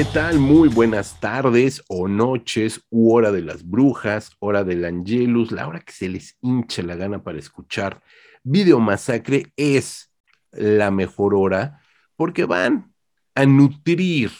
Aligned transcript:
¿qué 0.00 0.06
tal? 0.14 0.38
Muy 0.38 0.70
buenas 0.70 1.20
tardes 1.20 1.84
o 1.86 2.08
noches, 2.08 2.80
u 2.88 3.12
hora 3.12 3.30
de 3.30 3.42
las 3.42 3.68
brujas, 3.68 4.34
hora 4.38 4.64
del 4.64 4.86
Angelus, 4.86 5.52
la 5.52 5.68
hora 5.68 5.80
que 5.80 5.92
se 5.92 6.08
les 6.08 6.38
hinche 6.40 6.82
la 6.82 6.96
gana 6.96 7.22
para 7.22 7.38
escuchar 7.38 8.02
Video 8.42 8.80
Masacre 8.80 9.52
es 9.56 10.10
la 10.52 10.90
mejor 10.90 11.34
hora 11.34 11.82
porque 12.16 12.46
van 12.46 12.94
a 13.34 13.44
nutrir 13.44 14.30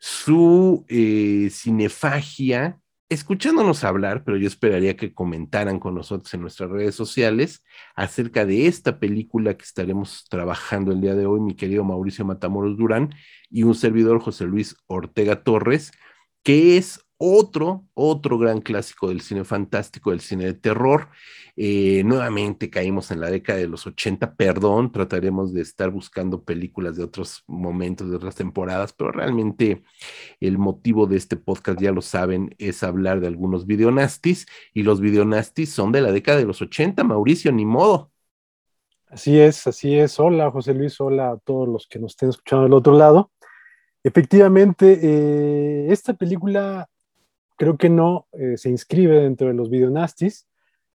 su 0.00 0.84
eh, 0.90 1.48
cinefagia 1.50 2.78
escuchándonos 3.08 3.84
hablar, 3.84 4.22
pero 4.24 4.36
yo 4.36 4.46
esperaría 4.46 4.96
que 4.96 5.14
comentaran 5.14 5.78
con 5.80 5.94
nosotros 5.94 6.32
en 6.34 6.42
nuestras 6.42 6.70
redes 6.70 6.94
sociales 6.94 7.64
acerca 7.94 8.44
de 8.44 8.66
esta 8.66 8.98
película 8.98 9.56
que 9.56 9.64
estaremos 9.64 10.26
trabajando 10.28 10.92
el 10.92 11.00
día 11.00 11.14
de 11.14 11.26
hoy, 11.26 11.40
mi 11.40 11.54
querido 11.54 11.84
Mauricio 11.84 12.24
Matamoros 12.24 12.76
Durán 12.76 13.14
y 13.50 13.62
un 13.62 13.74
servidor 13.74 14.20
José 14.20 14.44
Luis 14.44 14.76
Ortega 14.86 15.42
Torres, 15.42 15.92
que 16.42 16.76
es 16.76 17.07
otro, 17.18 17.84
otro 17.94 18.38
gran 18.38 18.60
clásico 18.60 19.08
del 19.08 19.20
cine 19.20 19.44
fantástico, 19.44 20.10
del 20.10 20.20
cine 20.20 20.46
de 20.46 20.54
terror. 20.54 21.08
Eh, 21.56 22.02
nuevamente 22.04 22.70
caímos 22.70 23.10
en 23.10 23.20
la 23.20 23.30
década 23.30 23.58
de 23.58 23.66
los 23.66 23.84
80, 23.86 24.36
perdón, 24.36 24.92
trataremos 24.92 25.52
de 25.52 25.62
estar 25.62 25.90
buscando 25.90 26.44
películas 26.44 26.96
de 26.96 27.02
otros 27.02 27.42
momentos, 27.48 28.08
de 28.08 28.16
otras 28.16 28.36
temporadas, 28.36 28.92
pero 28.92 29.10
realmente 29.10 29.82
el 30.38 30.56
motivo 30.56 31.08
de 31.08 31.16
este 31.16 31.36
podcast, 31.36 31.80
ya 31.80 31.90
lo 31.90 32.00
saben, 32.00 32.54
es 32.58 32.84
hablar 32.84 33.20
de 33.20 33.26
algunos 33.26 33.66
videonastis 33.66 34.46
y 34.72 34.84
los 34.84 35.00
videonastis 35.00 35.72
son 35.72 35.90
de 35.90 36.00
la 36.00 36.12
década 36.12 36.38
de 36.38 36.46
los 36.46 36.62
80, 36.62 37.02
Mauricio, 37.02 37.50
ni 37.50 37.66
modo. 37.66 38.12
Así 39.08 39.40
es, 39.40 39.66
así 39.66 39.98
es. 39.98 40.20
Hola, 40.20 40.50
José 40.52 40.74
Luis, 40.74 41.00
hola 41.00 41.30
a 41.32 41.38
todos 41.38 41.66
los 41.66 41.88
que 41.88 41.98
nos 41.98 42.12
estén 42.12 42.28
escuchando 42.28 42.64
del 42.64 42.74
otro 42.74 42.92
lado. 42.92 43.32
Efectivamente, 44.04 45.00
eh, 45.02 45.86
esta 45.90 46.14
película 46.14 46.88
creo 47.58 47.76
que 47.76 47.90
no 47.90 48.28
eh, 48.32 48.56
se 48.56 48.70
inscribe 48.70 49.20
dentro 49.20 49.48
de 49.48 49.54
los 49.54 49.68
videonastis, 49.68 50.46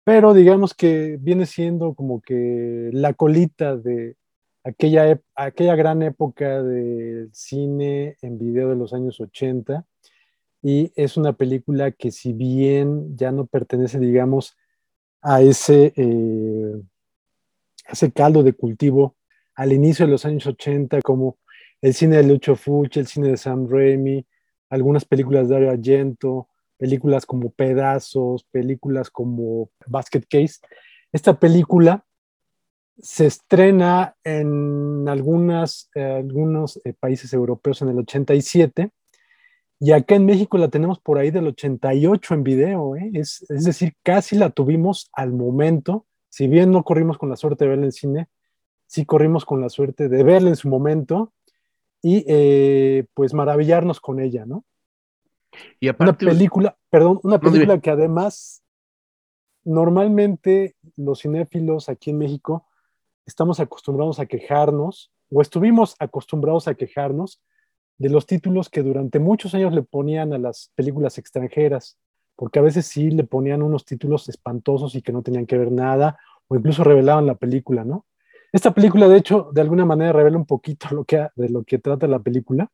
pero 0.04 0.34
digamos 0.34 0.74
que 0.74 1.18
viene 1.20 1.46
siendo 1.46 1.96
como 1.96 2.22
que 2.22 2.90
la 2.94 3.14
colita 3.14 3.78
de 3.78 4.18
aquella, 4.64 5.20
aquella 5.36 5.76
gran 5.76 6.04
época 6.04 6.62
del 6.62 7.30
cine 7.34 8.18
en 8.22 8.38
video 8.38 8.70
de 8.70 8.76
los 8.76 8.94
años 8.94 9.20
80 9.20 9.86
y 10.62 10.92
es 10.96 11.16
una 11.16 11.34
película 11.34 11.92
que 11.92 12.12
si 12.12 12.34
bien 12.34 13.16
ya 13.18 13.32
no 13.32 13.46
pertenece, 13.46 13.98
digamos, 14.00 14.58
a 15.22 15.42
ese, 15.42 15.94
eh, 15.96 16.82
ese 17.90 18.12
caldo 18.12 18.44
de 18.44 18.54
cultivo 18.54 19.16
al 19.56 19.72
inicio 19.72 20.06
de 20.06 20.12
los 20.12 20.26
años 20.26 20.46
80, 20.46 21.02
como 21.02 21.38
el 21.82 21.94
cine 21.94 22.18
de 22.18 22.24
Lucho 22.24 22.56
Fucci, 22.56 23.00
el 23.00 23.08
cine 23.08 23.30
de 23.30 23.38
Sam 23.38 23.68
Raimi, 23.70 24.26
algunas 24.70 25.06
películas 25.06 25.48
de 25.48 25.56
Dario 25.56 25.72
Argento, 25.72 26.48
películas 26.78 27.26
como 27.26 27.52
Pedazos, 27.52 28.46
películas 28.46 29.10
como 29.10 29.70
Basket 29.88 30.24
Case. 30.30 30.60
Esta 31.12 31.40
película 31.40 32.06
se 32.98 33.26
estrena 33.26 34.16
en 34.24 35.08
algunas, 35.08 35.90
eh, 35.96 36.04
algunos 36.04 36.80
eh, 36.84 36.94
países 36.94 37.34
europeos 37.34 37.82
en 37.82 37.90
el 37.90 38.00
87 38.00 38.92
y 39.80 39.92
acá 39.94 40.16
en 40.16 40.26
México 40.26 40.58
la 40.58 40.68
tenemos 40.68 41.00
por 41.00 41.18
ahí 41.18 41.32
del 41.32 41.48
88 41.48 42.34
en 42.34 42.44
video, 42.44 42.96
¿eh? 42.98 43.12
es, 43.14 43.46
es, 43.50 43.64
decir, 43.64 43.94
casi 44.04 44.36
la 44.36 44.50
tuvimos 44.50 45.10
al 45.14 45.32
momento, 45.32 46.06
si 46.30 46.48
bien 46.48 46.72
no 46.72 46.84
corrimos 46.84 47.18
con 47.18 47.30
la 47.30 47.38
suerte 47.38 47.64
de 47.64 47.70
verla 47.70 47.86
en 47.86 47.94
cine, 47.94 48.28
sí 48.88 49.06
corrimos 49.06 49.46
con 49.46 49.62
la 49.62 49.70
suerte 49.70 50.10
de 50.10 50.24
verla 50.24 50.50
en 50.50 50.56
su 50.58 50.68
momento 50.68 51.32
y 52.02 53.04
pues 53.14 53.34
maravillarnos 53.34 54.00
con 54.00 54.20
ella, 54.20 54.46
¿no? 54.46 54.64
Y 55.80 55.88
aparte, 55.88 56.26
una 56.26 56.34
película, 56.34 56.78
perdón, 56.90 57.20
una 57.24 57.40
película 57.40 57.80
que 57.80 57.90
además 57.90 58.64
normalmente 59.64 60.76
los 60.96 61.22
cinéfilos 61.22 61.90
aquí 61.90 62.12
en 62.12 62.20
México 62.20 62.66
estamos 63.26 63.60
acostumbrados 63.60 64.20
a 64.20 64.26
quejarnos, 64.26 65.12
o 65.32 65.42
estuvimos 65.42 65.96
acostumbrados 66.00 66.68
a 66.68 66.76
quejarnos 66.76 67.42
de 67.98 68.10
los 68.10 68.26
títulos 68.26 68.70
que 68.70 68.82
durante 68.82 69.20
muchos 69.20 69.54
años 69.54 69.74
le 69.74 69.84
ponían 69.84 70.34
a 70.34 70.38
las 70.38 70.72
películas 70.76 71.18
extranjeras, 71.18 71.98
porque 72.36 72.60
a 72.60 72.62
veces 72.62 72.88
sí 72.88 73.12
le 73.12 73.26
ponían 73.26 73.62
unos 73.62 73.86
títulos 73.86 74.30
espantosos 74.30 74.96
y 74.96 75.02
que 75.02 75.12
no 75.12 75.22
tenían 75.22 75.46
que 75.46 75.58
ver 75.58 75.72
nada, 75.72 76.18
o 76.48 76.56
incluso 76.56 76.84
revelaban 76.84 77.28
la 77.28 77.36
película, 77.36 77.84
¿no? 77.84 78.06
Esta 78.52 78.74
película, 78.74 79.08
de 79.08 79.18
hecho, 79.18 79.50
de 79.54 79.62
alguna 79.62 79.86
manera 79.86 80.12
revela 80.12 80.38
un 80.38 80.46
poquito 80.46 80.88
lo 80.92 81.04
que, 81.04 81.28
de 81.36 81.50
lo 81.50 81.64
que 81.64 81.78
trata 81.80 82.08
la 82.08 82.20
película, 82.20 82.70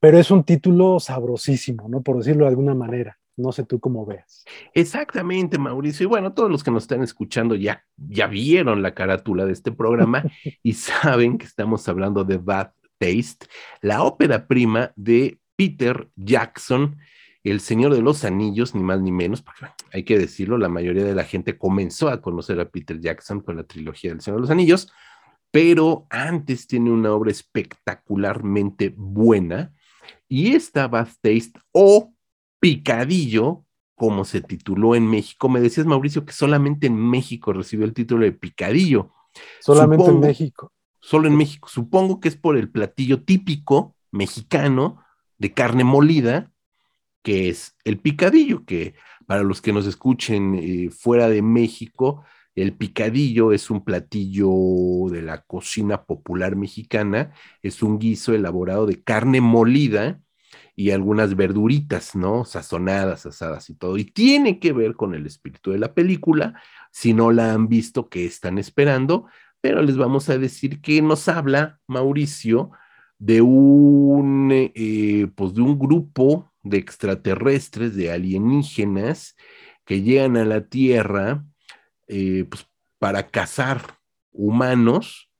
pero 0.00 0.18
es 0.18 0.30
un 0.30 0.44
título 0.44 1.00
sabrosísimo, 1.00 1.88
¿no? 1.88 2.02
Por 2.02 2.18
decirlo 2.18 2.44
de 2.44 2.50
alguna 2.50 2.74
manera. 2.74 3.18
No 3.36 3.52
sé 3.52 3.64
tú 3.64 3.78
cómo 3.78 4.04
veas. 4.04 4.44
Exactamente, 4.74 5.58
Mauricio. 5.58 6.04
Y 6.04 6.08
bueno, 6.08 6.34
todos 6.34 6.50
los 6.50 6.64
que 6.64 6.72
nos 6.72 6.82
están 6.84 7.04
escuchando 7.04 7.54
ya, 7.54 7.84
ya 7.96 8.26
vieron 8.26 8.82
la 8.82 8.94
carátula 8.94 9.46
de 9.46 9.52
este 9.52 9.70
programa 9.70 10.24
y 10.62 10.72
saben 10.72 11.38
que 11.38 11.46
estamos 11.46 11.88
hablando 11.88 12.24
de 12.24 12.38
Bad 12.38 12.72
Taste, 12.98 13.46
la 13.80 14.02
ópera 14.02 14.48
prima 14.48 14.92
de 14.96 15.38
Peter 15.54 16.08
Jackson, 16.16 16.98
el 17.44 17.60
Señor 17.60 17.94
de 17.94 18.02
los 18.02 18.24
Anillos, 18.24 18.74
ni 18.74 18.82
más 18.82 19.00
ni 19.00 19.12
menos, 19.12 19.42
porque 19.42 19.66
hay 19.92 20.04
que 20.04 20.18
decirlo, 20.18 20.58
la 20.58 20.68
mayoría 20.68 21.04
de 21.04 21.14
la 21.14 21.24
gente 21.24 21.56
comenzó 21.56 22.08
a 22.08 22.20
conocer 22.20 22.60
a 22.60 22.68
Peter 22.68 23.00
Jackson 23.00 23.40
con 23.40 23.56
la 23.56 23.64
trilogía 23.64 24.10
del 24.10 24.20
Señor 24.20 24.38
de 24.38 24.42
los 24.42 24.50
Anillos, 24.50 24.92
pero 25.50 26.06
antes 26.10 26.66
tiene 26.66 26.90
una 26.90 27.12
obra 27.12 27.30
espectacularmente 27.30 28.92
buena 28.96 29.72
y 30.28 30.54
esta 30.54 30.88
Bad 30.88 31.08
Taste 31.22 31.52
o 31.72 32.12
Picadillo, 32.60 33.64
como 33.94 34.24
se 34.24 34.40
tituló 34.40 34.94
en 34.94 35.08
México, 35.08 35.48
me 35.48 35.60
decías 35.60 35.86
Mauricio 35.86 36.24
que 36.24 36.32
solamente 36.32 36.86
en 36.86 36.96
México 36.96 37.52
recibió 37.52 37.86
el 37.86 37.94
título 37.94 38.24
de 38.24 38.32
Picadillo. 38.32 39.12
Solamente 39.60 40.06
en 40.06 40.20
México. 40.20 40.72
Solo 41.00 41.28
en 41.28 41.36
México. 41.36 41.68
Supongo 41.68 42.20
que 42.20 42.28
es 42.28 42.36
por 42.36 42.56
el 42.56 42.70
platillo 42.70 43.22
típico 43.22 43.96
mexicano 44.10 45.02
de 45.38 45.54
carne 45.54 45.84
molida, 45.84 46.52
que 47.22 47.48
es 47.48 47.76
el 47.84 47.98
picadillo, 47.98 48.64
que 48.64 48.94
para 49.26 49.42
los 49.42 49.60
que 49.60 49.72
nos 49.72 49.86
escuchen 49.86 50.54
eh, 50.54 50.90
fuera 50.90 51.28
de 51.28 51.42
México, 51.42 52.24
el 52.54 52.74
picadillo 52.74 53.52
es 53.52 53.70
un 53.70 53.84
platillo 53.84 54.50
de 55.10 55.22
la 55.22 55.42
cocina 55.42 56.04
popular 56.04 56.56
mexicana, 56.56 57.32
es 57.62 57.82
un 57.82 57.98
guiso 57.98 58.34
elaborado 58.34 58.86
de 58.86 59.02
carne 59.02 59.40
molida 59.40 60.20
y 60.74 60.90
algunas 60.90 61.36
verduritas, 61.36 62.16
¿no? 62.16 62.44
Sazonadas, 62.44 63.26
asadas 63.26 63.68
y 63.70 63.74
todo. 63.74 63.96
Y 63.98 64.04
tiene 64.04 64.58
que 64.58 64.72
ver 64.72 64.94
con 64.94 65.14
el 65.14 65.26
espíritu 65.26 65.72
de 65.72 65.78
la 65.78 65.94
película. 65.94 66.60
Si 66.90 67.14
no 67.14 67.32
la 67.32 67.52
han 67.52 67.68
visto, 67.68 68.08
¿qué 68.08 68.24
están 68.24 68.58
esperando? 68.58 69.26
Pero 69.60 69.82
les 69.82 69.96
vamos 69.96 70.28
a 70.28 70.38
decir 70.38 70.80
que 70.80 71.02
nos 71.02 71.28
habla 71.28 71.80
Mauricio 71.86 72.70
de 73.18 73.40
un, 73.40 74.50
eh, 74.52 75.26
pues 75.34 75.54
de 75.54 75.62
un 75.62 75.78
grupo 75.78 76.52
de 76.62 76.78
extraterrestres, 76.78 77.94
de 77.94 78.10
alienígenas 78.12 79.36
que 79.84 80.02
llegan 80.02 80.36
a 80.36 80.44
la 80.44 80.66
Tierra 80.68 81.44
eh, 82.06 82.44
pues, 82.48 82.66
para 82.98 83.28
cazar 83.28 83.98
humanos, 84.32 85.30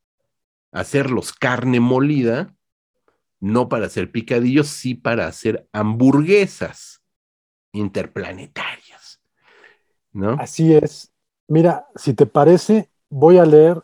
hacerlos 0.72 1.32
carne 1.32 1.80
molida, 1.80 2.54
no 3.40 3.68
para 3.68 3.86
hacer 3.86 4.10
picadillos, 4.10 4.68
sí 4.68 4.94
para 4.94 5.26
hacer 5.26 5.68
hamburguesas 5.72 7.02
interplanetarias. 7.72 9.20
¿No? 10.12 10.36
Así 10.38 10.74
es. 10.74 11.12
Mira, 11.46 11.86
si 11.94 12.14
te 12.14 12.26
parece, 12.26 12.90
voy 13.08 13.38
a 13.38 13.44
leer 13.44 13.82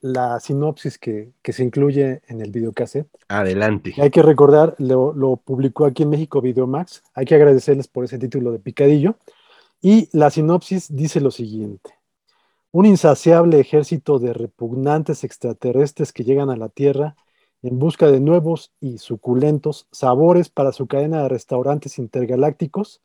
la 0.00 0.40
sinopsis 0.40 0.98
que, 0.98 1.32
se 1.44 1.62
incluye 1.62 2.22
en 2.28 2.40
el 2.40 2.50
videocassette. 2.50 3.08
Adelante. 3.28 3.94
hay 3.98 4.10
que 4.10 4.22
recordar, 4.22 4.74
lo, 4.78 5.12
lo, 5.12 5.36
publicó 5.36 5.84
aquí 5.84 6.04
en 6.04 6.10
México 6.10 6.40
Videomax. 6.40 7.02
Hay 7.14 7.26
que 7.26 7.34
agradecerles 7.34 7.88
por 7.88 8.04
ese 8.04 8.18
título 8.18 8.52
de 8.52 8.58
Picadillo. 8.58 9.16
Y 9.82 10.08
la 10.12 10.30
sinopsis 10.30 10.94
dice 10.94 11.20
lo 11.20 11.30
siguiente 11.30 12.00
un 12.72 12.86
insaciable 12.86 13.58
ejército 13.58 14.18
de 14.18 14.32
repugnantes 14.32 15.24
extraterrestres 15.24 16.12
que 16.12 16.24
llegan 16.24 16.50
a 16.50 16.56
la 16.56 16.68
Tierra 16.68 17.16
en 17.62 17.78
busca 17.78 18.06
de 18.06 18.20
nuevos 18.20 18.72
y 18.80 18.98
suculentos 18.98 19.88
sabores 19.90 20.48
para 20.48 20.72
su 20.72 20.86
cadena 20.86 21.22
de 21.22 21.28
restaurantes 21.28 21.98
intergalácticos, 21.98 23.02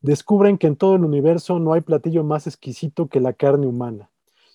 descubren 0.00 0.58
que 0.58 0.68
en 0.68 0.76
todo 0.76 0.94
el 0.94 1.04
universo 1.04 1.58
no 1.58 1.72
hay 1.72 1.80
platillo 1.80 2.24
más 2.24 2.46
exquisito 2.46 3.08
que 3.08 3.20
la 3.20 3.32
carne 3.32 3.66
humana 3.66 4.10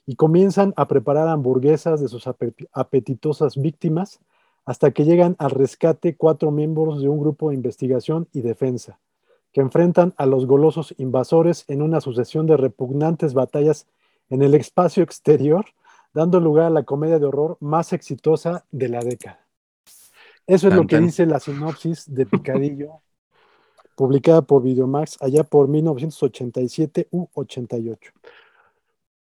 y 0.06 0.16
comienzan 0.16 0.74
a 0.78 0.88
preparar 0.88 1.28
hamburguesas 1.28 2.00
de 2.02 2.08
sus 2.08 2.26
apetitosas 2.28 3.58
víctimas 3.58 4.20
hasta 4.66 4.92
que 4.92 5.06
llegan 5.06 5.36
al 5.40 5.52
rescate 5.52 6.16
cuatro 6.16 6.52
miembros 6.52 7.02
de 7.02 7.10
un 7.10 7.20
grupo 7.20 7.50
de 7.50 7.56
investigación 7.56 8.28
y 8.34 8.42
defensa, 8.42 9.00
que 9.52 9.62
enfrentan 9.62 10.14
a 10.18 10.26
los 10.26 10.48
golosos 10.48 10.94
invasores 10.98 11.66
en 11.68 11.82
una 11.82 12.02
sucesión 12.02 12.48
de 12.48 12.58
repugnantes 12.58 13.34
batallas 13.34 13.88
en 14.30 14.42
el 14.42 14.56
espacio 14.56 15.04
exterior, 15.04 15.66
dando 16.14 16.40
lugar 16.40 16.66
a 16.66 16.72
la 16.72 16.84
comedia 16.84 17.20
de 17.20 17.26
horror 17.26 17.58
más 17.60 17.94
exitosa 17.94 18.66
de 18.72 18.90
la 18.90 19.00
década. 19.02 19.46
Eso 20.48 20.68
es 20.68 20.76
lo 20.76 20.86
que 20.86 21.00
dice 21.00 21.26
la 21.26 21.40
sinopsis 21.40 22.14
de 22.14 22.26
Picadillo, 22.26 23.02
publicada 23.96 24.42
por 24.44 24.62
Videomax 24.62 25.22
allá 25.22 25.44
por 25.44 25.68
1987 25.68 27.08
u 27.12 27.28
88. 27.34 28.12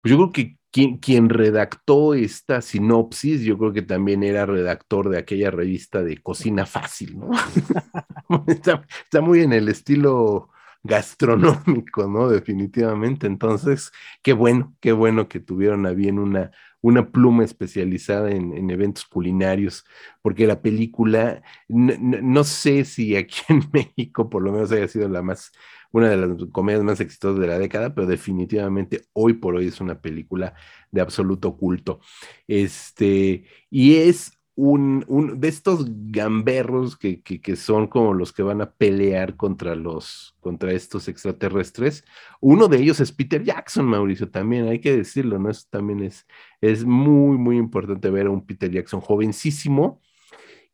Pues 0.01 0.11
yo 0.11 0.17
creo 0.17 0.31
que 0.31 0.60
quien, 0.71 1.29
redactó 1.29 2.13
esta 2.13 2.61
sinopsis, 2.61 3.41
yo 3.41 3.57
creo 3.57 3.73
que 3.73 3.81
también 3.81 4.23
era 4.23 4.45
redactor 4.45 5.09
de 5.09 5.17
aquella 5.17 5.51
revista 5.51 6.01
de 6.01 6.17
Cocina 6.17 6.65
Fácil, 6.65 7.19
¿no? 7.19 7.31
está, 8.47 9.21
muy 9.21 9.41
en 9.41 9.51
el 9.51 9.67
estilo 9.67 10.49
gastronómico, 10.83 12.07
¿no? 12.07 12.29
Definitivamente. 12.29 13.27
Entonces, 13.27 13.91
qué 14.23 14.33
bueno, 14.33 14.75
qué 14.79 14.91
bueno 14.91 15.27
que 15.27 15.39
tuvieron 15.39 15.85
a 15.85 15.91
bien 15.91 16.19
una, 16.19 16.51
una 16.81 17.11
pluma 17.11 17.43
especializada 17.43 18.31
en, 18.31 18.69
eventos 18.69 19.05
culinarios, 19.05 19.85
porque 20.21 20.47
la 20.47 20.61
película, 20.61 21.41
no, 21.67 22.43
sé 22.43 22.85
si 22.85 23.15
aquí 23.15 23.41
en 23.49 23.63
México 23.71 24.29
por 24.29 24.41
lo 24.41 24.51
menos 24.51 24.71
haya 24.71 24.87
sido 24.87 25.07
la 25.07 25.21
más, 25.21 25.51
una 25.91 26.09
de 26.09 26.17
las 26.17 26.45
comedias 26.51 26.83
más 26.83 26.99
exitosas 26.99 27.39
de 27.39 27.47
la 27.47 27.59
década, 27.59 27.93
pero 27.93 28.07
definitivamente 28.07 29.03
hoy 29.13 29.33
por 29.33 29.55
hoy 29.55 29.67
es 29.67 29.79
una 29.81 30.01
película 30.01 30.53
de 30.91 31.01
absoluto 31.01 31.55
culto. 31.57 31.99
Este, 32.47 33.45
y 33.69 33.95
es 33.97 34.40
un, 34.55 35.39
de 35.39 35.47
estos 35.47 35.85
gamberros 36.11 36.97
que, 36.97 37.21
son 37.55 37.87
como 37.87 38.13
los 38.13 38.33
que 38.33 38.43
van 38.43 38.61
a 38.61 38.71
pelear 38.71 39.35
contra 39.35 39.75
los, 39.75 40.35
contra 40.39 40.71
estos 40.73 41.07
extraterrestres. 41.07 42.03
Uno 42.39 42.67
de 42.67 42.77
ellos 42.77 42.99
es 42.99 43.11
Peter 43.11 43.43
Jackson, 43.43 43.85
Mauricio, 43.85 44.29
también 44.29 44.67
hay 44.67 44.79
que 44.79 44.95
decirlo, 44.95 45.39
¿no? 45.39 45.49
Eso 45.49 45.67
también 45.69 46.03
es, 46.03 46.27
es 46.59 46.85
muy, 46.85 47.37
muy 47.37 47.57
importante 47.57 48.09
ver 48.09 48.27
a 48.27 48.31
un 48.31 48.45
Peter 48.45 48.69
Jackson 48.71 49.01
jovencísimo 49.01 50.01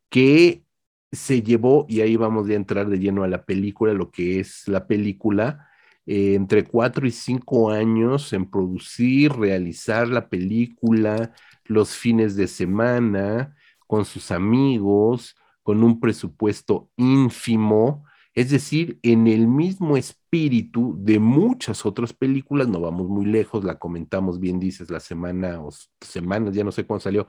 que 0.10 0.64
se 1.12 1.42
llevó, 1.42 1.86
y 1.90 2.02
ahí 2.02 2.16
vamos 2.18 2.50
a 2.50 2.54
entrar 2.54 2.90
de 2.90 3.00
lleno 3.00 3.24
a 3.24 3.28
la 3.28 3.46
película, 3.46 3.94
lo 3.94 4.12
que 4.12 4.40
es 4.40 4.68
la 4.68 4.88
película, 4.88 5.70
eh, 6.06 6.36
entre 6.36 6.64
cuatro 6.64 7.08
y 7.08 7.12
cinco 7.12 7.72
años 7.72 8.34
en 8.34 8.50
producir, 8.50 9.34
realizar 9.34 10.08
la 10.08 10.30
película, 10.30 11.34
los 11.66 11.96
fines 11.96 12.36
de 12.36 12.48
semana, 12.48 13.57
con 13.88 14.06
sus 14.06 14.32
amigos, 14.32 15.36
con 15.64 15.84
un 15.84 16.00
presupuesto 16.00 16.92
ínfimo, 16.98 18.06
es 18.38 18.52
decir, 18.52 19.00
en 19.02 19.28
el 19.28 19.48
mismo 19.48 19.98
espíritu 19.98 20.96
de 21.00 21.18
muchas 21.20 21.88
otras 21.88 22.14
películas, 22.14 22.68
no 22.68 22.80
vamos 22.80 23.08
muy 23.08 23.26
lejos, 23.26 23.64
la 23.64 23.80
comentamos 23.80 24.40
bien, 24.40 24.60
dices, 24.60 24.92
la 24.92 25.00
semana 25.00 25.60
o 25.60 25.72
semanas, 26.02 26.54
ya 26.54 26.64
no 26.64 26.72
sé 26.72 26.86
cuándo 26.86 27.02
salió, 27.02 27.28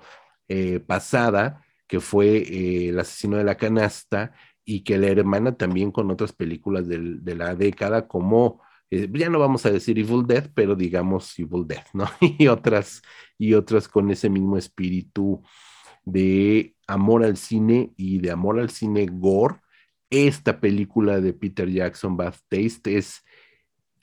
eh, 0.49 0.81
pasada, 0.81 1.65
que 1.87 2.01
fue 2.01 2.37
eh, 2.39 2.89
El 2.91 2.99
asesino 2.99 3.39
de 3.39 3.45
la 3.45 3.57
canasta, 3.57 4.35
y 4.67 4.83
que 4.85 4.99
la 4.99 5.07
hermana 5.09 5.57
también 5.57 5.91
con 5.91 6.11
otras 6.11 6.35
películas 6.35 6.87
de 6.87 7.35
la 7.35 7.55
década, 7.55 8.07
como, 8.07 8.61
eh, 8.91 9.09
ya 9.15 9.31
no 9.31 9.39
vamos 9.39 9.65
a 9.65 9.71
decir 9.71 9.99
Evil 9.99 10.27
Dead, 10.27 10.51
pero 10.55 10.75
digamos 10.77 11.39
Evil 11.39 11.67
Dead, 11.67 11.87
¿no? 11.95 12.05
y 12.21 12.49
otras, 12.49 13.01
y 13.39 13.55
otras 13.55 13.89
con 13.89 14.11
ese 14.11 14.29
mismo 14.29 14.59
espíritu 14.59 15.43
de 16.13 16.75
amor 16.87 17.25
al 17.25 17.37
cine 17.37 17.93
y 17.97 18.19
de 18.19 18.31
amor 18.31 18.59
al 18.59 18.71
cine 18.71 19.07
gore. 19.11 19.57
Esta 20.11 20.61
película 20.61 21.21
de 21.21 21.33
Peter 21.35 21.69
Jackson, 21.71 22.17
Bad 22.17 22.35
Taste, 22.49 22.97
es 22.97 23.25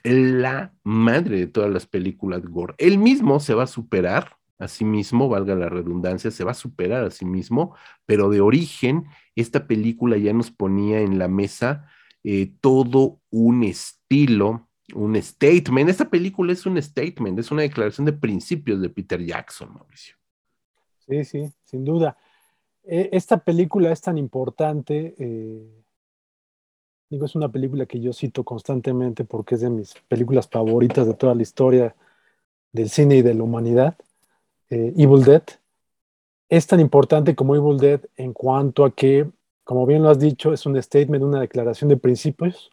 la 0.04 0.74
madre 0.84 1.40
de 1.40 1.48
todas 1.48 1.72
las 1.72 1.88
películas 1.88 2.44
gore. 2.46 2.76
Él 2.78 3.00
mismo 3.00 3.40
se 3.40 3.56
va 3.56 3.64
a 3.64 3.68
superar 3.68 4.38
a 4.60 4.68
sí 4.68 4.86
mismo, 4.86 5.28
valga 5.28 5.56
la 5.56 5.68
redundancia, 5.68 6.32
se 6.32 6.44
va 6.44 6.52
a 6.52 6.56
superar 6.56 7.04
a 7.04 7.12
sí 7.12 7.26
mismo, 7.26 7.76
pero 8.06 8.30
de 8.30 8.40
origen, 8.40 9.06
esta 9.36 9.68
película 9.68 10.18
ya 10.18 10.32
nos 10.32 10.52
ponía 10.52 11.02
en 11.02 11.18
la 11.18 11.28
mesa 11.28 11.90
eh, 12.24 12.54
todo 12.62 13.20
un 13.32 13.64
estilo, 13.64 14.70
un 14.94 15.22
statement. 15.22 15.90
Esta 15.90 16.10
película 16.10 16.54
es 16.54 16.66
un 16.66 16.82
statement, 16.82 17.40
es 17.40 17.52
una 17.52 17.64
declaración 17.64 18.06
de 18.06 18.14
principios 18.14 18.80
de 18.82 18.90
Peter 18.90 19.24
Jackson, 19.24 19.74
Mauricio. 19.74 20.16
Sí, 21.08 21.24
sí, 21.24 21.54
sin 21.66 21.86
duda. 21.86 22.18
E, 22.84 23.10
esta 23.14 23.38
película 23.38 23.92
es 23.92 24.02
tan 24.02 24.18
importante, 24.18 25.16
eh, 25.18 25.84
digo, 27.10 27.26
es 27.26 27.36
una 27.36 27.50
película 27.50 27.86
que 27.86 28.00
yo 28.00 28.14
cito 28.14 28.44
constantemente 28.44 29.26
porque 29.26 29.56
es 29.56 29.62
de 29.62 29.70
mis 29.70 29.94
películas 30.08 30.48
favoritas 30.48 31.08
de 31.08 31.14
toda 31.16 31.36
la 31.36 31.42
historia 31.44 31.96
del 32.72 32.90
cine 32.90 33.18
y 33.18 33.22
de 33.22 33.34
la 33.34 33.44
humanidad, 33.44 33.96
eh, 34.70 34.94
Evil 34.98 35.24
Dead. 35.24 35.44
Es 36.50 36.68
tan 36.68 36.80
importante 36.80 37.36
como 37.36 37.56
Evil 37.56 37.78
Dead 37.78 38.02
en 38.18 38.34
cuanto 38.34 38.86
a 38.86 38.92
que, 38.94 39.30
como 39.64 39.86
bien 39.86 40.04
lo 40.04 40.10
has 40.10 40.20
dicho, 40.20 40.54
es 40.54 40.66
un 40.66 40.82
statement, 40.82 41.24
una 41.24 41.42
declaración 41.42 41.90
de 41.90 41.98
principios, 41.98 42.72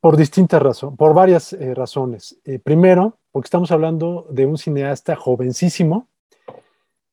por 0.00 0.16
distintas 0.16 0.62
razones, 0.62 0.96
por 0.98 1.14
varias 1.14 1.52
eh, 1.52 1.74
razones. 1.74 2.38
primero, 2.64 3.18
porque 3.32 3.46
estamos 3.46 3.70
hablando 3.70 4.26
de 4.30 4.46
un 4.46 4.56
cineasta 4.58 5.14
jovencísimo, 5.14 6.09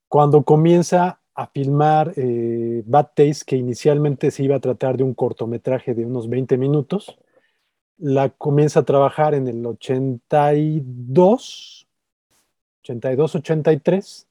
cuando 0.07 0.44
comienza 0.44 1.19
a 1.36 1.48
filmar 1.48 2.13
eh, 2.15 2.83
Bad 2.86 3.09
Taste, 3.15 3.45
que 3.45 3.56
inicialmente 3.56 4.31
se 4.31 4.44
iba 4.44 4.56
a 4.56 4.59
tratar 4.59 4.98
de 4.98 5.04
un 5.04 5.13
cortometraje 5.13 5.94
de 5.94 6.06
unos 6.06 6.30
20 6.30 6.57
minutos, 6.57 7.18
la 8.00 8.30
comienza 8.30 8.81
a 8.81 8.86
trabajar 8.86 9.36
en 9.36 9.48
el 9.48 9.65
82, 9.65 11.88
82, 12.81 13.36
83, 13.36 14.27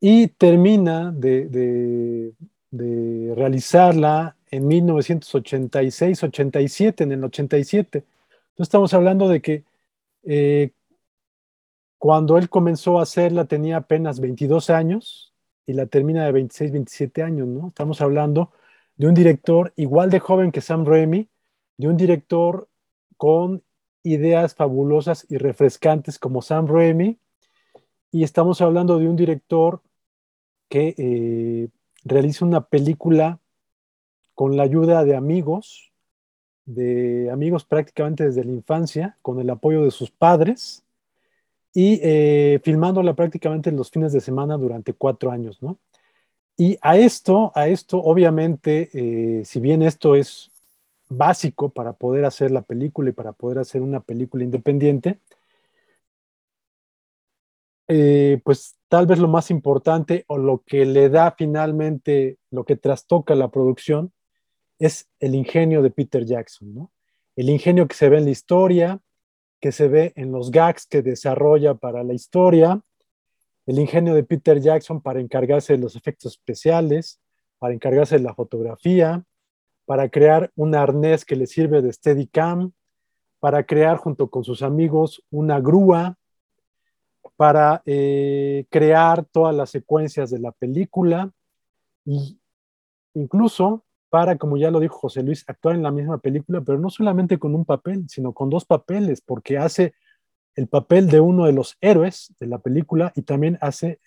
y 0.00 0.28
termina 0.28 1.12
de, 1.12 2.32
realizarla 3.36 4.36
en 4.50 4.66
1986, 4.66 6.22
87, 6.22 7.04
en 7.04 7.12
el 7.12 7.24
87. 7.24 7.98
Entonces 7.98 8.08
estamos 8.58 8.94
hablando 8.94 9.28
de 9.28 9.40
que 9.40 9.64
eh, 10.24 10.70
cuando 11.98 12.38
él 12.38 12.48
comenzó 12.48 12.98
a 12.98 13.02
hacerla 13.02 13.46
tenía 13.46 13.78
apenas 13.78 14.20
22 14.20 14.70
años 14.70 15.34
y 15.66 15.72
la 15.72 15.86
termina 15.86 16.24
de 16.24 16.32
26, 16.32 16.72
27 16.72 17.22
años, 17.22 17.48
¿no? 17.48 17.68
Estamos 17.68 18.00
hablando 18.00 18.52
de 18.96 19.08
un 19.08 19.14
director 19.14 19.72
igual 19.76 20.10
de 20.10 20.20
joven 20.20 20.52
que 20.52 20.60
Sam 20.60 20.84
Raimi, 20.84 21.28
de 21.76 21.88
un 21.88 21.96
director 21.96 22.68
con 23.16 23.62
ideas 24.02 24.54
fabulosas 24.54 25.26
y 25.28 25.36
refrescantes 25.36 26.18
como 26.18 26.40
Sam 26.40 26.66
Raimi, 26.68 27.18
y 28.10 28.22
estamos 28.22 28.60
hablando 28.60 28.98
de 28.98 29.08
un 29.08 29.16
director 29.16 29.82
que 30.68 30.94
eh, 30.96 31.68
realiza 32.04 32.44
una 32.44 32.66
película 32.66 33.40
con 34.34 34.56
la 34.56 34.62
ayuda 34.62 35.04
de 35.04 35.16
amigos, 35.16 35.92
de 36.64 37.30
amigos 37.30 37.64
prácticamente 37.64 38.24
desde 38.24 38.44
la 38.44 38.52
infancia, 38.52 39.18
con 39.20 39.40
el 39.40 39.50
apoyo 39.50 39.84
de 39.84 39.90
sus 39.90 40.10
padres, 40.10 40.84
y 41.80 42.00
eh, 42.02 42.60
filmándola 42.64 43.14
prácticamente 43.14 43.70
en 43.70 43.76
los 43.76 43.88
fines 43.88 44.12
de 44.12 44.20
semana 44.20 44.56
durante 44.56 44.94
cuatro 44.94 45.30
años, 45.30 45.62
¿no? 45.62 45.78
Y 46.56 46.76
a 46.82 46.96
esto, 46.98 47.52
a 47.54 47.68
esto, 47.68 47.98
obviamente, 47.98 48.90
eh, 48.92 49.44
si 49.44 49.60
bien 49.60 49.82
esto 49.82 50.16
es 50.16 50.50
básico 51.08 51.68
para 51.68 51.92
poder 51.92 52.24
hacer 52.24 52.50
la 52.50 52.62
película 52.62 53.10
y 53.10 53.12
para 53.12 53.30
poder 53.32 53.60
hacer 53.60 53.80
una 53.80 54.00
película 54.00 54.42
independiente, 54.42 55.20
eh, 57.86 58.40
pues 58.44 58.76
tal 58.88 59.06
vez 59.06 59.20
lo 59.20 59.28
más 59.28 59.48
importante 59.52 60.24
o 60.26 60.36
lo 60.36 60.64
que 60.66 60.84
le 60.84 61.08
da 61.10 61.36
finalmente, 61.38 62.38
lo 62.50 62.64
que 62.64 62.74
trastoca 62.74 63.36
la 63.36 63.52
producción, 63.52 64.12
es 64.80 65.08
el 65.20 65.36
ingenio 65.36 65.80
de 65.82 65.90
Peter 65.90 66.24
Jackson, 66.24 66.74
¿no? 66.74 66.92
El 67.36 67.50
ingenio 67.50 67.86
que 67.86 67.94
se 67.94 68.08
ve 68.08 68.18
en 68.18 68.24
la 68.24 68.30
historia, 68.30 69.00
que 69.60 69.72
se 69.72 69.88
ve 69.88 70.12
en 70.16 70.32
los 70.32 70.50
gags 70.50 70.86
que 70.86 71.02
desarrolla 71.02 71.74
para 71.74 72.04
la 72.04 72.14
historia, 72.14 72.80
el 73.66 73.78
ingenio 73.78 74.14
de 74.14 74.24
Peter 74.24 74.60
Jackson 74.60 75.00
para 75.00 75.20
encargarse 75.20 75.74
de 75.74 75.78
los 75.78 75.96
efectos 75.96 76.32
especiales, 76.32 77.20
para 77.58 77.74
encargarse 77.74 78.16
de 78.16 78.24
la 78.24 78.34
fotografía, 78.34 79.24
para 79.84 80.08
crear 80.08 80.50
un 80.54 80.74
arnés 80.74 81.24
que 81.24 81.36
le 81.36 81.46
sirve 81.46 81.82
de 81.82 81.92
Steadicam, 81.92 82.72
para 83.40 83.64
crear 83.64 83.96
junto 83.96 84.30
con 84.30 84.44
sus 84.44 84.62
amigos 84.62 85.22
una 85.30 85.60
grúa, 85.60 86.16
para 87.36 87.82
eh, 87.86 88.66
crear 88.70 89.24
todas 89.24 89.54
las 89.54 89.70
secuencias 89.70 90.30
de 90.30 90.40
la 90.40 90.52
película 90.52 91.30
y 92.04 92.40
incluso 93.14 93.84
para, 94.10 94.36
como 94.36 94.56
ya 94.56 94.70
lo 94.70 94.80
dijo 94.80 94.98
José 94.98 95.22
Luis, 95.22 95.44
actuar 95.46 95.74
en 95.74 95.82
la 95.82 95.90
misma 95.90 96.18
película, 96.18 96.60
pero 96.60 96.78
no 96.78 96.90
solamente 96.90 97.38
con 97.38 97.54
un 97.54 97.64
papel, 97.64 98.08
sino 98.08 98.32
con 98.32 98.50
dos 98.50 98.64
papeles, 98.64 99.20
porque 99.20 99.58
hace 99.58 99.94
el 100.54 100.66
papel 100.66 101.08
de 101.08 101.20
uno 101.20 101.46
de 101.46 101.52
los 101.52 101.76
héroes 101.80 102.34
de 102.40 102.46
la 102.46 102.58
película 102.58 103.12
y 103.14 103.22
también 103.22 103.58
hace 103.60 104.00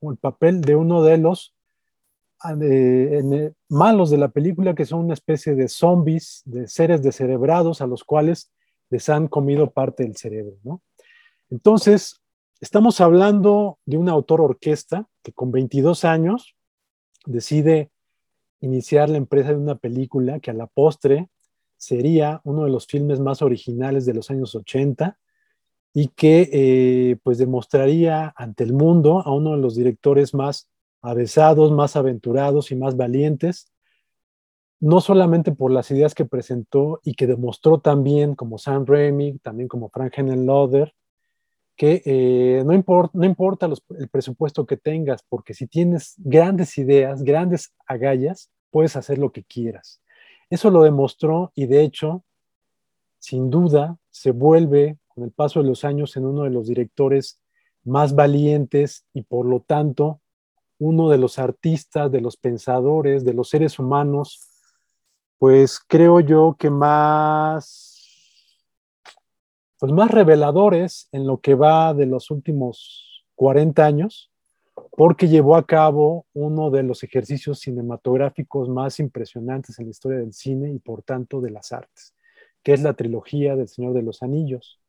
el 0.00 0.16
papel 0.16 0.60
de 0.60 0.74
uno 0.74 1.02
de 1.02 1.18
los 1.18 1.54
ah, 2.40 2.56
eh, 2.60 3.52
malos 3.68 4.10
de 4.10 4.18
la 4.18 4.28
película, 4.28 4.74
que 4.74 4.86
son 4.86 5.04
una 5.04 5.14
especie 5.14 5.54
de 5.54 5.68
zombies, 5.68 6.42
de 6.44 6.66
seres 6.66 7.02
descerebrados 7.02 7.80
a 7.80 7.86
los 7.86 8.04
cuales 8.04 8.50
les 8.90 9.08
han 9.08 9.28
comido 9.28 9.70
parte 9.70 10.04
del 10.04 10.16
cerebro. 10.16 10.56
¿no? 10.62 10.82
Entonces, 11.50 12.20
estamos 12.60 13.00
hablando 13.00 13.78
de 13.84 13.98
un 13.98 14.08
autor 14.08 14.40
orquesta 14.40 15.06
que 15.22 15.32
con 15.32 15.50
22 15.50 16.04
años 16.04 16.56
decide 17.26 17.90
iniciar 18.60 19.08
la 19.08 19.18
empresa 19.18 19.50
de 19.50 19.56
una 19.56 19.76
película 19.76 20.40
que 20.40 20.50
a 20.50 20.54
la 20.54 20.66
postre 20.66 21.28
sería 21.76 22.40
uno 22.44 22.64
de 22.64 22.70
los 22.70 22.86
filmes 22.86 23.20
más 23.20 23.42
originales 23.42 24.04
de 24.04 24.14
los 24.14 24.30
años 24.30 24.54
80 24.54 25.18
y 25.94 26.08
que 26.08 26.48
eh, 26.52 27.16
pues 27.22 27.38
demostraría 27.38 28.32
ante 28.36 28.64
el 28.64 28.72
mundo 28.72 29.20
a 29.20 29.32
uno 29.32 29.52
de 29.52 29.58
los 29.58 29.74
directores 29.74 30.34
más 30.34 30.68
avesados, 31.00 31.72
más 31.72 31.96
aventurados 31.96 32.70
y 32.70 32.76
más 32.76 32.96
valientes, 32.96 33.72
no 34.80 35.00
solamente 35.00 35.52
por 35.52 35.70
las 35.70 35.90
ideas 35.90 36.14
que 36.14 36.24
presentó 36.24 37.00
y 37.02 37.14
que 37.14 37.26
demostró 37.26 37.80
también 37.80 38.34
como 38.34 38.58
Sam 38.58 38.84
Raimi, 38.86 39.38
también 39.38 39.68
como 39.68 39.88
Frank 39.88 40.14
Henenlotter, 40.16 40.94
que 41.78 42.02
eh, 42.04 42.64
no, 42.64 42.72
no 43.12 43.24
importa 43.24 43.66
el 43.66 44.08
presupuesto 44.08 44.66
que 44.66 44.76
tengas, 44.76 45.22
porque 45.22 45.54
si 45.54 45.68
tienes 45.68 46.14
grandes 46.18 46.76
ideas, 46.76 47.22
grandes 47.22 47.72
agallas, 47.86 48.50
puedes 48.70 48.96
hacer 48.96 49.18
lo 49.18 49.30
que 49.30 49.44
quieras. 49.44 50.02
Eso 50.50 50.70
lo 50.70 50.82
demostró 50.82 51.52
y 51.54 51.66
de 51.66 51.82
hecho, 51.82 52.24
sin 53.20 53.48
duda, 53.48 53.96
se 54.10 54.32
vuelve 54.32 54.98
con 55.06 55.22
el 55.22 55.30
paso 55.30 55.62
de 55.62 55.68
los 55.68 55.84
años 55.84 56.16
en 56.16 56.26
uno 56.26 56.42
de 56.42 56.50
los 56.50 56.66
directores 56.66 57.40
más 57.84 58.12
valientes 58.12 59.06
y 59.14 59.22
por 59.22 59.46
lo 59.46 59.60
tanto 59.60 60.20
uno 60.80 61.08
de 61.08 61.18
los 61.18 61.38
artistas, 61.38 62.10
de 62.10 62.20
los 62.20 62.36
pensadores, 62.36 63.24
de 63.24 63.34
los 63.34 63.50
seres 63.50 63.78
humanos, 63.78 64.40
pues 65.38 65.78
creo 65.78 66.18
yo 66.18 66.56
que 66.58 66.70
más 66.70 67.97
pues 69.78 69.92
más 69.92 70.10
reveladores 70.10 71.08
en 71.12 71.26
lo 71.26 71.40
que 71.40 71.54
va 71.54 71.94
de 71.94 72.06
los 72.06 72.30
últimos 72.30 73.24
40 73.36 73.84
años, 73.84 74.30
porque 74.96 75.28
llevó 75.28 75.56
a 75.56 75.66
cabo 75.66 76.26
uno 76.34 76.70
de 76.70 76.82
los 76.82 77.02
ejercicios 77.02 77.60
cinematográficos 77.60 78.68
más 78.68 78.98
impresionantes 79.00 79.78
en 79.78 79.86
la 79.86 79.90
historia 79.90 80.18
del 80.18 80.32
cine 80.32 80.72
y 80.72 80.78
por 80.78 81.02
tanto 81.02 81.40
de 81.40 81.50
las 81.50 81.72
artes, 81.72 82.14
que 82.62 82.72
es 82.72 82.82
la 82.82 82.94
trilogía 82.94 83.56
del 83.56 83.68
Señor 83.68 83.94
de 83.94 84.02
los 84.02 84.22
Anillos. 84.22 84.80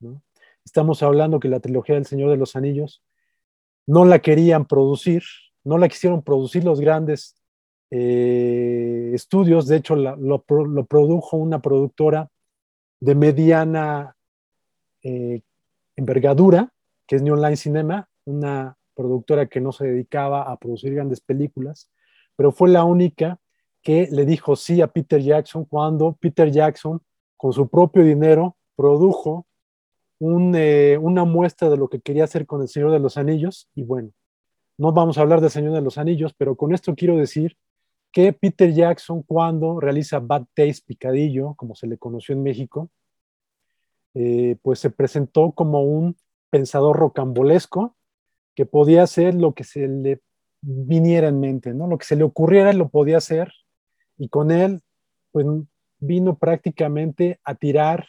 Estamos 0.66 1.04
hablando 1.04 1.40
que 1.40 1.50
la 1.50 1.60
trilogía 1.60 1.96
del 1.96 2.06
Señor 2.06 2.32
de 2.32 2.38
los 2.38 2.56
Anillos 2.56 3.04
no 3.86 4.06
la 4.06 4.20
querían 4.20 4.66
producir, 4.66 5.24
no 5.64 5.78
la 5.78 5.90
quisieron 5.90 6.24
producir 6.24 6.64
los 6.64 6.80
grandes 6.80 7.36
eh, 7.92 9.12
estudios, 9.14 9.68
de 9.68 9.78
hecho 9.78 9.96
lo, 9.96 10.44
produjo 10.44 11.38
una 11.38 11.60
productora 11.60 12.30
de 13.00 13.16
mediana 13.16 14.16
eh, 15.04 15.42
envergadura, 15.96 16.72
que 17.08 17.16
es 17.16 17.22
New 17.22 17.36
Line 17.36 17.56
Cinema, 17.56 18.10
una 18.26 18.78
productora 18.96 19.48
que 19.48 19.62
no 19.62 19.72
se 19.72 19.88
dedicaba 19.88 20.44
a 20.44 20.58
producir 20.58 20.94
grandes 20.94 21.22
películas, 21.22 21.90
pero 22.36 22.52
fue 22.52 22.70
la 22.70 22.84
única 22.84 23.40
que 23.82 24.08
le 24.12 24.26
dijo 24.26 24.56
sí 24.56 24.82
a 24.82 24.88
Peter 24.88 25.22
Jackson 25.22 25.66
cuando 25.66 26.14
Peter 26.20 26.52
Jackson, 26.52 27.02
con 27.38 27.54
su 27.54 27.70
propio 27.70 28.04
dinero, 28.04 28.58
produjo 28.76 29.46
eh, 30.22 30.98
una 31.02 31.24
muestra 31.24 31.70
de 31.70 31.78
lo 31.78 31.88
que 31.88 32.02
quería 32.02 32.26
hacer 32.26 32.46
con 32.46 32.62
El 32.62 32.68
Señor 32.68 32.92
de 32.92 33.00
los 33.00 33.18
Anillos. 33.18 33.70
Y 33.74 33.84
bueno, 33.84 34.12
no 34.78 34.92
vamos 34.92 35.18
a 35.18 35.22
hablar 35.22 35.42
del 35.42 35.50
Señor 35.50 35.74
de 35.74 35.82
los 35.82 35.98
Anillos, 35.98 36.34
pero 36.38 36.56
con 36.56 36.74
esto 36.74 36.96
quiero 36.96 37.18
decir 37.18 37.58
que 38.12 38.34
Peter 38.34 38.74
Jackson, 38.74 39.24
cuando 39.24 39.80
realiza 39.80 40.20
Bad 40.20 40.46
Taste 40.54 40.84
Picadillo, 40.86 41.54
como 41.56 41.76
se 41.76 41.88
le 41.88 41.98
conoció 41.98 42.34
en 42.34 42.44
México, 42.44 42.90
eh, 44.14 44.58
pues 44.62 44.80
se 44.80 44.90
presentó 44.90 45.52
como 45.52 45.84
un 45.84 46.16
pensador 46.50 46.98
rocambolesco 46.98 47.96
que 48.56 48.66
podía 48.66 49.04
hacer 49.04 49.36
lo 49.36 49.54
que 49.54 49.64
se 49.64 49.88
le 49.88 50.22
viniera 50.62 51.28
en 51.28 51.40
mente, 51.40 51.74
¿no? 51.74 51.88
Lo 51.88 51.98
que 51.98 52.06
se 52.06 52.16
le 52.16 52.24
ocurriera 52.24 52.74
lo 52.74 52.90
podía 52.90 53.18
hacer 53.18 53.52
y 54.18 54.30
con 54.30 54.52
él, 54.52 54.82
pues 55.32 55.46
vino 56.00 56.38
prácticamente 56.38 57.40
a 57.44 57.56
tirar 57.56 58.08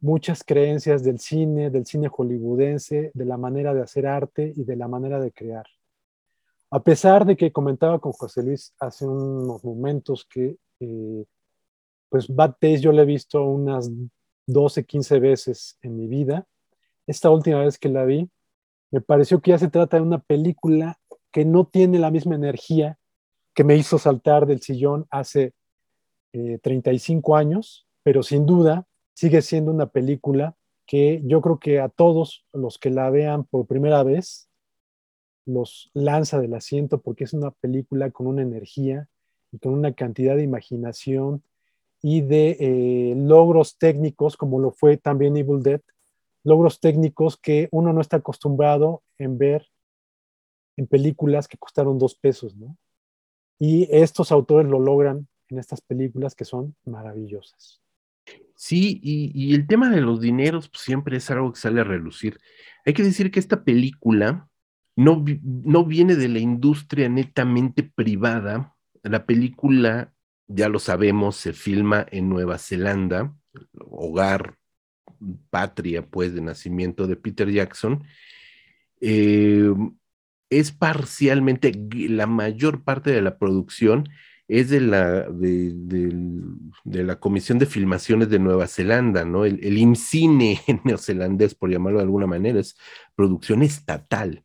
muchas 0.00 0.44
creencias 0.44 1.02
del 1.02 1.18
cine, 1.18 1.70
del 1.70 1.86
cine 1.86 2.08
hollywoodense, 2.08 3.10
de 3.14 3.24
la 3.24 3.36
manera 3.36 3.72
de 3.74 3.82
hacer 3.82 4.06
arte 4.06 4.52
y 4.54 4.64
de 4.64 4.76
la 4.76 4.88
manera 4.88 5.20
de 5.20 5.32
crear. 5.32 5.66
A 6.70 6.82
pesar 6.82 7.24
de 7.24 7.36
que 7.36 7.52
comentaba 7.52 7.98
con 7.98 8.12
José 8.12 8.42
Luis 8.42 8.74
hace 8.78 9.06
unos 9.06 9.64
momentos 9.64 10.26
que, 10.28 10.56
eh, 10.80 11.24
pues 12.08 12.28
Bad 12.28 12.56
yo 12.80 12.92
le 12.92 13.02
he 13.02 13.06
visto 13.06 13.44
unas 13.44 13.90
12, 14.46 14.84
15 14.84 15.20
veces 15.20 15.78
en 15.82 15.96
mi 15.96 16.06
vida. 16.06 16.46
Esta 17.06 17.30
última 17.30 17.60
vez 17.60 17.78
que 17.78 17.88
la 17.88 18.04
vi, 18.04 18.30
me 18.90 19.00
pareció 19.00 19.40
que 19.40 19.50
ya 19.50 19.58
se 19.58 19.68
trata 19.68 19.96
de 19.96 20.02
una 20.02 20.20
película 20.20 20.98
que 21.30 21.44
no 21.44 21.66
tiene 21.66 21.98
la 21.98 22.10
misma 22.10 22.34
energía 22.34 22.98
que 23.54 23.64
me 23.64 23.76
hizo 23.76 23.98
saltar 23.98 24.46
del 24.46 24.60
sillón 24.60 25.06
hace 25.10 25.54
35 26.32 27.36
eh, 27.36 27.40
años, 27.40 27.86
pero 28.02 28.22
sin 28.22 28.46
duda 28.46 28.86
sigue 29.14 29.42
siendo 29.42 29.70
una 29.70 29.86
película 29.86 30.56
que 30.86 31.22
yo 31.24 31.40
creo 31.40 31.58
que 31.58 31.80
a 31.80 31.88
todos 31.88 32.44
los 32.52 32.78
que 32.78 32.90
la 32.90 33.10
vean 33.10 33.44
por 33.44 33.66
primera 33.66 34.02
vez 34.02 34.48
los 35.46 35.90
lanza 35.94 36.40
del 36.40 36.54
asiento 36.54 37.00
porque 37.00 37.24
es 37.24 37.32
una 37.32 37.50
película 37.50 38.10
con 38.10 38.26
una 38.26 38.42
energía 38.42 39.08
y 39.52 39.58
con 39.58 39.72
una 39.72 39.92
cantidad 39.92 40.36
de 40.36 40.42
imaginación 40.42 41.42
y 42.06 42.20
de 42.20 42.58
eh, 42.60 43.14
logros 43.16 43.78
técnicos, 43.78 44.36
como 44.36 44.60
lo 44.60 44.72
fue 44.72 44.98
también 44.98 45.38
Evil 45.38 45.62
Dead, 45.62 45.80
logros 46.42 46.78
técnicos 46.78 47.38
que 47.38 47.70
uno 47.72 47.94
no 47.94 48.02
está 48.02 48.18
acostumbrado 48.18 49.02
en 49.16 49.38
ver 49.38 49.66
en 50.76 50.86
películas 50.86 51.48
que 51.48 51.56
costaron 51.56 51.98
dos 51.98 52.14
pesos, 52.14 52.56
¿no? 52.56 52.76
Y 53.58 53.88
estos 53.90 54.32
autores 54.32 54.70
lo 54.70 54.80
logran 54.80 55.26
en 55.48 55.58
estas 55.58 55.80
películas 55.80 56.34
que 56.34 56.44
son 56.44 56.76
maravillosas. 56.84 57.80
Sí, 58.54 59.00
y, 59.02 59.54
el 59.54 59.66
tema 59.66 59.88
de 59.88 60.02
los 60.02 60.20
dineros 60.20 60.68
pues, 60.68 60.82
siempre 60.82 61.16
es 61.16 61.30
algo 61.30 61.54
que 61.54 61.60
sale 61.60 61.80
a 61.80 61.84
relucir. 61.84 62.38
Hay 62.84 62.92
que 62.92 63.02
decir 63.02 63.30
que 63.30 63.40
esta 63.40 63.64
película 63.64 64.50
no, 64.94 65.24
no 65.42 65.86
viene 65.86 66.16
de 66.16 66.28
la 66.28 66.38
industria 66.38 67.08
netamente 67.08 67.82
privada. 67.82 68.76
La 69.02 69.24
película 69.24 70.13
ya 70.46 70.68
lo 70.68 70.78
sabemos, 70.78 71.36
se 71.36 71.52
filma 71.52 72.06
en 72.10 72.28
Nueva 72.28 72.58
Zelanda, 72.58 73.34
hogar, 73.78 74.56
patria, 75.50 76.06
pues, 76.06 76.34
de 76.34 76.42
nacimiento 76.42 77.06
de 77.06 77.16
Peter 77.16 77.50
Jackson. 77.50 78.04
Eh, 79.00 79.72
es 80.50 80.72
parcialmente, 80.72 81.72
la 82.08 82.26
mayor 82.26 82.84
parte 82.84 83.10
de 83.10 83.22
la 83.22 83.38
producción 83.38 84.08
es 84.46 84.68
de 84.68 84.80
la, 84.80 85.22
de, 85.30 85.72
la 86.84 87.18
Comisión 87.18 87.58
de 87.58 87.66
Filmaciones 87.66 88.28
de 88.28 88.38
Nueva 88.38 88.66
Zelanda, 88.66 89.24
¿no? 89.24 89.46
El, 89.46 89.58
el 89.64 89.78
IMCINE 89.78 90.60
neozelandés, 90.84 91.54
por 91.54 91.70
llamarlo 91.70 91.98
de 91.98 92.04
alguna 92.04 92.26
manera, 92.26 92.60
es 92.60 92.76
producción 93.14 93.62
estatal. 93.62 94.44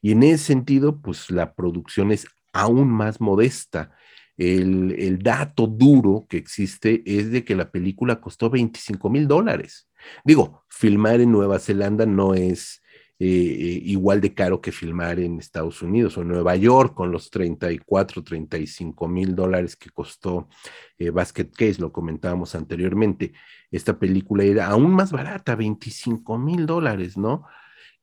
Y 0.00 0.12
en 0.12 0.22
ese 0.22 0.44
sentido, 0.44 1.00
pues 1.00 1.30
la 1.30 1.54
producción 1.54 2.12
es 2.12 2.26
aún 2.52 2.88
más 2.90 3.20
modesta. 3.20 3.96
El, 4.36 5.18
dato 5.22 5.66
duro 5.66 6.26
que 6.28 6.36
existe 6.36 7.02
es 7.06 7.30
de 7.30 7.44
que 7.44 7.54
la 7.54 7.70
película 7.70 8.20
costó 8.20 8.50
25 8.50 9.08
mil 9.10 9.28
dólares. 9.28 9.88
Digo, 10.24 10.64
filmar 10.68 11.20
en 11.20 11.32
Nueva 11.32 11.58
Zelanda 11.58 12.04
no 12.04 12.34
es 12.34 12.82
eh, 13.20 13.26
eh, 13.26 13.80
igual 13.84 14.20
de 14.20 14.34
caro 14.34 14.60
que 14.60 14.72
filmar 14.72 15.20
en 15.20 15.38
Estados 15.38 15.82
Unidos 15.82 16.18
o 16.18 16.24
Nueva 16.24 16.56
York 16.56 16.94
con 16.94 17.12
los 17.12 17.30
34, 17.30 18.24
35 18.24 19.06
mil 19.08 19.36
dólares 19.36 19.76
que 19.76 19.90
costó 19.90 20.48
eh, 20.98 21.10
Basket 21.10 21.50
Case, 21.56 21.80
lo 21.80 21.92
comentábamos 21.92 22.54
anteriormente. 22.56 23.32
Esta 23.70 23.98
película 23.98 24.44
era 24.44 24.66
aún 24.66 24.92
más 24.92 25.12
barata, 25.12 25.54
25 25.54 26.38
mil 26.38 26.66
dólares, 26.66 27.16
¿no? 27.16 27.44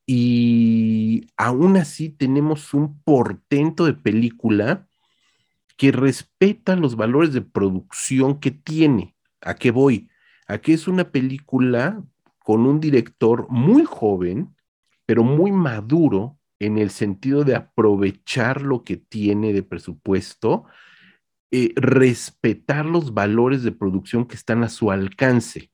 Y 0.06 1.28
aún 1.38 1.78
así 1.78 2.10
tenemos 2.10 2.74
un 2.74 3.02
portento 3.04 3.86
de 3.86 3.94
película 3.94 4.88
que 5.82 5.92
respeta 5.92 6.76
los 6.76 6.96
valores 6.96 7.34
de 7.34 7.42
producción 7.42 8.40
que 8.40 8.52
tiene. 8.52 9.16
¿A 9.42 9.56
qué 9.56 9.72
voy? 9.72 10.12
A 10.46 10.60
que 10.60 10.74
es 10.74 10.88
una 10.88 11.10
película 11.10 12.04
con 12.38 12.68
un 12.68 12.80
director 12.80 13.48
muy 13.50 13.84
joven, 13.84 14.56
pero 15.08 15.24
muy 15.24 15.52
maduro 15.52 16.38
en 16.60 16.78
el 16.78 16.92
sentido 16.92 17.44
de 17.44 17.56
aprovechar 17.56 18.62
lo 18.62 18.84
que 18.84 18.96
tiene 18.96 19.54
de 19.54 19.64
presupuesto, 19.64 20.66
eh, 21.50 21.74
respetar 21.76 22.86
los 22.86 23.16
valores 23.16 23.64
de 23.64 23.72
producción 23.72 24.28
que 24.28 24.36
están 24.36 24.64
a 24.64 24.70
su 24.70 24.92
alcance. 24.92 25.72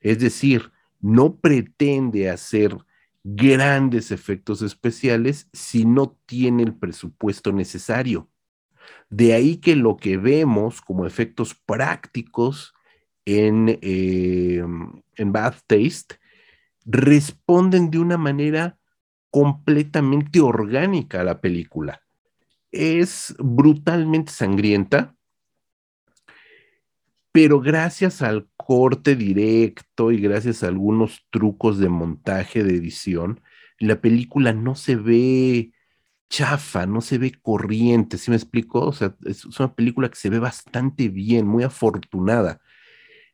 Es 0.00 0.20
decir, 0.20 0.70
no 1.00 1.40
pretende 1.40 2.30
hacer 2.30 2.76
grandes 3.24 4.12
efectos 4.12 4.62
especiales 4.62 5.48
si 5.52 5.86
no 5.86 6.16
tiene 6.26 6.62
el 6.62 6.76
presupuesto 6.76 7.50
necesario. 7.50 8.29
De 9.08 9.34
ahí 9.34 9.56
que 9.56 9.76
lo 9.76 9.96
que 9.96 10.16
vemos 10.16 10.80
como 10.80 11.06
efectos 11.06 11.54
prácticos 11.54 12.74
en, 13.24 13.78
eh, 13.82 14.62
en 15.16 15.32
Bad 15.32 15.54
Taste 15.66 16.18
responden 16.84 17.90
de 17.90 17.98
una 17.98 18.16
manera 18.16 18.78
completamente 19.30 20.40
orgánica 20.40 21.20
a 21.20 21.24
la 21.24 21.40
película. 21.40 22.02
Es 22.72 23.34
brutalmente 23.38 24.32
sangrienta, 24.32 25.14
pero 27.32 27.60
gracias 27.60 28.22
al 28.22 28.48
corte 28.56 29.14
directo 29.14 30.10
y 30.10 30.20
gracias 30.20 30.62
a 30.62 30.68
algunos 30.68 31.26
trucos 31.30 31.78
de 31.78 31.88
montaje, 31.88 32.64
de 32.64 32.74
edición, 32.74 33.40
la 33.78 34.00
película 34.00 34.52
no 34.52 34.74
se 34.74 34.96
ve 34.96 35.72
chafa, 36.30 36.86
no 36.86 37.02
se 37.02 37.18
ve 37.18 37.32
corriente, 37.42 38.18
¿sí 38.18 38.30
me 38.30 38.36
explico? 38.38 38.80
O 38.86 38.92
sea, 38.92 39.16
es, 39.26 39.44
una 39.60 39.74
película 39.74 40.08
que 40.10 40.16
se 40.16 40.30
ve 40.30 40.38
bastante 40.38 41.08
bien, 41.10 41.46
muy 41.46 41.64
afortunada. 41.64 42.60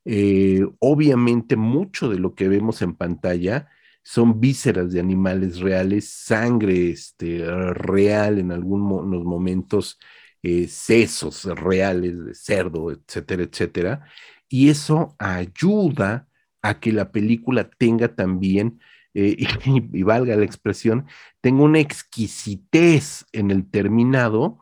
Eh, 0.05 0.62
obviamente 0.81 1.57
mucho 1.57 2.09
de 2.09 2.19
lo 2.19 2.35
que 2.35 2.49
vemos 2.49 2.83
en 2.83 2.95
pantalla 2.97 3.69
son 4.03 4.41
vísceras 4.41 4.93
de 4.93 5.00
animales 5.00 5.61
reales, 5.61 6.09
sangre 6.11 6.91
este, 6.91 7.45
real 7.75 8.38
en 8.38 8.53
algunos 8.53 9.25
momentos, 9.25 9.99
eh, 10.43 10.69
sesos 10.69 11.45
reales 11.45 12.25
de 12.25 12.35
cerdo, 12.35 12.93
etcétera, 12.93 13.43
etcétera. 13.45 14.07
Y 14.49 14.71
eso 14.71 15.17
ayuda 15.19 16.29
a 16.62 16.81
que 16.81 16.93
la 16.93 17.11
película 17.12 17.69
tenga 17.79 18.15
también, 18.15 18.81
eh, 19.18 19.49
y, 19.64 20.02
valga 20.02 20.37
la 20.37 20.44
expresión, 20.44 21.06
tenga 21.40 21.62
una 21.62 21.80
exquisitez 21.80 23.25
en 23.32 23.50
el 23.50 23.68
terminado 23.70 24.58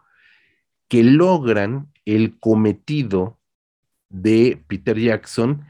que 0.87 1.02
logran 1.02 1.92
el 2.04 2.38
cometido 2.38 3.40
de 4.11 4.62
Peter 4.68 4.96
Jackson 4.96 5.64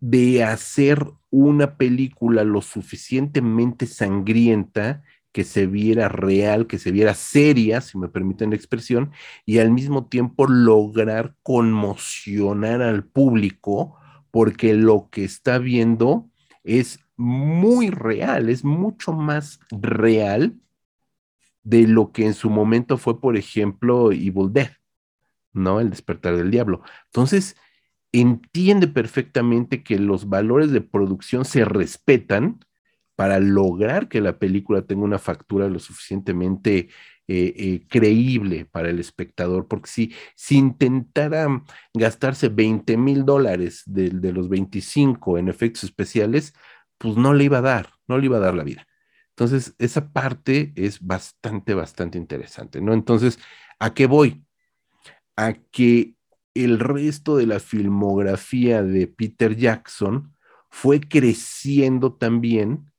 de 0.00 0.42
hacer 0.42 1.04
una 1.28 1.76
película 1.76 2.44
lo 2.44 2.62
suficientemente 2.62 3.84
sangrienta 3.84 5.02
que 5.30 5.44
se 5.44 5.66
viera 5.66 6.08
real, 6.08 6.66
que 6.66 6.78
se 6.78 6.92
viera 6.92 7.12
seria, 7.12 7.82
si 7.82 7.98
me 7.98 8.08
permiten 8.08 8.50
la 8.50 8.56
expresión, 8.56 9.12
y 9.44 9.58
al 9.58 9.70
mismo 9.70 10.06
tiempo 10.06 10.46
lograr 10.46 11.36
conmocionar 11.42 12.80
al 12.80 13.04
público, 13.04 13.98
porque 14.30 14.72
lo 14.72 15.10
que 15.10 15.24
está 15.24 15.58
viendo 15.58 16.30
es 16.64 17.01
muy 17.16 17.90
real, 17.90 18.48
es 18.48 18.64
mucho 18.64 19.12
más 19.12 19.60
real 19.70 20.56
de 21.62 21.86
lo 21.86 22.12
que 22.12 22.26
en 22.26 22.34
su 22.34 22.50
momento 22.50 22.98
fue, 22.98 23.20
por 23.20 23.36
ejemplo, 23.36 24.12
Evil 24.12 24.52
Dead, 24.52 24.72
¿no? 25.52 25.80
El 25.80 25.90
despertar 25.90 26.36
del 26.36 26.50
diablo. 26.50 26.82
Entonces, 27.06 27.56
entiende 28.12 28.88
perfectamente 28.88 29.82
que 29.82 29.98
los 29.98 30.28
valores 30.28 30.70
de 30.70 30.80
producción 30.80 31.44
se 31.44 31.64
respetan 31.64 32.60
para 33.14 33.38
lograr 33.40 34.08
que 34.08 34.20
la 34.20 34.38
película 34.38 34.82
tenga 34.82 35.04
una 35.04 35.18
factura 35.18 35.68
lo 35.68 35.78
suficientemente 35.78 36.88
eh, 37.28 37.54
eh, 37.56 37.86
creíble 37.88 38.64
para 38.64 38.90
el 38.90 38.98
espectador, 38.98 39.68
porque 39.68 39.88
si, 39.88 40.12
si 40.34 40.56
intentara 40.58 41.62
gastarse 41.94 42.48
20 42.48 42.96
mil 42.96 43.24
dólares 43.24 43.84
de, 43.86 44.10
de, 44.10 44.32
los 44.32 44.48
25 44.48 45.38
en 45.38 45.48
efectos 45.48 45.84
especiales, 45.84 46.52
pues 47.02 47.16
no 47.16 47.34
le 47.34 47.44
iba 47.44 47.58
a 47.58 47.62
dar, 47.62 47.90
no 48.06 48.16
le 48.16 48.26
iba 48.26 48.36
a 48.36 48.40
dar 48.40 48.54
la 48.54 48.62
vida. 48.62 48.86
Entonces, 49.30 49.74
esa 49.78 50.12
parte 50.12 50.72
es 50.76 51.00
bastante, 51.04 51.74
bastante 51.74 52.16
interesante, 52.16 52.80
¿no? 52.80 52.94
Entonces, 52.94 53.40
¿a 53.80 53.92
qué 53.92 54.06
voy? 54.06 54.44
A 55.36 55.54
que 55.54 56.14
el 56.54 56.78
resto 56.78 57.36
de 57.36 57.46
la 57.46 57.58
filmografía 57.58 58.84
de 58.84 59.08
Peter 59.08 59.56
Jackson 59.56 60.32
fue 60.70 61.00
creciendo 61.00 62.14
también 62.14 62.92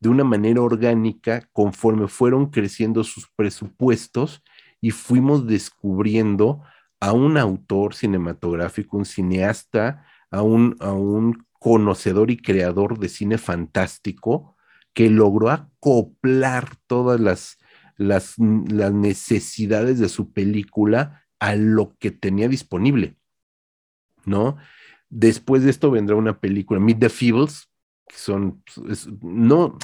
de 0.00 0.08
una 0.08 0.24
manera 0.24 0.62
orgánica 0.62 1.46
conforme 1.52 2.08
fueron 2.08 2.46
creciendo 2.46 3.04
sus 3.04 3.28
presupuestos 3.36 4.42
y 4.80 4.92
fuimos 4.92 5.46
descubriendo 5.46 6.62
a 7.00 7.12
un 7.12 7.36
autor 7.36 7.94
cinematográfico, 7.94 8.96
un 8.96 9.04
cineasta, 9.04 10.06
a 10.30 10.40
un, 10.40 10.76
a 10.80 10.92
un 10.92 11.46
conocedor 11.66 12.30
y 12.30 12.36
creador 12.36 13.00
de 13.00 13.08
cine 13.08 13.38
fantástico 13.38 14.56
que 14.94 15.10
logró 15.10 15.50
acoplar 15.50 16.76
todas 16.86 17.18
las, 17.18 17.58
las, 17.96 18.36
las 18.38 18.92
necesidades 18.92 19.98
de 19.98 20.08
su 20.08 20.32
película 20.32 21.24
a 21.40 21.56
lo 21.56 21.96
que 21.98 22.12
tenía 22.12 22.46
disponible, 22.46 23.16
¿no? 24.24 24.58
Después 25.08 25.64
de 25.64 25.70
esto 25.70 25.90
vendrá 25.90 26.14
una 26.14 26.38
película, 26.38 26.78
Meet 26.78 27.00
the 27.00 27.08
Feebles, 27.08 27.68
que 28.06 28.16
son, 28.16 28.62
no, 29.20 29.76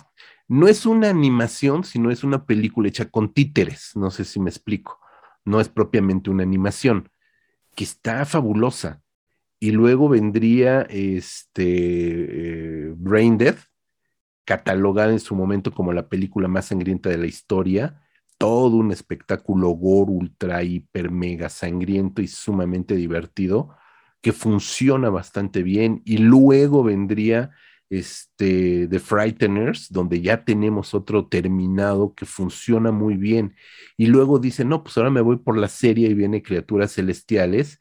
no 0.47 0.69
es 0.69 0.87
una 0.87 1.11
animación, 1.11 1.83
sino 1.83 2.13
es 2.13 2.23
una 2.23 2.47
película 2.47 2.87
hecha 2.87 3.11
con 3.11 3.35
títeres, 3.35 3.97
no 3.97 4.13
sé 4.13 4.25
si 4.25 4.39
me 4.39 4.51
explico, 4.51 5.01
no 5.45 5.61
es 5.61 5.69
propiamente 5.69 6.31
una 6.31 6.45
animación, 6.45 7.11
que 7.75 7.83
está 7.83 8.25
fabulosa. 8.25 9.02
Y 9.63 9.71
luego 9.71 10.09
vendría 10.09 10.83
este 10.91 11.63
eh, 12.89 12.95
Brain 12.97 13.39
Death, 13.39 13.61
catalogada 14.45 15.13
en 15.13 15.21
su 15.21 15.37
momento 15.37 15.71
como 15.71 15.93
la 15.93 16.09
película 16.09 16.49
más 16.49 16.67
sangrienta 16.67 17.11
de 17.11 17.19
la 17.19 17.27
historia, 17.27 18.03
todo 18.39 18.77
un 18.79 18.91
espectáculo 18.91 19.69
gore, 19.69 20.11
ultra, 20.11 20.65
hiper, 20.65 21.13
mega 21.13 21.49
sangriento 21.49 22.21
y 22.23 22.27
sumamente 22.27 22.97
divertido, 22.97 23.77
que 24.21 24.33
funciona 24.33 25.11
bastante 25.11 25.63
bien. 25.63 26.03
Y 26.05 26.19
luego 26.19 26.83
vendría 26.83 27.53
este, 27.89 28.89
The 28.89 28.99
Frighteners, 28.99 29.93
donde 29.93 30.21
ya 30.23 30.45
tenemos 30.45 30.93
otro 30.93 31.29
terminado 31.29 32.17
que 32.17 32.27
funciona 32.27 32.91
muy 32.91 33.17
bien. 33.17 33.55
Y 33.97 34.07
luego 34.07 34.41
dice, 34.41 34.65
no, 34.65 34.83
pues 34.83 34.97
ahora 34.99 35.11
me 35.11 35.21
voy 35.21 35.37
por 35.37 35.57
la 35.57 35.69
serie 35.69 36.09
y 36.09 36.15
viene 36.15 36.43
Criaturas 36.43 36.95
Celestiales, 36.95 37.79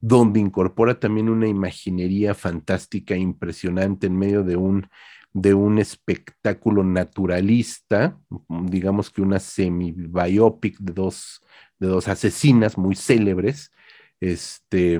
donde 0.00 0.40
incorpora 0.40 1.00
también 1.00 1.28
una 1.28 1.48
imaginería 1.48 2.34
fantástica, 2.34 3.16
impresionante 3.16 4.06
en 4.06 4.16
medio 4.18 4.42
de 4.42 4.56
un 4.56 4.88
de 5.36 5.52
un 5.52 5.78
espectáculo 5.78 6.82
naturalista, 6.82 8.18
digamos 8.48 9.10
que 9.10 9.20
una 9.20 9.38
semi-biopic 9.38 10.78
de 10.78 10.94
dos, 10.94 11.42
de 11.78 11.88
dos 11.88 12.08
asesinas 12.08 12.78
muy 12.78 12.96
célebres, 12.96 13.70
este, 14.18 14.94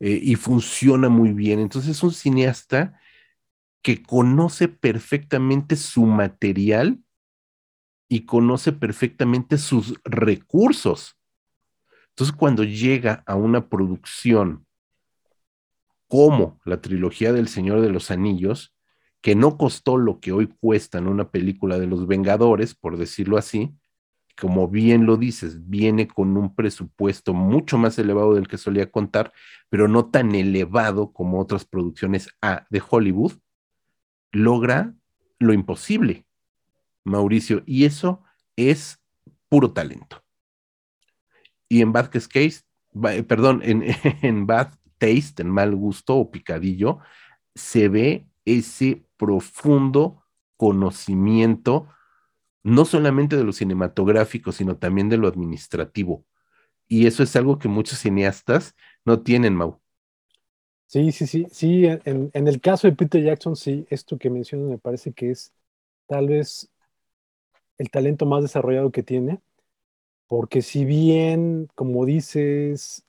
eh, 0.00 0.20
y 0.22 0.36
funciona 0.36 1.10
muy 1.10 1.34
bien. 1.34 1.60
Entonces 1.60 1.98
es 1.98 2.02
un 2.02 2.12
cineasta 2.12 2.98
que 3.82 4.02
conoce 4.02 4.68
perfectamente 4.68 5.76
su 5.76 6.06
material 6.06 7.00
y 8.08 8.24
conoce 8.24 8.72
perfectamente 8.72 9.58
sus 9.58 10.00
recursos. 10.02 11.17
Entonces 12.18 12.34
cuando 12.36 12.64
llega 12.64 13.22
a 13.26 13.36
una 13.36 13.68
producción 13.68 14.66
como 16.08 16.58
la 16.64 16.80
trilogía 16.80 17.32
del 17.32 17.46
Señor 17.46 17.80
de 17.80 17.90
los 17.90 18.10
Anillos, 18.10 18.74
que 19.20 19.36
no 19.36 19.56
costó 19.56 19.96
lo 19.96 20.18
que 20.18 20.32
hoy 20.32 20.48
cuesta 20.48 20.98
en 20.98 21.06
una 21.06 21.30
película 21.30 21.78
de 21.78 21.86
los 21.86 22.08
Vengadores, 22.08 22.74
por 22.74 22.96
decirlo 22.96 23.38
así, 23.38 23.72
como 24.36 24.66
bien 24.66 25.06
lo 25.06 25.16
dices, 25.16 25.68
viene 25.68 26.08
con 26.08 26.36
un 26.36 26.56
presupuesto 26.56 27.34
mucho 27.34 27.78
más 27.78 27.96
elevado 28.00 28.34
del 28.34 28.48
que 28.48 28.58
solía 28.58 28.90
contar, 28.90 29.32
pero 29.68 29.86
no 29.86 30.06
tan 30.06 30.34
elevado 30.34 31.12
como 31.12 31.38
otras 31.38 31.64
producciones 31.66 32.30
A 32.42 32.66
de 32.68 32.82
Hollywood, 32.90 33.34
logra 34.32 34.92
lo 35.38 35.52
imposible, 35.52 36.26
Mauricio, 37.04 37.62
y 37.64 37.84
eso 37.84 38.24
es 38.56 39.00
puro 39.48 39.70
talento. 39.70 40.24
Y 41.68 41.82
en 41.82 41.92
Bad 41.92 42.10
Case, 42.10 42.62
perdón, 43.26 43.60
en, 43.62 43.84
en 44.22 44.46
Bad 44.46 44.72
Taste, 44.98 45.42
en 45.42 45.50
mal 45.50 45.74
gusto 45.74 46.16
o 46.16 46.30
picadillo, 46.30 46.98
se 47.54 47.88
ve 47.88 48.26
ese 48.44 49.04
profundo 49.16 50.24
conocimiento, 50.56 51.88
no 52.62 52.84
solamente 52.84 53.36
de 53.36 53.44
lo 53.44 53.52
cinematográfico, 53.52 54.52
sino 54.52 54.76
también 54.76 55.08
de 55.08 55.16
lo 55.16 55.28
administrativo. 55.28 56.24
Y 56.88 57.06
eso 57.06 57.22
es 57.22 57.36
algo 57.36 57.58
que 57.58 57.68
muchos 57.68 57.98
cineastas 57.98 58.74
no 59.04 59.20
tienen, 59.20 59.54
Mau. 59.54 59.80
Sí, 60.86 61.12
sí, 61.12 61.26
sí, 61.26 61.46
sí, 61.50 61.84
en, 61.84 62.30
el 62.32 62.60
caso 62.62 62.88
de 62.88 62.96
Peter 62.96 63.22
Jackson, 63.22 63.56
sí, 63.56 63.86
esto 63.90 64.16
que 64.16 64.30
mencionas 64.30 64.70
me 64.70 64.78
parece 64.78 65.12
que 65.12 65.30
es 65.30 65.52
tal 66.06 66.28
vez 66.28 66.70
el 67.76 67.90
talento 67.90 68.24
más 68.24 68.42
desarrollado 68.42 68.90
que 68.90 69.02
tiene, 69.02 69.42
porque 70.28 70.62
si 70.62 70.84
bien, 70.84 71.68
como 71.74 72.04
dices, 72.04 73.04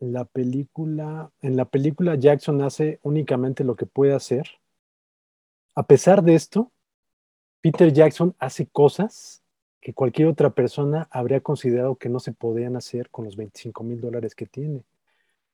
la 0.00 0.24
película, 0.24 1.30
en 1.42 1.56
la 1.56 1.66
película 1.66 2.16
Jackson 2.16 2.62
hace 2.62 3.00
únicamente 3.02 3.62
lo 3.64 3.76
que 3.76 3.86
puede 3.86 4.14
hacer. 4.14 4.46
A 5.74 5.86
pesar 5.86 6.22
de 6.22 6.34
esto, 6.34 6.72
Peter 7.60 7.92
Jackson 7.92 8.34
hace 8.38 8.66
cosas 8.66 9.42
que 9.80 9.92
cualquier 9.94 10.28
otra 10.28 10.50
persona 10.50 11.06
habría 11.10 11.40
considerado 11.40 11.96
que 11.96 12.08
no 12.08 12.18
se 12.18 12.32
podían 12.32 12.76
hacer 12.76 13.10
con 13.10 13.26
los 13.26 13.36
25 13.36 13.84
mil 13.84 14.00
dólares 14.00 14.34
que 14.34 14.46
tiene. 14.46 14.84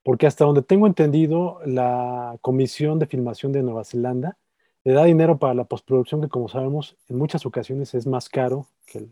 Porque 0.04 0.26
hasta 0.26 0.44
donde 0.44 0.62
tengo 0.62 0.86
entendido, 0.86 1.60
la 1.66 2.38
Comisión 2.40 2.98
de 2.98 3.06
Filmación 3.06 3.52
de 3.52 3.62
Nueva 3.62 3.84
Zelanda 3.84 4.38
le 4.84 4.92
da 4.92 5.04
dinero 5.04 5.38
para 5.38 5.54
la 5.54 5.64
postproducción 5.64 6.20
que, 6.20 6.28
como 6.28 6.48
sabemos, 6.48 6.96
en 7.08 7.18
muchas 7.18 7.46
ocasiones 7.46 7.94
es 7.94 8.06
más 8.06 8.28
caro 8.28 8.66
que, 8.86 9.08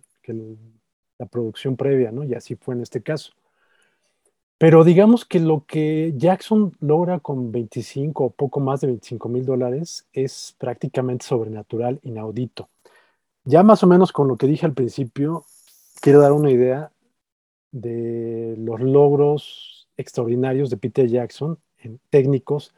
la 1.19 1.27
producción 1.27 1.77
previa, 1.77 2.11
¿no? 2.13 2.25
Y 2.25 2.35
así 2.35 2.57
fue 2.57 2.75
en 2.75 2.83
este 2.83 3.03
caso. 3.03 3.33
Pero 4.59 4.85
digamos 4.85 5.25
que 5.25 5.41
lo 5.41 5.65
que 5.67 6.13
Jackson 6.17 6.77
logra 6.81 7.19
con 7.21 7.51
25 7.51 8.25
o 8.25 8.31
poco 8.31 8.61
más 8.61 8.83
de 8.83 8.89
25 8.89 9.29
mil 9.31 9.47
dólares 9.47 10.07
es 10.13 10.55
prácticamente 10.59 11.25
sobrenatural, 11.25 11.99
inaudito. 12.03 12.69
Ya 13.45 13.63
más 13.63 13.83
o 13.83 13.87
menos 13.87 14.13
con 14.13 14.29
lo 14.29 14.37
que 14.37 14.47
dije 14.47 14.67
al 14.67 14.75
principio, 14.75 15.45
quiero 16.03 16.21
dar 16.21 16.33
una 16.33 16.51
idea 16.51 16.93
de 17.73 18.55
los 18.59 18.81
logros 18.81 19.89
extraordinarios 19.97 20.69
de 20.69 20.77
Peter 20.77 21.07
Jackson 21.09 21.59
en 21.79 21.99
técnicos 22.11 22.75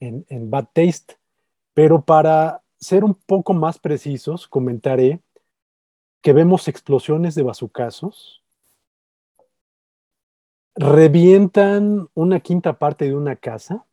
en, 0.00 0.26
en 0.28 0.50
Bad 0.50 0.68
Taste. 0.72 1.16
Pero 1.74 2.02
para 2.04 2.62
ser 2.80 3.04
un 3.04 3.14
poco 3.14 3.54
más 3.54 3.78
precisos, 3.78 4.48
comentaré 4.48 5.20
que 6.24 6.32
vemos 6.32 6.68
explosiones 6.68 7.34
de 7.34 7.42
bazucazos, 7.42 8.42
revientan 10.74 12.08
una 12.14 12.40
quinta 12.40 12.78
parte 12.78 13.04
de 13.04 13.14
una 13.14 13.36
casa, 13.36 13.84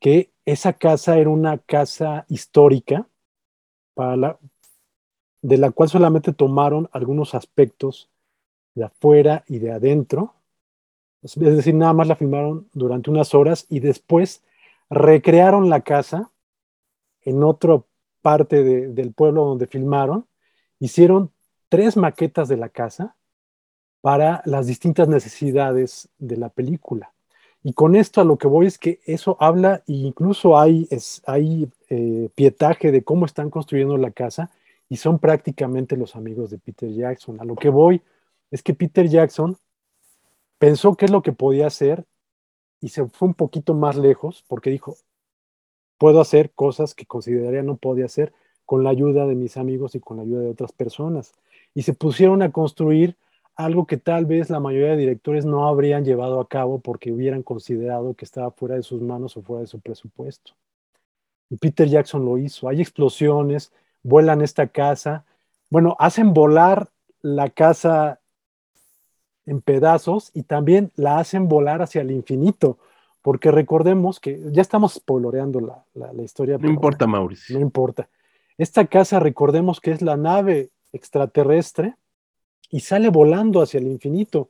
que 0.00 0.30
esa 0.46 0.72
casa 0.72 1.18
era 1.18 1.28
una 1.28 1.58
casa 1.58 2.24
histórica, 2.30 3.06
de 3.94 5.58
la 5.58 5.70
cual 5.72 5.90
solamente 5.90 6.32
tomaron 6.32 6.88
algunos 6.90 7.34
aspectos 7.34 8.08
de 8.74 8.84
afuera 8.84 9.44
y 9.46 9.58
de 9.58 9.72
adentro. 9.72 10.32
Es 11.22 11.34
decir, 11.34 11.74
nada 11.74 11.92
más 11.92 12.08
la 12.08 12.16
filmaron 12.16 12.66
durante 12.72 13.10
unas 13.10 13.34
horas 13.34 13.66
y 13.68 13.80
después 13.80 14.42
recrearon 14.88 15.68
la 15.68 15.82
casa 15.82 16.30
en 17.20 17.42
otra 17.42 17.82
parte 18.22 18.64
del 18.64 19.12
pueblo 19.12 19.44
donde 19.44 19.66
filmaron. 19.66 20.26
Hicieron 20.78 21.30
tres 21.72 21.96
maquetas 21.96 22.48
de 22.48 22.58
la 22.58 22.68
casa 22.68 23.16
para 24.02 24.42
las 24.44 24.66
distintas 24.66 25.08
necesidades 25.08 26.10
de 26.18 26.36
la 26.36 26.50
película. 26.50 27.14
Y 27.62 27.72
con 27.72 27.96
esto 27.96 28.20
a 28.20 28.24
lo 28.24 28.36
que 28.36 28.46
voy 28.46 28.66
es 28.66 28.76
que 28.76 29.00
eso 29.06 29.38
habla, 29.40 29.82
e 29.88 29.94
incluso 29.94 30.58
hay, 30.58 30.86
es, 30.90 31.22
hay 31.24 31.70
eh, 31.88 32.28
pietaje 32.34 32.92
de 32.92 33.02
cómo 33.02 33.24
están 33.24 33.48
construyendo 33.48 33.96
la 33.96 34.10
casa 34.10 34.50
y 34.90 34.98
son 34.98 35.18
prácticamente 35.18 35.96
los 35.96 36.14
amigos 36.14 36.50
de 36.50 36.58
Peter 36.58 36.92
Jackson. 36.92 37.40
A 37.40 37.44
lo 37.44 37.56
que 37.56 37.70
voy 37.70 38.02
es 38.50 38.62
que 38.62 38.74
Peter 38.74 39.08
Jackson 39.08 39.56
pensó 40.58 40.94
qué 40.94 41.06
es 41.06 41.10
lo 41.10 41.22
que 41.22 41.32
podía 41.32 41.68
hacer 41.68 42.04
y 42.82 42.90
se 42.90 43.06
fue 43.06 43.28
un 43.28 43.34
poquito 43.34 43.72
más 43.72 43.96
lejos 43.96 44.44
porque 44.46 44.68
dijo, 44.68 44.98
puedo 45.96 46.20
hacer 46.20 46.50
cosas 46.50 46.94
que 46.94 47.06
consideraría 47.06 47.62
no 47.62 47.78
podía 47.78 48.04
hacer 48.04 48.34
con 48.66 48.84
la 48.84 48.90
ayuda 48.90 49.26
de 49.26 49.36
mis 49.36 49.56
amigos 49.56 49.94
y 49.94 50.00
con 50.00 50.18
la 50.18 50.24
ayuda 50.24 50.42
de 50.42 50.50
otras 50.50 50.72
personas. 50.72 51.32
Y 51.74 51.82
se 51.82 51.94
pusieron 51.94 52.42
a 52.42 52.52
construir 52.52 53.16
algo 53.54 53.86
que 53.86 53.96
tal 53.96 54.26
vez 54.26 54.50
la 54.50 54.60
mayoría 54.60 54.90
de 54.90 54.96
directores 54.96 55.44
no 55.44 55.66
habrían 55.66 56.04
llevado 56.04 56.40
a 56.40 56.48
cabo 56.48 56.80
porque 56.80 57.12
hubieran 57.12 57.42
considerado 57.42 58.14
que 58.14 58.24
estaba 58.24 58.50
fuera 58.50 58.76
de 58.76 58.82
sus 58.82 59.02
manos 59.02 59.36
o 59.36 59.42
fuera 59.42 59.60
de 59.60 59.66
su 59.66 59.80
presupuesto. 59.80 60.52
Y 61.50 61.56
Peter 61.56 61.88
Jackson 61.88 62.24
lo 62.24 62.38
hizo. 62.38 62.68
Hay 62.68 62.80
explosiones, 62.80 63.72
vuelan 64.02 64.40
esta 64.40 64.68
casa, 64.68 65.24
bueno, 65.70 65.96
hacen 65.98 66.32
volar 66.32 66.90
la 67.20 67.50
casa 67.50 68.20
en 69.46 69.60
pedazos 69.60 70.30
y 70.34 70.44
también 70.44 70.92
la 70.96 71.18
hacen 71.18 71.48
volar 71.48 71.82
hacia 71.82 72.02
el 72.02 72.10
infinito, 72.10 72.78
porque 73.22 73.50
recordemos 73.50 74.18
que 74.20 74.40
ya 74.50 74.62
estamos 74.62 74.94
spoiloreando 74.94 75.60
la, 75.60 75.84
la 75.94 76.22
historia. 76.22 76.58
No 76.58 76.68
importa, 76.68 77.06
Mauricio. 77.06 77.56
No 77.56 77.62
importa. 77.62 78.08
Esta 78.58 78.86
casa, 78.86 79.20
recordemos 79.20 79.80
que 79.80 79.92
es 79.92 80.02
la 80.02 80.16
nave 80.16 80.70
extraterrestre 80.92 81.96
y 82.70 82.80
sale 82.80 83.10
volando 83.10 83.60
hacia 83.60 83.78
el 83.78 83.86
infinito, 83.86 84.48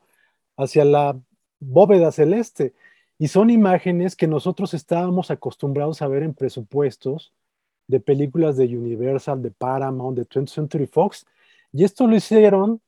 hacia 0.57 0.85
la 0.85 1.18
bóveda 1.59 2.12
celeste. 2.12 2.74
Y 3.18 3.28
son 3.28 3.50
imágenes 3.50 4.16
que 4.16 4.26
nosotros 4.26 4.74
estábamos 4.74 5.31
acostumbrados 5.31 6.02
a 6.02 6.09
ver 6.09 6.22
en 6.22 6.35
presupuestos 6.35 7.33
de 7.87 8.00
películas 8.00 8.57
de 8.57 8.66
Universal, 8.76 9.42
de 9.42 9.50
Paramount, 9.50 10.16
de 10.16 10.26
20th 10.26 10.48
Century 10.48 10.87
Fox. 10.87 11.26
Y 11.72 11.85
esto 11.85 12.07
lo 12.07 12.16
hicieron 12.16 12.81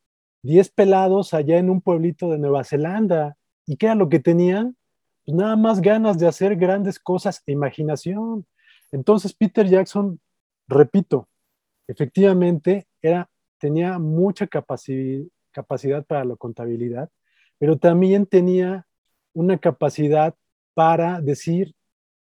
10 0.42 0.70
pelados 0.70 1.34
allá 1.34 1.58
en 1.58 1.70
un 1.70 1.80
pueblito 1.80 2.30
de 2.30 2.38
Nueva 2.38 2.64
Zelanda. 2.64 3.36
¿Y 3.66 3.76
qué 3.76 3.86
era 3.86 3.94
lo 3.94 4.08
que 4.08 4.20
tenían? 4.20 4.76
Pues 5.24 5.36
nada 5.36 5.56
más 5.56 5.80
ganas 5.80 6.18
de 6.18 6.26
hacer 6.26 6.56
grandes 6.56 6.98
cosas 6.98 7.42
e 7.46 7.52
imaginación. 7.52 8.46
Entonces 8.92 9.32
Peter 9.34 9.66
Jackson, 9.66 10.20
repito, 10.68 11.28
efectivamente 11.88 12.86
era 13.02 13.28
tenía 13.58 13.98
mucha 13.98 14.46
capacidad 14.46 16.04
para 16.06 16.24
la 16.24 16.36
contabilidad, 16.36 17.10
pero 17.58 17.78
también 17.78 18.26
tenía 18.26 18.86
una 19.32 19.58
capacidad 19.58 20.34
para 20.74 21.20
decir, 21.20 21.74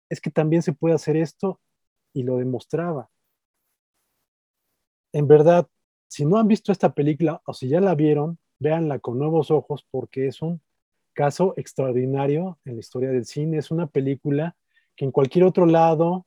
es 0.08 0.20
que 0.20 0.30
también 0.30 0.62
se 0.62 0.72
puede 0.72 0.94
hacer 0.94 1.16
esto 1.16 1.60
y 2.12 2.22
lo 2.22 2.38
demostraba. 2.38 3.10
En 5.12 5.26
verdad, 5.26 5.68
si 6.08 6.24
no 6.24 6.38
han 6.38 6.48
visto 6.48 6.72
esta 6.72 6.94
película 6.94 7.42
o 7.46 7.54
si 7.54 7.68
ya 7.68 7.80
la 7.80 7.94
vieron, 7.94 8.38
véanla 8.58 8.98
con 8.98 9.18
nuevos 9.18 9.50
ojos 9.50 9.86
porque 9.90 10.28
es 10.28 10.42
un 10.42 10.62
caso 11.12 11.54
extraordinario 11.56 12.58
en 12.64 12.74
la 12.74 12.80
historia 12.80 13.10
del 13.10 13.24
cine. 13.24 13.58
Es 13.58 13.70
una 13.70 13.86
película 13.86 14.56
que 14.94 15.04
en 15.04 15.12
cualquier 15.12 15.44
otro 15.44 15.66
lado 15.66 16.26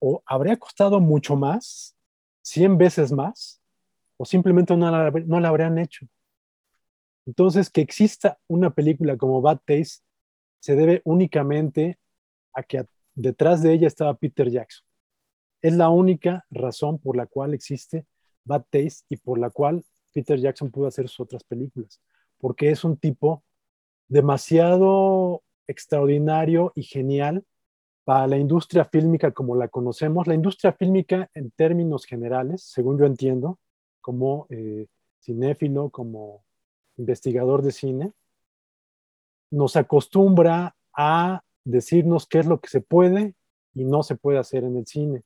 o 0.00 0.22
habría 0.26 0.56
costado 0.56 1.00
mucho 1.00 1.36
más 1.36 1.96
100 2.42 2.78
veces 2.78 3.12
más 3.12 3.60
o 4.16 4.24
simplemente 4.24 4.76
no 4.76 4.90
la, 4.90 5.10
no 5.10 5.40
la 5.40 5.48
habrían 5.48 5.78
hecho. 5.78 6.06
Entonces, 7.26 7.70
que 7.70 7.80
exista 7.80 8.38
una 8.48 8.70
película 8.70 9.16
como 9.16 9.40
Bad 9.40 9.60
Taste 9.64 10.02
se 10.58 10.76
debe 10.76 11.00
únicamente 11.04 11.98
a 12.52 12.62
que 12.62 12.84
detrás 13.14 13.62
de 13.62 13.72
ella 13.72 13.86
estaba 13.86 14.14
Peter 14.14 14.50
Jackson. 14.50 14.84
Es 15.62 15.74
la 15.74 15.90
única 15.90 16.44
razón 16.50 16.98
por 16.98 17.16
la 17.16 17.26
cual 17.26 17.54
existe 17.54 18.06
Bad 18.44 18.64
Taste 18.70 19.04
y 19.08 19.16
por 19.16 19.38
la 19.38 19.50
cual 19.50 19.84
Peter 20.12 20.38
Jackson 20.38 20.70
pudo 20.70 20.86
hacer 20.86 21.08
sus 21.08 21.20
otras 21.20 21.44
películas, 21.44 22.00
porque 22.38 22.70
es 22.70 22.84
un 22.84 22.96
tipo 22.96 23.44
demasiado 24.08 25.42
extraordinario 25.66 26.72
y 26.74 26.82
genial 26.82 27.44
para 28.04 28.26
la 28.26 28.38
industria 28.38 28.84
fílmica 28.84 29.32
como 29.32 29.56
la 29.56 29.68
conocemos, 29.68 30.26
la 30.26 30.34
industria 30.34 30.72
fílmica 30.72 31.30
en 31.34 31.50
términos 31.50 32.04
generales, 32.04 32.62
según 32.62 32.98
yo 32.98 33.06
entiendo, 33.06 33.58
como 34.00 34.46
eh, 34.50 34.86
cinéfilo, 35.20 35.90
como 35.90 36.44
investigador 36.96 37.62
de 37.62 37.72
cine, 37.72 38.12
nos 39.50 39.76
acostumbra 39.76 40.76
a 40.96 41.42
decirnos 41.64 42.26
qué 42.26 42.38
es 42.38 42.46
lo 42.46 42.60
que 42.60 42.68
se 42.68 42.80
puede 42.80 43.34
y 43.74 43.84
no 43.84 44.02
se 44.02 44.16
puede 44.16 44.38
hacer 44.38 44.64
en 44.64 44.76
el 44.76 44.86
cine. 44.86 45.22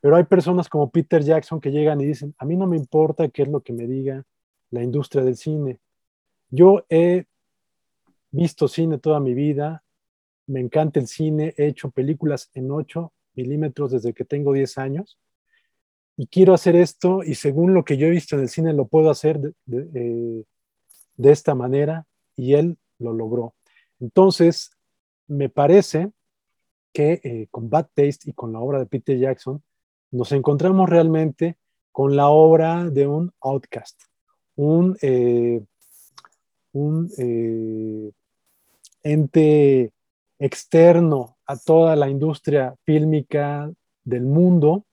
Pero 0.00 0.16
hay 0.16 0.24
personas 0.24 0.68
como 0.68 0.90
Peter 0.90 1.22
Jackson 1.22 1.60
que 1.60 1.70
llegan 1.70 2.00
y 2.00 2.06
dicen, 2.06 2.34
a 2.38 2.44
mí 2.44 2.56
no 2.56 2.66
me 2.66 2.76
importa 2.76 3.28
qué 3.28 3.42
es 3.42 3.48
lo 3.48 3.60
que 3.60 3.72
me 3.72 3.86
diga 3.86 4.24
la 4.70 4.82
industria 4.82 5.22
del 5.22 5.36
cine. 5.36 5.80
Yo 6.50 6.84
he 6.88 7.26
visto 8.30 8.66
cine 8.66 8.98
toda 8.98 9.20
mi 9.20 9.34
vida, 9.34 9.84
me 10.46 10.60
encanta 10.60 11.00
el 11.00 11.06
cine, 11.06 11.54
he 11.56 11.66
hecho 11.66 11.90
películas 11.90 12.50
en 12.54 12.70
8 12.70 13.12
milímetros 13.34 13.92
desde 13.92 14.12
que 14.12 14.24
tengo 14.24 14.52
10 14.52 14.78
años 14.78 15.18
y 16.16 16.26
quiero 16.26 16.54
hacer 16.54 16.76
esto 16.76 17.22
y 17.22 17.34
según 17.34 17.74
lo 17.74 17.84
que 17.84 17.96
yo 17.96 18.06
he 18.06 18.10
visto 18.10 18.36
en 18.36 18.42
el 18.42 18.48
cine 18.48 18.72
lo 18.72 18.86
puedo 18.86 19.10
hacer 19.10 19.40
de, 19.40 19.54
de, 19.66 21.32
esta 21.32 21.54
manera 21.54 22.06
y 22.36 22.54
él 22.54 22.78
lo 22.98 23.12
logró. 23.12 23.54
Entonces, 24.00 24.70
me 25.26 25.48
parece 25.48 26.10
que 26.92 27.20
eh, 27.24 27.46
con 27.50 27.70
Bad 27.70 27.88
Taste 27.94 28.30
y 28.30 28.32
con 28.32 28.52
la 28.52 28.60
obra 28.60 28.78
de 28.78 28.86
Peter 28.86 29.18
Jackson 29.18 29.62
nos 30.10 30.32
encontramos 30.32 30.88
realmente 30.90 31.56
con 31.90 32.16
la 32.16 32.28
obra 32.28 32.88
de 32.90 33.06
un 33.06 33.32
outcast, 33.40 34.00
un, 34.56 34.96
eh, 35.00 35.64
un 36.72 37.10
eh, 37.18 38.12
ente 39.02 39.92
externo 40.44 41.36
a 41.46 41.56
toda 41.56 41.94
la 41.94 42.08
industria 42.08 42.74
fílmica 42.84 43.70
del 44.02 44.24
mundo 44.24 44.84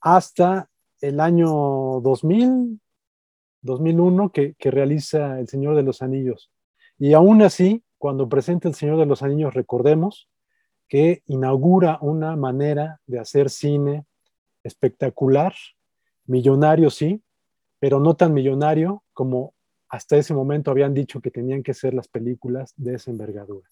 hasta 0.00 0.68
el 1.00 1.20
año 1.20 2.00
2000, 2.00 2.80
2001 3.62 4.32
que, 4.32 4.54
que 4.54 4.70
realiza 4.70 5.38
El 5.38 5.48
Señor 5.48 5.76
de 5.76 5.84
los 5.84 6.02
Anillos. 6.02 6.50
Y 6.98 7.12
aún 7.12 7.42
así, 7.42 7.84
cuando 7.96 8.28
presenta 8.28 8.68
El 8.68 8.74
Señor 8.74 8.98
de 8.98 9.06
los 9.06 9.22
Anillos, 9.22 9.54
recordemos 9.54 10.28
que 10.88 11.22
inaugura 11.26 11.98
una 12.00 12.34
manera 12.34 13.00
de 13.06 13.20
hacer 13.20 13.50
cine 13.50 14.04
espectacular, 14.64 15.54
millonario 16.26 16.90
sí, 16.90 17.22
pero 17.78 18.00
no 18.00 18.16
tan 18.16 18.34
millonario 18.34 19.04
como 19.12 19.54
hasta 19.88 20.16
ese 20.16 20.34
momento 20.34 20.72
habían 20.72 20.92
dicho 20.92 21.20
que 21.20 21.30
tenían 21.30 21.62
que 21.62 21.72
ser 21.72 21.94
las 21.94 22.08
películas 22.08 22.72
de 22.76 22.94
esa 22.94 23.12
envergadura. 23.12 23.68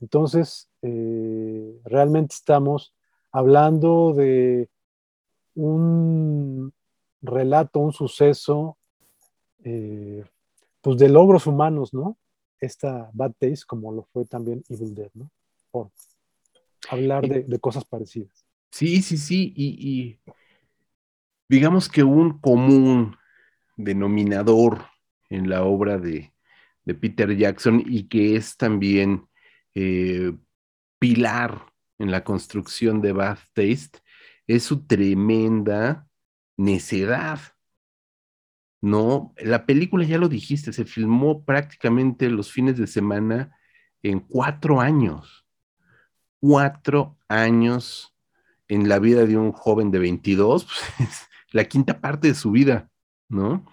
Entonces, 0.00 0.68
eh, 0.82 1.80
realmente 1.84 2.34
estamos 2.34 2.94
hablando 3.32 4.12
de 4.14 4.68
un 5.54 6.72
relato, 7.20 7.80
un 7.80 7.92
suceso 7.92 8.78
eh, 9.64 10.24
pues 10.80 10.98
de 10.98 11.08
logros 11.08 11.46
humanos, 11.46 11.92
¿no? 11.92 12.16
Esta 12.60 13.10
Bad 13.12 13.32
Taste, 13.38 13.66
como 13.66 13.92
lo 13.92 14.04
fue 14.04 14.24
también 14.24 14.62
Evil 14.68 14.94
Dead, 14.94 15.10
¿no? 15.14 15.30
Por 15.70 15.90
hablar 16.90 17.28
de, 17.28 17.42
de 17.42 17.58
cosas 17.58 17.84
parecidas. 17.84 18.46
Sí, 18.70 19.02
sí, 19.02 19.16
sí, 19.16 19.52
y, 19.56 19.66
y 19.90 20.32
digamos 21.48 21.88
que 21.88 22.02
un 22.04 22.38
común 22.38 23.16
denominador 23.76 24.86
en 25.30 25.48
la 25.48 25.64
obra 25.64 25.98
de, 25.98 26.32
de 26.84 26.94
Peter 26.94 27.36
Jackson 27.36 27.82
y 27.84 28.08
que 28.08 28.36
es 28.36 28.56
también 28.56 29.27
eh, 29.80 30.32
pilar 30.98 31.72
en 32.00 32.10
la 32.10 32.24
construcción 32.24 33.00
de 33.00 33.12
Bad 33.12 33.38
Taste 33.52 34.00
es 34.48 34.64
su 34.64 34.84
tremenda 34.88 36.08
necedad. 36.56 37.38
No, 38.80 39.34
la 39.38 39.66
película 39.66 40.04
ya 40.04 40.18
lo 40.18 40.28
dijiste, 40.28 40.72
se 40.72 40.84
filmó 40.84 41.44
prácticamente 41.44 42.28
los 42.28 42.50
fines 42.50 42.76
de 42.76 42.88
semana 42.88 43.56
en 44.02 44.18
cuatro 44.18 44.80
años. 44.80 45.46
Cuatro 46.40 47.16
años 47.28 48.16
en 48.66 48.88
la 48.88 48.98
vida 48.98 49.26
de 49.26 49.36
un 49.36 49.52
joven 49.52 49.92
de 49.92 50.00
22, 50.00 50.64
pues, 50.98 51.28
la 51.52 51.66
quinta 51.66 52.00
parte 52.00 52.26
de 52.26 52.34
su 52.34 52.50
vida, 52.50 52.90
¿no? 53.28 53.64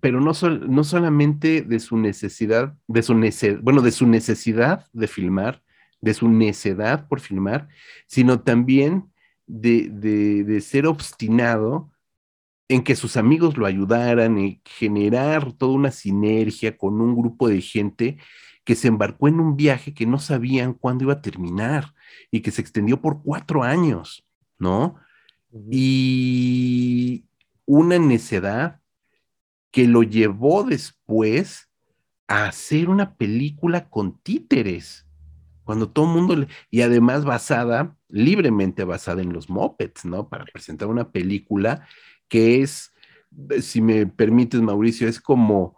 Pero 0.00 0.20
no, 0.20 0.32
no 0.68 0.84
solamente 0.84 1.62
de 1.62 1.80
su 1.80 1.96
necesidad, 1.96 2.76
de 2.86 3.02
su 3.02 3.14
bueno, 3.62 3.82
de 3.82 3.92
su 3.92 4.06
necesidad 4.06 4.86
de 4.92 5.06
filmar, 5.06 5.62
de 6.00 6.14
su 6.14 6.28
necedad 6.28 7.08
por 7.08 7.20
filmar, 7.20 7.68
sino 8.06 8.40
también 8.40 9.10
de, 9.46 9.88
de, 9.90 10.44
de 10.44 10.60
ser 10.60 10.86
obstinado 10.86 11.90
en 12.68 12.82
que 12.82 12.96
sus 12.96 13.16
amigos 13.16 13.56
lo 13.56 13.66
ayudaran, 13.66 14.38
y 14.38 14.60
generar 14.64 15.52
toda 15.52 15.72
una 15.74 15.90
sinergia 15.90 16.76
con 16.76 17.00
un 17.00 17.14
grupo 17.16 17.48
de 17.48 17.60
gente 17.60 18.18
que 18.64 18.74
se 18.74 18.88
embarcó 18.88 19.28
en 19.28 19.38
un 19.38 19.56
viaje 19.56 19.94
que 19.94 20.06
no 20.06 20.18
sabían 20.18 20.74
cuándo 20.74 21.04
iba 21.04 21.14
a 21.14 21.22
terminar 21.22 21.94
y 22.32 22.40
que 22.40 22.50
se 22.50 22.60
extendió 22.60 23.00
por 23.00 23.22
cuatro 23.22 23.62
años, 23.62 24.26
¿no? 24.58 24.96
Y 25.70 27.24
una 27.64 27.98
necedad 28.00 28.80
que 29.70 29.86
lo 29.86 30.02
llevó 30.02 30.64
después 30.64 31.68
a 32.28 32.46
hacer 32.46 32.88
una 32.88 33.14
película 33.16 33.88
con 33.88 34.18
títeres, 34.20 35.06
cuando 35.64 35.90
todo 35.90 36.06
el 36.06 36.12
mundo, 36.12 36.46
y 36.70 36.82
además 36.82 37.24
basada, 37.24 37.96
libremente 38.08 38.84
basada 38.84 39.22
en 39.22 39.32
los 39.32 39.50
mopeds, 39.50 40.04
¿no? 40.04 40.28
Para 40.28 40.44
presentar 40.44 40.88
una 40.88 41.10
película 41.10 41.86
que 42.28 42.62
es, 42.62 42.92
si 43.60 43.80
me 43.80 44.06
permites, 44.06 44.60
Mauricio, 44.60 45.08
es 45.08 45.20
como, 45.20 45.76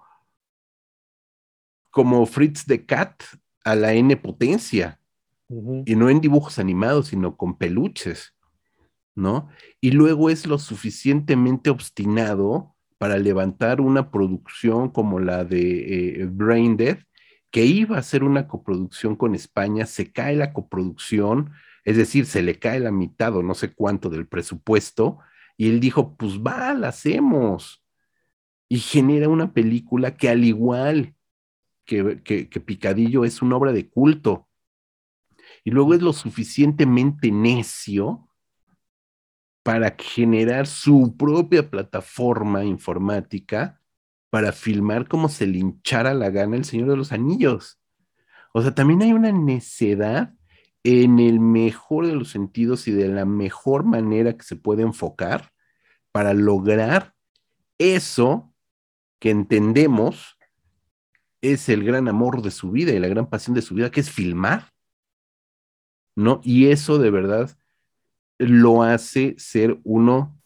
como 1.90 2.26
Fritz 2.26 2.64
the 2.66 2.84
Cat 2.84 3.22
a 3.64 3.74
la 3.74 3.94
N 3.94 4.16
potencia, 4.16 5.00
y 5.48 5.96
no 5.96 6.10
en 6.10 6.20
dibujos 6.20 6.58
animados, 6.58 7.08
sino 7.08 7.36
con 7.36 7.56
peluches. 7.56 8.34
¿no? 9.18 9.48
Y 9.80 9.90
luego 9.90 10.30
es 10.30 10.46
lo 10.46 10.58
suficientemente 10.58 11.70
obstinado 11.70 12.74
para 12.98 13.16
levantar 13.18 13.80
una 13.80 14.10
producción 14.10 14.90
como 14.90 15.20
la 15.20 15.44
de 15.44 16.22
eh, 16.22 16.26
Brain 16.26 16.76
que 17.50 17.64
iba 17.64 17.96
a 17.96 18.02
ser 18.02 18.24
una 18.24 18.46
coproducción 18.46 19.16
con 19.16 19.34
España, 19.34 19.86
se 19.86 20.12
cae 20.12 20.36
la 20.36 20.52
coproducción, 20.52 21.52
es 21.84 21.96
decir, 21.96 22.26
se 22.26 22.42
le 22.42 22.58
cae 22.58 22.80
la 22.80 22.90
mitad 22.90 23.34
o 23.36 23.42
no 23.42 23.54
sé 23.54 23.72
cuánto 23.72 24.10
del 24.10 24.26
presupuesto, 24.26 25.18
y 25.56 25.68
él 25.70 25.80
dijo, 25.80 26.16
pues 26.16 26.40
va, 26.40 26.74
la 26.74 26.88
hacemos. 26.88 27.82
Y 28.68 28.78
genera 28.80 29.28
una 29.28 29.54
película 29.54 30.16
que 30.16 30.28
al 30.28 30.44
igual 30.44 31.14
que, 31.86 32.22
que 32.22 32.60
Picadillo 32.60 33.24
es 33.24 33.40
una 33.40 33.56
obra 33.56 33.72
de 33.72 33.88
culto. 33.88 34.46
Y 35.64 35.70
luego 35.70 35.94
es 35.94 36.02
lo 36.02 36.12
suficientemente 36.12 37.30
necio 37.30 38.27
para 39.68 39.94
generar 39.98 40.66
su 40.66 41.14
propia 41.18 41.68
plataforma 41.68 42.64
informática 42.64 43.78
para 44.30 44.50
filmar 44.50 45.06
como 45.06 45.28
se 45.28 45.46
le 45.46 45.58
hinchara 45.58 46.14
la 46.14 46.30
gana 46.30 46.56
el 46.56 46.64
Señor 46.64 46.88
de 46.88 46.96
los 46.96 47.12
Anillos. 47.12 47.78
O 48.54 48.62
sea, 48.62 48.74
también 48.74 49.02
hay 49.02 49.12
una 49.12 49.30
necedad 49.30 50.32
en 50.84 51.18
el 51.18 51.38
mejor 51.38 52.06
de 52.06 52.14
los 52.14 52.30
sentidos 52.30 52.88
y 52.88 52.92
de 52.92 53.08
la 53.08 53.26
mejor 53.26 53.84
manera 53.84 54.38
que 54.38 54.42
se 54.42 54.56
puede 54.56 54.84
enfocar 54.84 55.52
para 56.12 56.32
lograr 56.32 57.12
eso 57.76 58.54
que 59.18 59.28
entendemos 59.28 60.38
es 61.42 61.68
el 61.68 61.84
gran 61.84 62.08
amor 62.08 62.40
de 62.40 62.52
su 62.52 62.70
vida 62.70 62.92
y 62.92 63.00
la 63.00 63.08
gran 63.08 63.28
pasión 63.28 63.54
de 63.54 63.60
su 63.60 63.74
vida, 63.74 63.90
que 63.90 64.00
es 64.00 64.10
filmar. 64.10 64.70
¿No? 66.16 66.40
Y 66.42 66.68
eso 66.68 66.96
de 66.96 67.10
verdad 67.10 67.54
lo 68.38 68.82
hace 68.82 69.34
ser 69.38 69.78
uno 69.84 70.38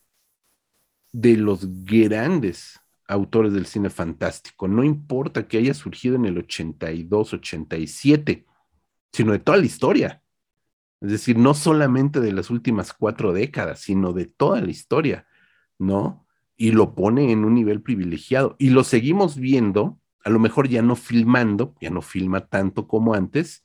de 1.13 1.37
los 1.37 1.85
grandes 1.85 2.81
autores 3.07 3.53
del 3.53 3.67
cine 3.67 3.91
fantástico. 3.91 4.69
No 4.69 4.85
importa 4.85 5.47
que 5.47 5.59
haya 5.59 5.75
surgido 5.75 6.17
en 6.17 6.25
el 6.25 6.39
82, 6.39 7.35
87, 7.35 8.47
sino 9.13 9.33
de 9.33 9.39
toda 9.39 9.59
la 9.59 9.67
historia. 9.67 10.23
Es 11.01 11.11
decir, 11.13 11.39
no 11.39 11.55
solamente 11.55 12.21
de 12.21 12.33
las 12.33 12.51
últimas 12.51 12.93
cuatro 12.95 13.33
décadas, 13.33 13.81
sino 13.81 14.13
de 14.13 14.27
toda 14.27 14.61
la 14.61 14.71
historia, 14.71 15.27
¿no? 15.79 16.27
Y 16.57 16.73
lo 16.73 16.95
pone 16.95 17.33
en 17.33 17.45
un 17.45 17.55
nivel 17.55 17.83
privilegiado. 17.83 18.57
Y 18.59 18.71
lo 18.71 18.85
seguimos 18.85 19.37
viendo, 19.37 20.01
a 20.25 20.31
lo 20.31 20.39
mejor 20.39 20.69
ya 20.69 20.83
no 20.83 20.97
filmando, 20.97 21.75
ya 21.81 21.91
no 21.91 22.03
filma 22.03 22.47
tanto 22.49 22.89
como 22.89 23.15
antes, 23.15 23.65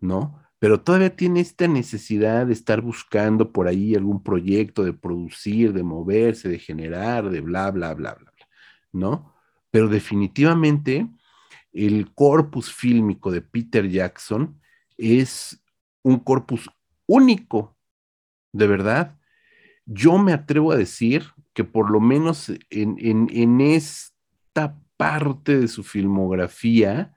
¿no? 0.00 0.43
Pero 0.64 0.80
todavía 0.80 1.14
tiene 1.14 1.40
esta 1.40 1.68
necesidad 1.68 2.46
de 2.46 2.54
estar 2.54 2.80
buscando 2.80 3.52
por 3.52 3.68
ahí 3.68 3.94
algún 3.94 4.22
proyecto, 4.22 4.82
de 4.82 4.94
producir, 4.94 5.74
de 5.74 5.82
moverse, 5.82 6.48
de 6.48 6.58
generar, 6.58 7.28
de 7.28 7.42
bla, 7.42 7.70
bla, 7.70 7.92
bla, 7.92 8.14
bla, 8.14 8.32
bla 8.32 8.46
¿no? 8.90 9.34
Pero 9.70 9.88
definitivamente 9.88 11.06
el 11.70 12.14
corpus 12.14 12.72
fílmico 12.72 13.30
de 13.30 13.42
Peter 13.42 13.90
Jackson 13.90 14.58
es 14.96 15.62
un 16.02 16.20
corpus 16.20 16.70
único, 17.04 17.76
de 18.50 18.66
verdad. 18.66 19.18
Yo 19.84 20.16
me 20.16 20.32
atrevo 20.32 20.72
a 20.72 20.76
decir 20.76 21.26
que 21.52 21.64
por 21.64 21.90
lo 21.90 22.00
menos 22.00 22.48
en, 22.70 22.96
en, 23.00 23.28
en 23.34 23.60
esta 23.60 24.80
parte 24.96 25.58
de 25.58 25.68
su 25.68 25.84
filmografía, 25.84 27.14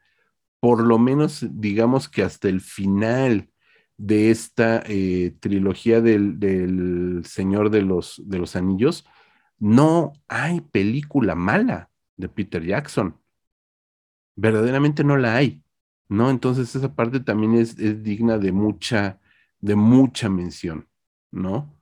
por 0.60 0.86
lo 0.86 0.98
menos 1.00 1.46
digamos 1.50 2.10
que 2.10 2.24
hasta 2.24 2.50
el 2.50 2.62
final 2.62 3.50
de 3.98 4.32
esta 4.32 4.84
eh, 4.86 5.36
trilogía 5.40 6.02
del, 6.02 7.22
Señor 7.26 7.70
de 7.70 7.82
los, 7.82 8.22
de 8.26 8.38
los 8.38 8.56
Anillos, 8.56 9.06
no 9.60 10.14
hay 10.28 10.62
película 10.62 11.36
mala 11.36 11.90
de 12.16 12.30
Peter 12.30 12.64
Jackson. 12.64 13.18
Verdaderamente 14.36 15.04
no 15.04 15.18
la 15.18 15.36
hay, 15.36 15.64
¿no? 16.10 16.30
Entonces 16.30 16.76
esa 16.76 16.96
parte 16.96 17.20
también 17.20 17.56
es, 17.56 17.78
es 17.80 18.04
digna 18.04 18.38
de 18.38 18.52
mucha, 18.52 19.20
de 19.60 19.76
mucha 19.76 20.30
mención, 20.30 20.88
¿no? 21.32 21.74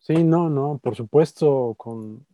Sí, 0.00 0.22
no, 0.24 0.50
no, 0.50 0.80
por 0.82 0.96
supuesto, 0.96 1.74
con, 1.78 2.26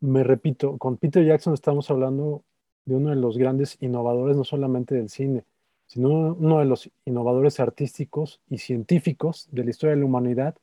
me 0.00 0.22
repito, 0.22 0.78
con 0.78 0.98
Peter 0.98 1.24
Jackson 1.24 1.54
estamos 1.54 1.90
hablando 1.90 2.44
de 2.84 2.94
uno 2.94 3.10
de 3.10 3.16
los 3.16 3.38
grandes 3.38 3.76
innovadores, 3.80 4.36
no 4.36 4.44
solamente 4.44 4.94
del 4.94 5.08
cine, 5.08 5.44
sino 5.86 6.08
uno 6.08 6.58
de 6.58 6.64
los 6.64 6.90
innovadores 7.04 7.60
artísticos 7.60 8.40
y 8.48 8.58
científicos 8.58 9.48
de 9.52 9.64
la 9.64 9.70
historia 9.70 9.94
de 9.94 10.00
la 10.00 10.06
humanidad 10.06 10.54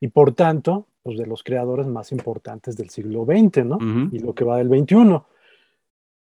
y 0.00 0.08
por 0.08 0.32
tanto, 0.34 0.86
pues 1.02 1.18
de 1.18 1.26
los 1.26 1.42
creadores 1.42 1.86
más 1.86 2.12
importantes 2.12 2.76
del 2.76 2.90
siglo 2.90 3.24
XX, 3.24 3.64
¿no? 3.64 3.78
Y 4.12 4.18
lo 4.18 4.34
que 4.34 4.44
va 4.44 4.58
del 4.58 4.68
XXI. 4.68 5.22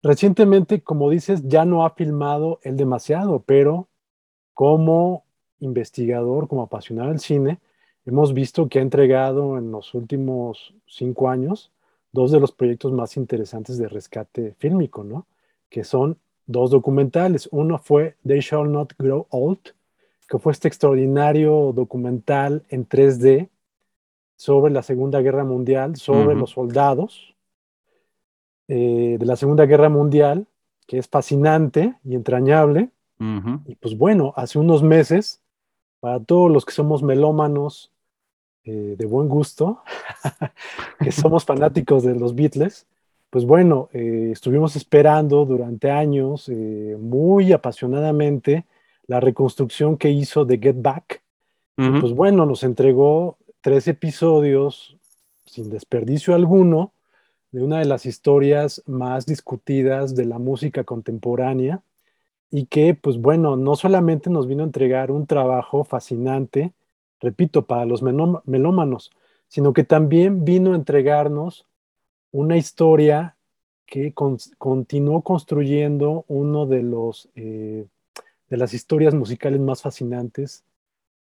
Recientemente, 0.03 0.81
como 0.81 1.09
dices, 1.09 1.43
ya 1.47 1.65
no 1.65 1.85
ha 1.85 1.91
filmado 1.91 2.59
él 2.63 2.77
demasiado, 2.77 3.43
pero 3.45 3.89
como 4.53 5.23
investigador, 5.59 6.47
como 6.47 6.63
apasionado 6.63 7.09
del 7.09 7.19
cine, 7.19 7.59
hemos 8.05 8.33
visto 8.33 8.69
que 8.69 8.79
ha 8.79 8.83
entregado 8.83 9.57
en 9.57 9.71
los 9.71 9.93
últimos 9.93 10.73
cinco 10.85 11.29
años 11.29 11.71
dos 12.11 12.31
de 12.31 12.39
los 12.39 12.51
proyectos 12.51 12.91
más 12.93 13.17
interesantes 13.17 13.77
de 13.77 13.87
rescate 13.87 14.55
fílmico, 14.57 15.03
¿no? 15.03 15.27
Que 15.69 15.83
son 15.83 16.17
dos 16.45 16.71
documentales. 16.71 17.49
Uno 17.51 17.77
fue 17.77 18.15
They 18.25 18.39
Shall 18.39 18.71
Not 18.71 18.93
Grow 18.97 19.27
Old, 19.29 19.59
que 20.27 20.39
fue 20.39 20.51
este 20.51 20.67
extraordinario 20.67 21.71
documental 21.73 22.63
en 22.69 22.87
3D 22.87 23.49
sobre 24.35 24.71
la 24.71 24.83
Segunda 24.83 25.21
Guerra 25.21 25.43
Mundial, 25.43 25.95
sobre 25.95 26.35
los 26.35 26.51
soldados 26.51 27.35
eh, 28.67 29.17
de 29.19 29.25
la 29.25 29.35
Segunda 29.35 29.65
Guerra 29.65 29.89
Mundial, 29.89 30.45
que 30.85 30.97
es 30.97 31.07
fascinante 31.07 31.95
y 32.03 32.15
entrañable. 32.15 32.89
Y 33.65 33.75
pues 33.75 33.97
bueno, 33.97 34.33
hace 34.35 34.59
unos 34.59 34.83
meses, 34.83 35.41
para 35.99 36.19
todos 36.19 36.51
los 36.51 36.65
que 36.65 36.71
somos 36.71 37.01
melómanos, 37.01 37.91
eh, 38.63 38.95
de 38.97 39.05
buen 39.05 39.27
gusto, 39.27 39.81
que 40.99 41.11
somos 41.11 41.45
fanáticos 41.45 42.03
de 42.03 42.13
los 42.13 42.35
Beatles, 42.35 42.85
pues 43.29 43.45
bueno, 43.45 43.89
eh, 43.93 44.29
estuvimos 44.31 44.75
esperando 44.75 45.45
durante 45.45 45.91
años 45.91 46.49
eh, 46.49 46.97
muy 46.99 47.51
apasionadamente 47.51 48.65
la 49.05 49.19
reconstrucción 49.19 49.97
que 49.97 50.09
hizo 50.09 50.45
de 50.45 50.57
Get 50.57 50.81
Back. 50.81 51.21
pues 51.75 52.11
bueno, 52.13 52.47
nos 52.47 52.63
entregó 52.63 53.37
tres 53.61 53.87
episodios 53.87 54.97
sin 55.45 55.69
desperdicio 55.69 56.33
alguno 56.33 56.91
de 57.51 57.63
una 57.63 57.79
de 57.79 57.85
las 57.85 58.05
historias 58.05 58.81
más 58.87 59.25
discutidas 59.25 60.15
de 60.15 60.25
la 60.25 60.39
música 60.39 60.83
contemporánea 60.83 61.81
y 62.49 62.65
que, 62.65 62.93
pues 62.93 63.17
bueno, 63.17 63.55
no 63.55 63.75
solamente 63.75 64.29
nos 64.29 64.47
vino 64.47 64.63
a 64.63 64.65
entregar 64.65 65.11
un 65.11 65.27
trabajo 65.27 65.83
fascinante, 65.83 66.73
repito, 67.19 67.65
para 67.65 67.85
los 67.85 68.01
melómanos, 68.01 69.11
sino 69.47 69.73
que 69.73 69.83
también 69.83 70.45
vino 70.45 70.73
a 70.73 70.75
entregarnos 70.75 71.65
una 72.37 72.55
historia 72.55 73.35
que 73.87 74.13
continuó 74.13 75.23
construyendo 75.23 76.23
uno 76.27 76.67
de 76.67 76.83
los 76.83 77.29
eh, 77.35 77.87
de 78.49 78.57
las 78.57 78.75
historias 78.75 79.15
musicales 79.15 79.59
más 79.59 79.81
fascinantes 79.81 80.63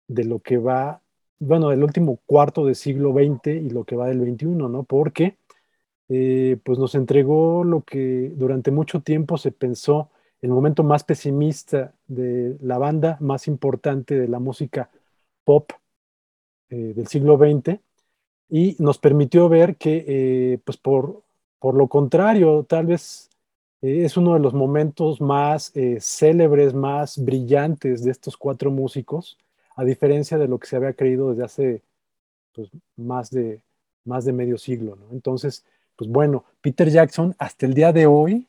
de 0.07 0.25
lo 0.25 0.39
que 0.39 0.57
va, 0.57 1.01
bueno, 1.37 1.69
del 1.69 1.83
último 1.83 2.19
cuarto 2.25 2.65
del 2.65 2.75
siglo 2.75 3.13
XX 3.13 3.47
y 3.47 3.69
lo 3.69 3.83
que 3.83 3.95
va 3.95 4.07
del 4.07 4.21
XXI, 4.21 4.45
¿no? 4.47 4.83
Porque 4.83 5.37
eh, 6.09 6.57
pues 6.63 6.79
nos 6.79 6.95
entregó 6.95 7.63
lo 7.63 7.81
que 7.83 8.31
durante 8.35 8.71
mucho 8.71 9.01
tiempo 9.01 9.37
se 9.37 9.51
pensó 9.51 10.09
el 10.41 10.49
momento 10.49 10.83
más 10.83 11.03
pesimista 11.03 11.93
de 12.07 12.57
la 12.59 12.79
banda 12.79 13.17
más 13.21 13.47
importante 13.47 14.19
de 14.19 14.27
la 14.27 14.39
música 14.39 14.89
pop 15.43 15.71
eh, 16.69 16.93
del 16.95 17.07
siglo 17.07 17.37
XX 17.37 17.79
y 18.49 18.75
nos 18.79 18.97
permitió 18.97 19.49
ver 19.49 19.77
que, 19.77 20.05
eh, 20.07 20.59
pues 20.63 20.77
por, 20.77 21.23
por, 21.59 21.75
lo 21.75 21.87
contrario, 21.87 22.65
tal 22.67 22.87
vez 22.87 23.29
eh, 23.81 24.05
es 24.05 24.17
uno 24.17 24.33
de 24.33 24.39
los 24.39 24.53
momentos 24.53 25.21
más 25.21 25.73
célebres, 25.99 26.73
más 26.73 27.23
brillantes 27.23 28.03
de 28.03 28.11
estos 28.11 28.37
cuatro 28.37 28.71
músicos, 28.71 29.37
a 29.75 29.83
diferencia 29.83 30.37
de 30.37 30.47
lo 30.47 30.59
que 30.59 30.67
se 30.67 30.75
había 30.75 30.93
creído 30.93 31.31
desde 31.31 31.43
hace 31.43 31.81
pues, 32.53 32.69
más, 32.95 33.31
de, 33.31 33.61
más 34.05 34.25
de 34.25 34.33
medio 34.33 34.57
siglo. 34.57 34.97
Entonces, 35.11 35.65
pues 35.95 36.09
bueno, 36.09 36.45
Peter 36.61 36.89
Jackson 36.89 37.35
hasta 37.37 37.65
el 37.65 37.73
día 37.73 37.91
de 37.91 38.05
hoy, 38.05 38.47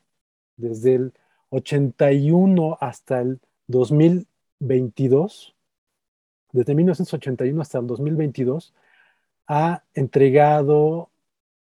desde 0.57 0.95
el 0.95 1.13
81 1.51 2.79
hasta 2.81 3.21
el 3.21 3.41
2022, 3.69 5.55
desde 6.53 6.75
1981 6.75 7.61
hasta 7.61 7.79
el 7.79 7.87
2022, 7.87 8.73
ha 9.47 9.85
entregado 9.95 11.11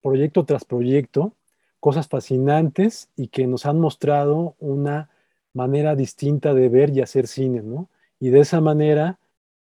proyecto 0.02 0.44
tras 0.44 0.64
proyecto 0.64 1.34
cosas 1.80 2.08
fascinantes 2.08 3.10
y 3.16 3.28
que 3.28 3.46
nos 3.46 3.66
han 3.66 3.80
mostrado 3.80 4.54
una 4.60 5.10
manera 5.54 5.96
distinta 5.96 6.54
de 6.54 6.68
ver 6.68 6.90
y 6.90 7.00
hacer 7.00 7.26
cine, 7.26 7.62
¿no? 7.62 7.88
Y 8.20 8.30
de 8.30 8.40
esa 8.40 8.60
manera, 8.60 9.18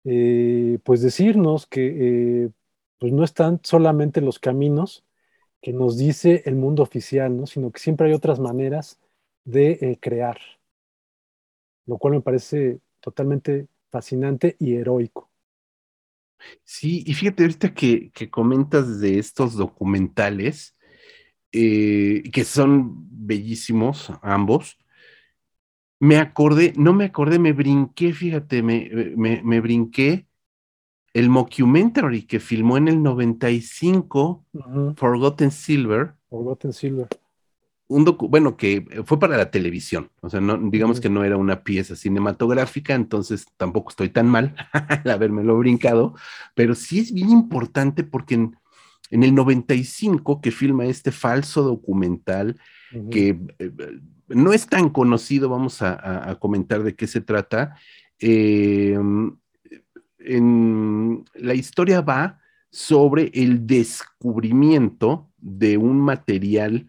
eh, 0.05 0.79
pues 0.85 1.03
decirnos 1.03 1.67
que 1.67 2.45
eh, 2.47 2.51
pues 2.99 3.13
no 3.13 3.25
están 3.25 3.61
solamente 3.63 4.21
los 4.21 4.39
caminos 4.39 5.05
que 5.63 5.73
nos 5.73 5.99
dice 5.99 6.43
el 6.47 6.57
mundo 6.57 6.83
oficial, 6.83 7.37
¿no? 7.37 7.47
Sino 7.47 7.73
que 7.73 7.81
siempre 7.81 8.09
hay 8.09 8.15
otras 8.15 8.39
maneras 8.41 9.01
de 9.45 9.73
eh, 9.81 9.99
crear, 10.01 10.39
lo 11.87 11.99
cual 11.99 12.15
me 12.15 12.21
parece 12.21 12.81
totalmente 13.01 13.69
fascinante 13.91 14.57
y 14.59 14.75
heroico. 14.77 15.31
Sí, 16.65 17.05
y 17.07 17.15
fíjate 17.15 17.45
ahorita 17.45 17.75
que, 17.75 18.13
comentas 18.31 19.01
de 19.01 19.19
estos 19.19 19.55
documentales, 19.55 20.77
eh, 21.53 22.23
que 22.33 22.45
son 22.45 23.07
bellísimos 23.11 24.13
ambos, 24.23 24.79
me 26.01 26.19
acordé, 26.19 26.73
no 26.77 26.93
me 26.93 27.05
acordé, 27.05 27.39
me 27.39 27.53
brinqué, 27.53 28.13
fíjate, 28.13 28.63
me, 28.63 28.91
me, 29.17 29.61
brinqué 29.61 30.27
el 31.15 31.31
mockumentary 31.31 32.27
que 32.27 32.41
filmó 32.41 32.77
en 32.77 32.89
el 32.89 33.03
95, 33.03 34.45
Forgotten 34.97 35.51
Silver. 35.51 36.15
Forgotten 36.29 36.73
Silver 36.73 37.09
un 37.87 38.05
bueno, 38.05 38.57
que 38.57 38.87
fue 39.05 39.19
para 39.19 39.37
la 39.37 39.51
televisión, 39.51 40.11
o 40.21 40.31
sea, 40.31 40.41
no, 40.41 40.57
digamos 40.57 41.01
que 41.01 41.11
no 41.11 41.23
era 41.23 41.37
una 41.37 41.63
pieza 41.65 41.97
cinematográfica, 41.97 42.95
entonces 42.95 43.47
tampoco 43.57 43.91
estoy 43.91 44.09
tan 44.09 44.29
mal 44.29 44.55
al 44.73 45.11
habérmelo 45.11 45.59
brincado, 45.59 46.15
pero 46.55 46.75
sí 46.75 47.01
es 47.01 47.13
bien 47.13 47.31
importante 47.31 48.03
porque 48.03 48.35
en, 48.35 48.57
el 49.11 49.35
95 49.35 50.41
que 50.41 50.51
filma 50.51 50.87
este 50.87 51.13
falso 51.13 51.63
documental, 51.63 52.59
que 53.11 53.39
eh, 53.59 53.71
no 54.29 54.53
es 54.53 54.67
tan 54.67 54.89
conocido, 54.89 55.49
vamos 55.49 55.83
a, 55.83 56.37
comentar 56.41 56.83
de 56.83 56.97
qué 56.97 57.07
se 57.07 57.21
trata, 57.21 57.77
em, 58.19 59.37
en, 60.19 61.25
la 61.35 61.55
historia 61.55 62.01
va 62.01 62.41
sobre 62.71 63.31
el 63.35 63.67
descubrimiento 63.67 65.31
de 65.39 65.77
un 65.77 66.01
material 66.01 66.89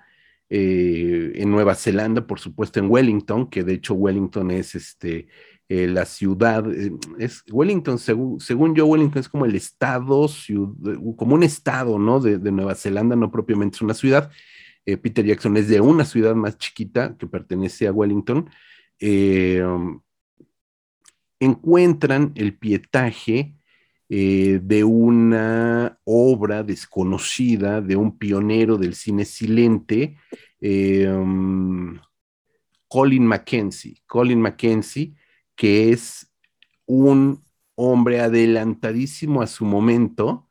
eh, 0.50 1.32
en 1.36 1.50
Nueva 1.50 1.74
Zelanda, 1.74 2.28
por 2.28 2.40
supuesto 2.40 2.80
en 2.80 2.90
Wellington, 2.90 3.50
que 3.50 3.64
de 3.64 3.74
hecho 3.74 3.96
Wellington 3.96 4.52
es 4.52 4.76
este, 4.76 5.28
eh, 5.70 5.88
la 5.88 6.06
ciudad, 6.06 6.72
eh, 6.72 6.92
es 7.18 7.44
Wellington, 7.52 7.98
según, 7.98 8.40
según, 8.40 8.76
yo, 8.76 8.86
Wellington 8.86 9.22
es 9.22 9.30
como 9.30 9.46
el 9.46 9.56
estado, 9.56 10.28
como 11.16 11.36
un 11.36 11.44
estado, 11.44 11.98
¿no? 11.98 12.20
De, 12.20 12.38
Nueva 12.52 12.76
Zelanda, 12.76 13.16
no 13.16 13.32
propiamente 13.32 13.78
es 13.78 13.82
una 13.82 13.94
ciudad. 13.96 14.32
Peter 14.86 15.26
Jackson 15.26 15.58
es 15.58 15.68
de 15.68 15.82
una 15.82 16.06
ciudad 16.06 16.36
más 16.36 16.60
chiquita 16.60 17.18
que 17.18 17.26
pertenece 17.26 17.88
a 17.88 17.92
Wellington. 17.92 18.48
encuentran 21.40 22.34
el 22.36 22.56
pietaje 22.56 23.55
de 24.08 24.84
una 24.84 26.00
obra 26.04 26.64
desconocida 26.64 27.82
de 27.82 27.96
un 27.96 28.18
pionero 28.18 28.78
del 28.78 28.94
cine 28.94 29.26
silente 29.26 30.18
eh, 30.62 31.08
um, 31.08 32.00
Colin 32.88 33.26
Mackenzie. 33.26 33.98
Colin 34.08 34.42
Mackenzie, 34.42 35.16
que 35.56 35.92
es 35.92 36.32
un 36.86 37.44
hombre 37.76 38.22
adelantadísimo 38.22 39.42
a 39.42 39.48
su 39.48 39.66
momento 39.66 40.50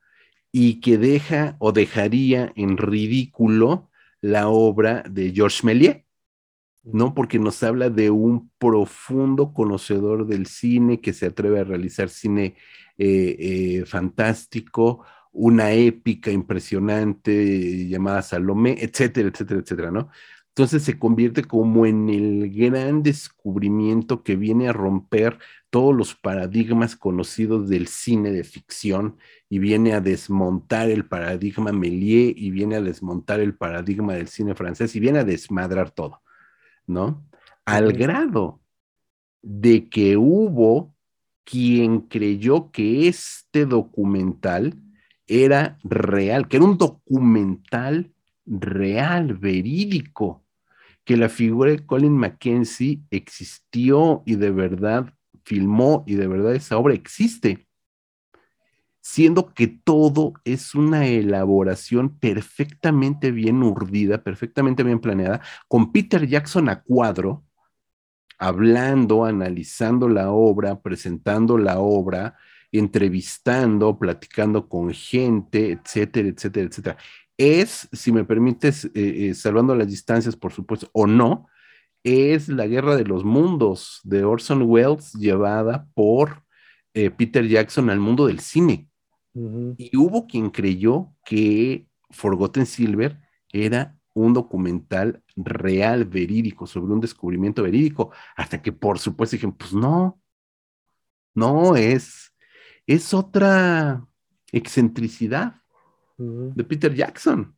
y 0.52 0.80
que 0.80 0.98
deja 0.98 1.56
o 1.58 1.72
dejaría 1.72 2.52
en 2.54 2.76
ridículo 2.76 3.90
la 4.20 4.48
obra 4.48 5.02
de 5.10 5.32
Georges 5.32 5.64
Méliès, 5.64 6.04
¿no? 6.84 7.14
Porque 7.14 7.38
nos 7.38 7.62
habla 7.62 7.90
de 7.90 8.10
un 8.10 8.50
profundo 8.58 9.52
conocedor 9.52 10.26
del 10.26 10.46
cine 10.46 11.00
que 11.00 11.12
se 11.12 11.26
atreve 11.26 11.60
a 11.60 11.64
realizar 11.64 12.08
cine 12.08 12.56
eh, 12.98 13.36
eh, 13.80 13.84
fantástico, 13.86 15.04
una 15.32 15.72
épica 15.72 16.30
impresionante 16.30 17.88
llamada 17.88 18.22
Salomé, 18.22 18.76
etcétera, 18.80 19.28
etcétera, 19.28 19.60
etcétera, 19.60 19.90
¿no? 19.90 20.10
Entonces 20.56 20.84
se 20.84 21.00
convierte 21.00 21.42
como 21.42 21.84
en 21.84 22.08
el 22.08 22.48
gran 22.54 23.02
descubrimiento 23.02 24.22
que 24.22 24.36
viene 24.36 24.68
a 24.68 24.72
romper 24.72 25.38
todos 25.68 25.92
los 25.92 26.14
paradigmas 26.14 26.94
conocidos 26.94 27.68
del 27.68 27.88
cine 27.88 28.30
de 28.30 28.44
ficción 28.44 29.18
y 29.48 29.58
viene 29.58 29.94
a 29.94 30.00
desmontar 30.00 30.90
el 30.90 31.06
paradigma 31.06 31.72
Méliès 31.72 32.34
y 32.36 32.52
viene 32.52 32.76
a 32.76 32.80
desmontar 32.80 33.40
el 33.40 33.56
paradigma 33.56 34.14
del 34.14 34.28
cine 34.28 34.54
francés 34.54 34.94
y 34.94 35.00
viene 35.00 35.18
a 35.18 35.24
desmadrar 35.24 35.90
todo, 35.90 36.22
¿no? 36.86 37.26
Al 37.64 37.92
grado 37.92 38.60
de 39.42 39.88
que 39.88 40.16
hubo 40.16 40.93
quien 41.44 42.00
creyó 42.00 42.70
que 42.70 43.08
este 43.08 43.66
documental 43.66 44.74
era 45.26 45.78
real, 45.84 46.48
que 46.48 46.56
era 46.56 46.66
un 46.66 46.78
documental 46.78 48.12
real, 48.46 49.34
verídico, 49.34 50.44
que 51.04 51.16
la 51.16 51.28
figura 51.28 51.70
de 51.70 51.84
Colin 51.84 52.16
Mackenzie 52.16 53.02
existió 53.10 54.22
y 54.26 54.36
de 54.36 54.50
verdad 54.50 55.14
filmó 55.44 56.04
y 56.06 56.14
de 56.14 56.26
verdad 56.26 56.54
esa 56.54 56.78
obra 56.78 56.94
existe, 56.94 57.68
siendo 59.00 59.52
que 59.52 59.66
todo 59.66 60.32
es 60.44 60.74
una 60.74 61.06
elaboración 61.06 62.18
perfectamente 62.18 63.30
bien 63.32 63.62
urdida, 63.62 64.22
perfectamente 64.22 64.82
bien 64.82 65.00
planeada, 65.00 65.42
con 65.68 65.92
Peter 65.92 66.26
Jackson 66.26 66.70
a 66.70 66.82
cuadro, 66.82 67.44
hablando, 68.38 69.24
analizando 69.24 70.08
la 70.08 70.30
obra, 70.30 70.80
presentando 70.80 71.58
la 71.58 71.78
obra, 71.78 72.36
entrevistando, 72.72 73.98
platicando 73.98 74.68
con 74.68 74.92
gente, 74.92 75.72
etcétera, 75.72 76.28
etcétera, 76.28 76.66
etcétera. 76.66 76.96
Es, 77.36 77.88
si 77.92 78.12
me 78.12 78.24
permites, 78.24 78.84
eh, 78.86 78.90
eh, 79.28 79.34
salvando 79.34 79.74
las 79.74 79.88
distancias, 79.88 80.36
por 80.36 80.52
supuesto, 80.52 80.88
o 80.92 81.06
no, 81.06 81.46
es 82.04 82.48
la 82.48 82.66
guerra 82.66 82.96
de 82.96 83.04
los 83.04 83.24
mundos 83.24 84.00
de 84.04 84.24
Orson 84.24 84.62
Welles 84.62 85.12
llevada 85.14 85.88
por 85.94 86.44
eh, 86.92 87.10
Peter 87.10 87.46
Jackson 87.46 87.90
al 87.90 87.98
mundo 87.98 88.26
del 88.26 88.40
cine. 88.40 88.88
Y 89.34 89.96
hubo 89.96 90.28
quien 90.28 90.50
creyó 90.50 91.12
que 91.24 91.88
Forgotten 92.10 92.66
Silver 92.66 93.18
era 93.52 93.98
un 94.14 94.32
documental 94.32 95.22
real, 95.36 96.04
verídico, 96.04 96.66
sobre 96.66 96.92
un 96.92 97.00
descubrimiento 97.00 97.62
verídico, 97.62 98.12
hasta 98.36 98.62
que 98.62 98.72
por 98.72 98.98
supuesto 98.98 99.36
dijeron, 99.36 99.56
pues 99.56 99.72
no, 99.74 100.20
no, 101.34 101.76
es, 101.76 102.32
es 102.86 103.12
otra 103.12 104.06
excentricidad 104.52 105.60
de 106.16 106.64
Peter 106.64 106.94
Jackson. 106.94 107.56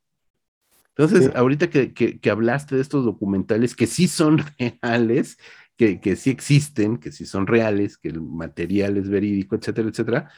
Entonces, 0.96 1.30
ahorita 1.36 1.68
que, 1.68 2.30
hablaste 2.30 2.74
de 2.74 2.80
estos 2.80 3.04
documentales 3.04 3.76
que 3.76 3.86
sí 3.86 4.08
son 4.08 4.38
reales, 4.58 5.36
que, 5.76 6.00
que, 6.00 6.16
sí 6.16 6.30
existen, 6.30 6.96
que 6.96 7.12
sí 7.12 7.26
son 7.26 7.46
reales, 7.46 7.98
que 7.98 8.08
el 8.08 8.22
material 8.22 8.96
es 8.96 9.10
verídico, 9.10 9.56
etcétera, 9.56 9.90
etcétera, 9.90 10.30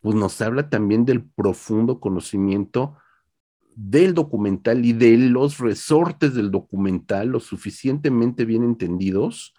pues 0.00 0.16
nos 0.16 0.40
habla 0.40 0.70
también 0.70 1.04
del 1.04 1.22
profundo 1.22 2.00
conocimiento 2.00 2.96
del 3.76 4.14
documental 4.14 4.84
y 4.86 4.94
de 4.94 5.18
los 5.18 5.58
resortes 5.58 6.34
del 6.34 6.50
documental 6.50 7.28
lo 7.28 7.40
suficientemente 7.40 8.46
bien 8.46 8.64
entendidos 8.64 9.54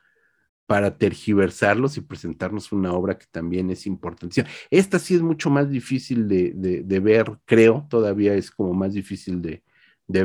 para 0.66 0.98
tergiversarlos 0.98 1.98
y 1.98 2.02
presentarnos 2.02 2.72
una 2.72 2.92
obra 2.92 3.18
que 3.18 3.28
también 3.32 3.70
es 3.70 3.86
importante. 3.86 4.44
Esta 4.70 5.00
sí 5.00 5.16
es 5.16 5.22
mucho 5.22 5.50
más 5.50 5.70
difícil 5.70 6.28
de, 6.28 7.00
ver, 7.00 7.38
creo, 7.46 7.86
todavía 7.90 8.34
es 8.34 8.52
como 8.52 8.74
más 8.74 8.94
difícil 8.94 9.42
de, 9.42 9.64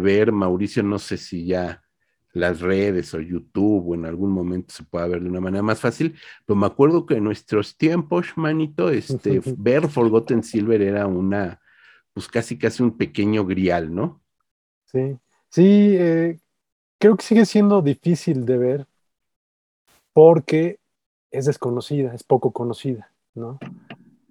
ver. 0.01 0.33
Mauricio, 0.33 0.83
no 0.83 0.99
sé 0.99 1.17
si 1.19 1.45
ya 1.45 1.85
las 2.33 2.61
redes 2.61 3.13
o 3.13 3.21
YouTube 3.21 3.91
o 3.91 3.95
en 3.95 4.07
algún 4.07 4.33
momento 4.33 4.75
se 4.75 4.85
pueda 4.85 5.07
ver 5.07 5.23
de 5.23 5.29
una 5.29 5.41
manera 5.41 5.63
más 5.63 5.79
fácil, 5.79 6.15
pero 6.47 6.59
me 6.59 6.67
acuerdo 6.67 7.05
que 7.05 7.17
en 7.17 7.25
nuestros 7.25 7.77
tiempos, 7.77 8.29
manito, 8.37 8.89
este, 8.89 9.41
ver 9.59 9.89
Forgotten 9.89 10.43
Silver 10.43 10.81
era 10.81 11.07
una, 11.07 11.62
pues 12.13 12.29
casi 12.29 12.59
casi 12.59 12.83
un 12.83 12.97
pequeño 12.97 13.45
grial, 13.47 13.95
¿no? 13.95 14.21
Sí, 14.87 15.19
sí, 15.49 15.97
eh, 15.99 16.39
creo 16.99 17.17
que 17.17 17.25
sigue 17.25 17.47
siendo 17.47 17.83
difícil 17.83 18.45
de 18.45 18.59
ver 18.59 18.87
porque 20.13 20.79
es 21.31 21.47
desconocida, 21.47 22.15
es 22.15 22.23
poco 22.23 22.53
conocida, 22.53 23.11
¿no? 23.35 23.59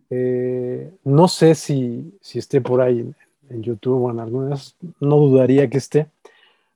Eh, 0.09 0.93
no 1.03 1.27
sé 1.27 1.55
si, 1.55 2.17
si, 2.21 2.38
esté 2.38 2.61
por 2.61 2.82
ahí 2.82 3.13
en, 3.49 3.63
YouTube 3.63 4.03
o 4.03 4.11
en 4.11 4.19
algunas, 4.19 4.75
no 4.99 5.17
dudaría 5.17 5.69
que 5.69 5.77
esté, 5.77 6.07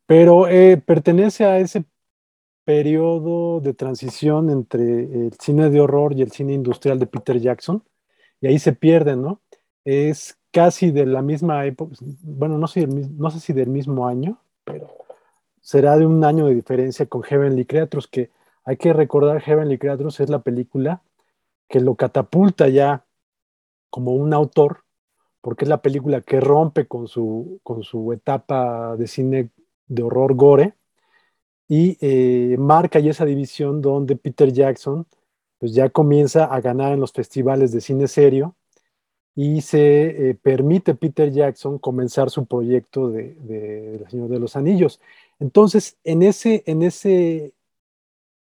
pero 0.06 0.48
eh, 0.48 0.78
pertenece 0.78 1.46
a 1.46 1.60
ese 1.60 1.86
periodo 2.64 3.62
de 3.62 3.74
transición 3.74 4.50
entre 4.50 5.04
el 5.04 5.34
cine 5.40 5.70
de 5.70 5.82
horror 5.82 6.14
y 6.14 6.24
el 6.24 6.32
cine 6.32 6.54
industrial 6.54 6.98
de 6.98 7.08
Peter 7.08 7.40
Jackson, 7.40 7.84
y 8.42 8.48
ahí 8.48 8.60
se 8.60 8.74
pierden, 8.74 9.22
¿no? 9.22 9.42
Es 9.86 10.38
casi 10.52 10.92
de 10.92 11.06
la 11.06 11.22
misma 11.22 11.66
época, 11.66 11.96
bueno, 12.24 12.58
no 12.58 12.68
sé, 12.68 12.88
no 12.88 13.30
sé 13.30 13.40
si 13.40 13.54
del 13.54 13.70
mismo 13.70 14.08
año, 14.08 14.40
pero 14.64 14.90
será 15.62 15.98
de 15.98 16.06
un 16.06 16.24
año 16.24 16.48
de 16.48 16.56
diferencia 16.56 17.06
con 17.06 17.24
Heavenly 17.24 17.66
Creatures, 17.66 18.08
que 18.08 18.32
hay 18.64 18.78
que 18.78 18.94
recordar 18.94 19.42
Heavenly 19.42 19.78
Creatures 19.78 20.20
es 20.20 20.30
la 20.30 20.40
película 20.40 21.04
que 21.68 21.80
lo 21.82 21.96
catapulta 21.96 22.68
ya 22.70 23.06
como 23.90 24.14
un 24.14 24.34
autor, 24.34 24.84
porque 25.42 25.66
es 25.66 25.70
la 25.70 25.82
película 25.82 26.22
que 26.22 26.40
rompe 26.40 26.88
con 26.88 27.08
su, 27.08 27.60
con 27.64 27.84
su 27.84 28.12
etapa 28.14 28.96
de 28.98 29.08
cine 29.08 29.52
de 29.88 30.04
horror 30.04 30.36
gore 30.36 30.76
y 31.68 31.98
eh, 32.02 32.58
marca 32.58 33.00
ya 33.00 33.12
esa 33.12 33.26
división 33.26 33.82
donde 33.82 34.16
Peter 34.16 34.52
Jackson 34.52 35.08
pues 35.60 35.74
ya 35.74 35.90
comienza 35.90 36.46
a 36.46 36.62
ganar 36.62 36.94
en 36.94 37.00
los 37.00 37.12
festivales 37.14 37.72
de 37.72 37.82
cine 37.82 38.08
serio 38.08 38.56
y 39.36 39.62
se 39.62 40.30
eh, 40.30 40.36
permite 40.36 40.96
Peter 40.96 41.30
Jackson 41.30 41.78
comenzar 41.78 42.30
su 42.30 42.46
proyecto 42.46 43.10
de, 43.10 43.98
El 44.02 44.10
Señor 44.10 44.30
de 44.30 44.40
los 44.40 44.56
Anillos. 44.56 45.02
Entonces, 45.40 45.98
en 46.06 46.24
ese, 46.24 46.64
en 46.66 46.82
ese 46.82 47.54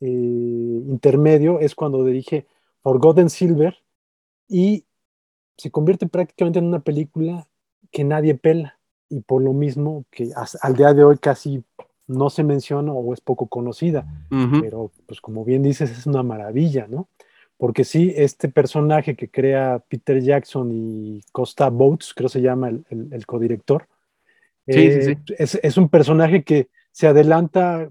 eh, 0.01 0.07
intermedio 0.07 1.61
es 1.61 1.75
cuando 1.75 2.05
dirige 2.05 2.47
Forgotten 2.83 3.31
Silver 3.31 3.79
y 4.49 4.85
se 5.57 5.71
convierte 5.71 6.07
prácticamente 6.07 6.59
en 6.59 6.67
una 6.67 6.81
película 6.81 7.47
que 7.91 8.05
nadie 8.05 8.35
pela 8.35 8.79
y 9.09 9.21
por 9.21 9.43
lo 9.43 9.53
mismo 9.53 10.05
que 10.11 10.31
al 10.61 10.77
día 10.77 10.93
de 10.93 11.05
hoy 11.05 11.19
casi 11.19 11.65
no 12.07 12.31
se 12.31 12.43
menciona 12.43 12.93
o 12.93 13.15
es 13.15 13.21
poco 13.21 13.47
conocida, 13.47 14.07
pero 14.29 14.91
pues 15.07 15.21
como 15.21 15.45
bien 15.45 15.63
dices 15.63 15.91
es 15.91 16.07
una 16.07 16.23
maravilla, 16.23 16.87
¿no? 16.89 17.09
Porque 17.63 17.85
sí, 17.85 18.13
este 18.17 18.49
personaje 18.49 19.15
que 19.15 19.31
crea 19.31 19.81
Peter 19.89 20.21
Jackson 20.21 20.73
y 20.73 21.21
Costa 21.31 21.71
Boats, 21.71 22.13
creo 22.13 22.29
se 22.29 22.41
llama 22.41 22.71
el, 22.71 22.85
el, 22.91 23.25
codirector, 23.25 23.87
eh, 24.67 25.17
Es, 25.39 25.77
un 25.77 25.89
personaje 25.89 26.43
que 26.43 26.71
se 26.91 27.07
adelanta 27.07 27.89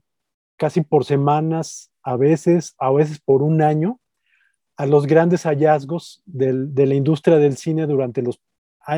casi 0.57 0.81
por 0.81 1.05
semanas, 1.05 1.89
a 2.03 2.17
veces, 2.17 2.75
a 2.79 2.91
veces 2.91 3.21
por 3.21 3.43
un 3.43 3.61
año, 3.61 4.01
a 4.75 4.85
los 4.87 5.07
grandes 5.07 5.43
hallazgos 5.43 6.21
de 6.25 6.85
la 6.85 6.93
industria 6.93 7.37
del 7.37 7.55
cine 7.55 7.87
durante 7.87 8.21
los, 8.21 8.41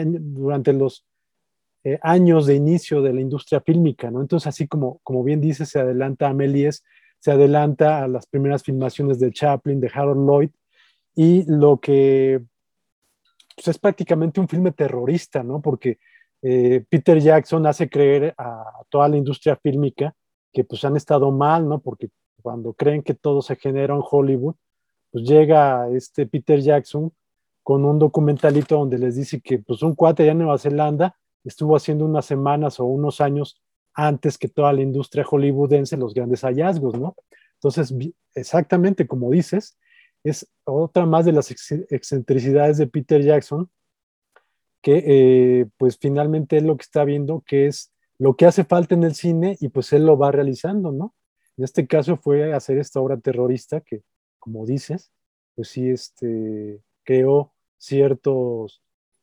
durante 0.08 0.74
los 0.74 1.06
eh, 1.84 2.00
años 2.02 2.48
de 2.48 2.56
inicio 2.56 3.04
de 3.04 3.14
la 3.14 3.22
industria 3.22 3.62
fílmica, 3.62 4.10
¿no? 4.10 4.22
Entonces, 4.22 4.48
así 4.48 4.68
como, 4.68 5.02
como 5.04 5.24
bien 5.24 5.40
dice, 5.40 5.68
se 5.68 5.80
adelanta 5.80 6.30
a 6.30 6.34
Méliès, 6.34 6.84
se 7.20 7.32
adelanta 7.32 8.04
a 8.04 8.08
las 8.08 8.26
primeras 8.26 8.64
filmaciones 8.64 9.20
de 9.20 9.32
Chaplin, 9.32 9.80
de 9.80 9.92
Harold 9.94 10.28
Lloyd, 10.28 10.50
y 11.16 11.44
lo 11.48 11.80
que 11.80 12.42
pues, 13.56 13.68
es 13.68 13.80
prácticamente 13.80 14.40
un 14.40 14.48
filme 14.48 14.72
terrorista, 14.72 15.44
¿no? 15.44 15.62
Porque 15.62 16.00
eh, 16.42 16.84
Peter 16.90 17.20
Jackson 17.20 17.66
hace 17.68 17.90
creer 17.90 18.34
a 18.38 18.82
toda 18.90 19.08
la 19.08 19.18
industria 19.18 19.56
fílmica 19.56 20.14
que 20.52 20.64
pues 20.64 20.84
han 20.84 20.98
estado 20.98 21.32
mal, 21.32 21.68
¿no? 21.68 21.80
Porque 21.80 22.10
cuando 22.42 22.74
creen 22.74 23.02
que 23.02 23.14
todo 23.14 23.42
se 23.42 23.56
genera 23.56 23.96
en 23.96 24.02
Hollywood, 24.04 24.56
pues 25.12 25.26
llega 25.26 25.90
este 25.90 26.28
Peter 26.28 26.60
Jackson 26.60 27.12
con 27.64 27.86
un 27.86 27.98
documentalito 27.98 28.78
donde 28.78 28.98
les 28.98 29.16
dice 29.16 29.40
que 29.40 29.60
pues 29.60 29.82
un 29.82 29.96
cuate 29.96 30.24
allá 30.24 30.34
en 30.34 30.40
Nueva 30.40 30.58
Zelanda 30.58 31.16
estuvo 31.44 31.76
haciendo 31.76 32.06
unas 32.06 32.26
semanas 32.26 32.80
o 32.80 32.86
unos 32.86 33.22
años 33.22 33.62
antes 33.94 34.38
que 34.38 34.48
toda 34.48 34.74
la 34.74 34.82
industria 34.82 35.24
hollywoodense 35.24 35.98
los 35.98 36.14
grandes 36.14 36.42
hallazgos, 36.42 37.00
¿no? 37.00 37.16
Entonces, 37.56 37.94
exactamente 38.36 39.08
como 39.08 39.32
dices, 39.32 39.78
es 40.24 40.48
otra 40.64 41.06
más 41.06 41.26
de 41.26 41.34
las 41.34 41.52
excentricidades 41.52 42.78
de 42.78 42.88
Peter 42.88 43.22
Jackson, 43.22 43.70
que 44.82 45.04
eh, 45.06 45.66
pues 45.78 45.98
finalmente 46.00 46.58
es 46.58 46.64
lo 46.64 46.78
que 46.78 46.84
está 46.84 47.04
viendo, 47.04 47.42
que 47.46 47.68
es 47.68 47.92
lo 48.18 48.36
que 48.36 48.46
hace 48.46 48.64
falta 48.64 48.96
en 48.96 49.04
el 49.04 49.16
cine 49.16 49.58
y 49.60 49.70
pues 49.70 49.92
él 49.94 50.06
lo 50.06 50.18
va 50.18 50.32
realizando, 50.32 50.92
¿no? 50.92 51.14
En 51.58 51.64
este 51.64 51.88
caso 51.88 52.18
fue 52.18 52.54
hacer 52.54 52.78
esta 52.78 53.00
obra 53.00 53.18
terrorista 53.18 53.82
que, 53.82 54.04
como 54.40 54.66
dices, 54.66 55.12
pues 55.56 55.70
sí, 55.70 55.90
este, 55.90 56.82
creó 57.04 57.54
ciertos 57.78 58.82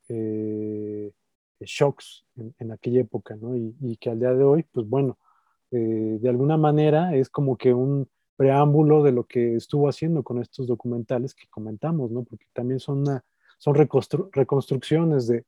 eh, 0.09 1.13
shocks 1.61 2.25
en, 2.59 2.73
aquella 2.73 3.01
época, 3.01 3.37
¿no? 3.37 3.57
Y, 3.57 3.97
que 3.97 4.11
al 4.11 4.19
día 4.21 4.33
de 4.33 4.45
hoy, 4.45 4.65
pues 4.73 4.87
bueno, 4.89 5.19
eh, 5.71 6.19
de 6.21 6.29
alguna 6.29 6.57
manera 6.57 7.15
es 7.15 7.29
como 7.29 7.57
que 7.57 7.75
un 7.75 8.09
preámbulo 8.41 9.03
de 9.03 9.13
lo 9.13 9.27
que 9.27 9.55
estuvo 9.55 9.87
haciendo 9.87 10.23
con 10.23 10.41
estos 10.41 10.67
documentales 10.67 11.35
que 11.35 11.47
comentamos, 11.49 12.11
¿no? 12.11 12.25
Porque 12.25 12.47
también 12.55 12.81
son, 12.81 13.05
son 13.59 13.75
reconstrucciones 13.75 15.27
de, 15.27 15.45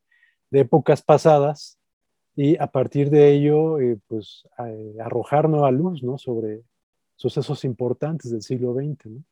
épocas 0.50 1.00
pasadas 1.00 1.78
y 2.36 2.58
a 2.58 2.66
partir 2.66 3.08
de 3.08 3.32
ello, 3.32 3.80
eh, 3.80 3.98
pues 4.06 4.46
eh, 4.58 4.96
arrojar 5.02 5.48
nueva 5.48 5.70
luz, 5.70 6.02
¿no? 6.02 6.18
Sobre 6.18 6.64
sucesos 7.16 7.64
importantes 7.64 8.30
del 8.30 8.42
siglo 8.42 8.74
XX, 8.74 9.06
¿no? 9.06 9.24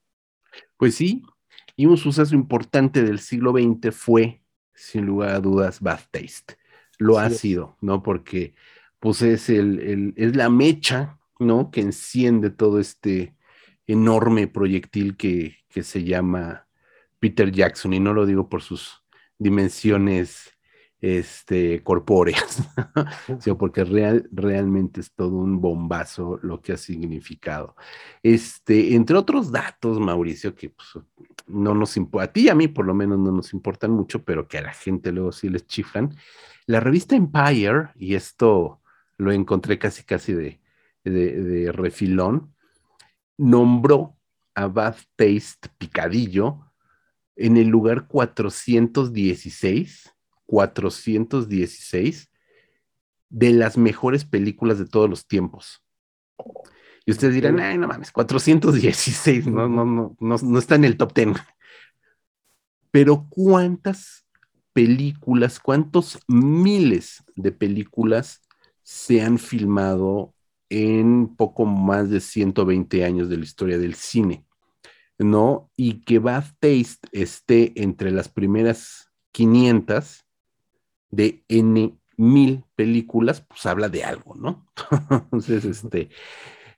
Pues 0.79 0.95
sí, 0.95 1.23
y 1.77 1.85
un 1.85 1.99
suceso 1.99 2.35
importante 2.35 3.03
del 3.03 3.19
siglo 3.19 3.53
XX 3.53 3.95
fue, 3.95 4.41
sin 4.73 5.05
lugar 5.05 5.35
a 5.35 5.41
dudas, 5.41 5.83
Bad 5.83 6.01
Taste. 6.11 6.57
Lo 6.97 7.19
ha 7.19 7.29
sido, 7.29 7.77
¿no? 7.83 8.03
Porque 8.03 8.55
pues 9.01 9.21
es, 9.21 9.51
el, 9.51 10.15
es 10.17 10.35
la 10.35 10.49
mecha, 10.49 11.19
¿no? 11.39 11.71
Que 11.71 11.83
enciende 11.83 12.49
todo 12.49 12.81
este 12.81 13.35
enorme 13.93 14.47
proyectil 14.47 15.16
que, 15.16 15.57
se 15.82 16.05
llama 16.05 16.66
Peter 17.18 17.51
Jackson, 17.51 17.93
y 17.93 18.01
no 18.01 18.12
lo 18.12 18.26
digo 18.26 18.49
por 18.49 18.62
sus 18.62 19.03
dimensiones 19.38 20.53
este, 21.01 21.82
corpóreas, 21.82 22.68
sino 23.41 23.57
porque 23.57 23.84
real, 23.84 24.28
realmente 24.32 25.01
es 25.01 25.12
todo 25.12 25.36
un 25.36 25.61
bombazo 25.61 26.38
lo 26.43 26.61
que 26.61 26.72
ha 26.72 26.76
significado. 26.76 27.74
Este, 28.22 28.95
entre 28.95 29.16
otros 29.16 29.51
datos, 29.51 29.99
Mauricio, 29.99 30.55
que 30.55 30.70
pues, 30.70 31.05
no 31.47 31.74
nos 31.74 31.97
a 31.97 32.26
ti 32.28 32.43
y 32.43 32.49
a 32.49 32.55
mí 32.55 32.68
por 32.68 32.86
lo 32.86 32.95
menos 32.95 33.18
no 33.18 33.32
nos 33.32 33.53
importan 33.53 33.93
mucho, 33.93 34.24
pero 34.24 34.47
que 34.47 34.59
a 34.59 34.62
la 34.62 34.72
gente 34.72 35.12
luego 35.12 35.32
sí 35.32 35.49
les 35.49 35.66
chiflan, 35.66 36.14
la 36.66 36.80
revista 36.80 37.16
Empire, 37.16 37.91
y 37.97 38.14
esto 38.14 38.80
lo 39.16 39.32
encontré 39.32 39.78
casi 39.78 40.05
casi 40.05 40.32
de, 40.32 40.61
de 41.05 41.72
refilón, 41.72 42.55
nombró 43.41 44.16
a 44.55 44.66
Bad 44.66 44.97
Taste 45.16 45.70
Picadillo 45.78 46.70
en 47.36 47.57
el 47.57 47.68
lugar 47.68 48.07
416, 48.07 50.14
416 50.45 52.30
de 53.30 53.53
las 53.53 53.78
mejores 53.78 54.26
películas 54.26 54.78
de 54.78 54.84
todos 54.84 55.09
los 55.09 55.26
tiempos. 55.26 55.82
Y 57.07 57.12
ustedes 57.12 57.32
dirán, 57.32 57.61
ay, 57.61 57.78
no 57.78 57.88
mames, 57.88 58.12
416, 58.12 59.47
no, 59.47 59.68
no, 59.68 59.86
no, 59.86 60.16
no, 60.20 60.36
no 60.36 60.59
está 60.59 60.74
en 60.74 60.84
el 60.84 60.99
top 60.99 61.14
10. 61.14 61.28
Pero 62.91 63.26
¿cuántas 63.30 64.26
películas, 64.74 65.61
cuántos 65.61 66.18
miles 66.28 67.24
de 67.36 67.53
películas 67.53 68.43
se 68.82 69.22
han 69.22 69.38
filmado 69.38 70.34
en 70.71 71.35
poco 71.37 71.66
más 71.66 72.09
de 72.09 72.21
120 72.21 73.05
años 73.05 73.29
de 73.29 73.37
la 73.37 73.45
historia 73.45 73.79
del 73.79 73.95
cine? 73.95 74.47
¿No? 75.18 75.71
Y 75.77 76.01
que 76.01 76.18
Bad 76.18 76.45
Taste 76.61 77.07
esté 77.12 77.73
entre 77.75 78.11
las 78.11 78.31
primeras 78.31 79.11
500 79.33 80.25
de 81.11 81.45
N 81.49 82.01
mil 82.21 82.64
películas, 82.77 83.41
pues 83.41 83.64
habla 83.64 83.89
de 83.89 84.05
algo, 84.05 84.35
¿no? 84.35 84.66
Entonces, 85.11 85.64
este, 85.64 86.11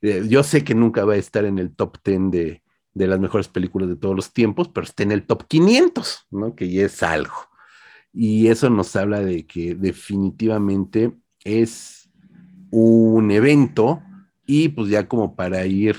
eh, 0.01 0.24
yo 0.28 0.43
sé 0.45 0.62
que 0.62 0.74
nunca 0.74 1.05
va 1.05 1.14
a 1.14 1.16
estar 1.16 1.45
en 1.45 1.59
el 1.59 1.74
top 1.74 1.99
10 2.05 2.30
de, 2.30 2.62
de, 2.95 3.07
las 3.09 3.18
mejores 3.18 3.49
películas 3.49 3.88
de 3.88 3.97
todos 3.97 4.14
los 4.14 4.32
tiempos, 4.32 4.68
pero 4.68 4.84
está 4.84 5.03
en 5.03 5.11
el 5.11 5.26
top 5.26 5.47
500, 5.49 6.26
¿no? 6.30 6.55
Que 6.55 6.70
ya 6.70 6.86
es 6.86 7.03
algo. 7.03 7.34
Y 8.12 8.49
eso 8.49 8.70
nos 8.70 8.95
habla 8.95 9.20
de 9.20 9.47
que 9.47 9.74
definitivamente 9.74 11.12
es 11.43 12.01
un 12.73 13.31
evento 13.31 14.03
y 14.47 14.70
pues 14.70 14.89
ya 14.89 15.07
como 15.07 15.37
para 15.37 15.64
ir 15.66 15.97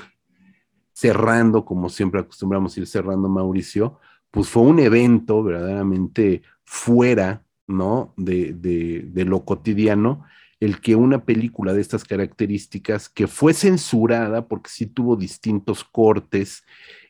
cerrando, 0.92 1.64
como 1.66 1.90
siempre 1.90 2.22
acostumbramos 2.22 2.78
ir 2.78 2.88
cerrando, 2.88 3.30
Mauricio, 3.30 4.00
pues 4.32 4.50
fue 4.50 4.64
un 4.64 4.80
evento 4.80 5.44
verdaderamente 5.44 6.42
fuera, 6.66 7.44
¿no? 7.68 8.14
De, 8.18 8.54
de, 8.54 9.26
lo 9.26 9.46
cotidiano, 9.46 10.26
el 10.60 10.82
que 10.82 10.96
una 10.96 11.26
película 11.26 11.74
de 11.74 11.82
estas 11.82 12.04
características, 12.04 13.08
que 13.08 13.28
fue 13.28 13.54
censurada 13.54 14.48
porque 14.48 14.70
sí 14.72 14.88
tuvo 14.88 15.16
distintos 15.16 15.84
cortes, 15.84 16.64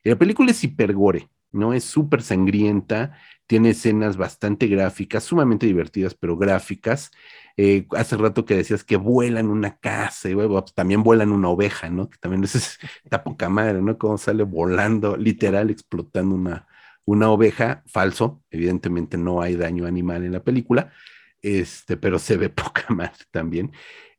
la 0.03 0.17
película 0.17 0.51
es 0.51 0.63
hipergore, 0.63 1.29
¿no? 1.53 1.73
Es 1.73 1.85
súper 1.85 2.21
sangrienta, 2.21 3.17
tiene 3.47 3.69
escenas 3.69 4.17
bastante 4.17 4.67
gráficas, 4.67 5.23
sumamente 5.23 5.65
divertidas, 5.65 6.15
pero 6.15 6.35
gráficas. 6.35 7.11
Eh, 7.55 7.85
hace 7.91 8.17
rato 8.17 8.45
que 8.45 8.55
decías 8.55 8.83
que 8.83 8.95
vuelan 8.95 9.47
una 9.47 9.77
casa 9.77 10.29
y 10.29 10.35
pues, 10.35 10.73
también 10.73 11.03
vuelan 11.03 11.31
una 11.31 11.49
oveja, 11.49 11.89
¿no? 11.89 12.09
Que 12.09 12.17
también 12.17 12.43
es, 12.43 12.79
está 13.03 13.23
poca 13.23 13.49
madre, 13.49 13.81
¿no? 13.81 13.97
Cómo 13.97 14.17
sale 14.17 14.43
volando, 14.43 15.15
literal, 15.17 15.69
explotando 15.69 16.35
una, 16.35 16.67
una 17.05 17.29
oveja, 17.29 17.83
falso, 17.85 18.41
evidentemente 18.49 19.17
no 19.17 19.41
hay 19.41 19.55
daño 19.55 19.85
animal 19.85 20.23
en 20.23 20.31
la 20.31 20.43
película, 20.43 20.91
este, 21.41 21.97
pero 21.97 22.19
se 22.19 22.37
ve 22.37 22.49
poca 22.49 22.85
madre 22.93 23.25
también. 23.31 23.71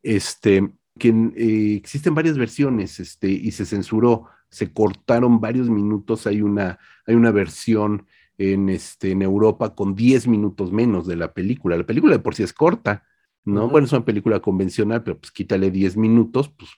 Este, 0.03 0.73
que 0.99 1.09
eh, 1.09 1.75
existen 1.77 2.15
varias 2.15 2.39
versiones, 2.39 3.01
este, 3.01 3.29
y 3.29 3.51
se 3.51 3.67
censuró, 3.67 4.27
se 4.49 4.73
cortaron 4.73 5.41
varios 5.41 5.69
minutos, 5.69 6.27
hay 6.29 6.41
una, 6.41 6.79
hay 7.07 7.17
una 7.17 7.33
versión 7.33 8.07
en, 8.39 8.69
este, 8.69 9.11
en 9.11 9.23
Europa 9.23 9.75
con 9.75 9.95
10 9.95 10.29
minutos 10.29 10.73
menos 10.73 11.07
de 11.07 11.17
la 11.17 11.33
película. 11.33 11.77
La 11.77 11.87
película 11.87 12.17
de 12.17 12.23
por 12.23 12.35
sí 12.35 12.43
es 12.45 12.53
corta, 12.53 13.05
¿no? 13.45 13.69
Bueno, 13.69 13.87
es 13.87 13.93
una 13.93 14.05
película 14.05 14.41
convencional, 14.41 15.03
pero 15.03 15.19
pues 15.19 15.31
quítale 15.31 15.71
10 15.71 15.97
minutos, 15.97 16.49
pues, 16.49 16.71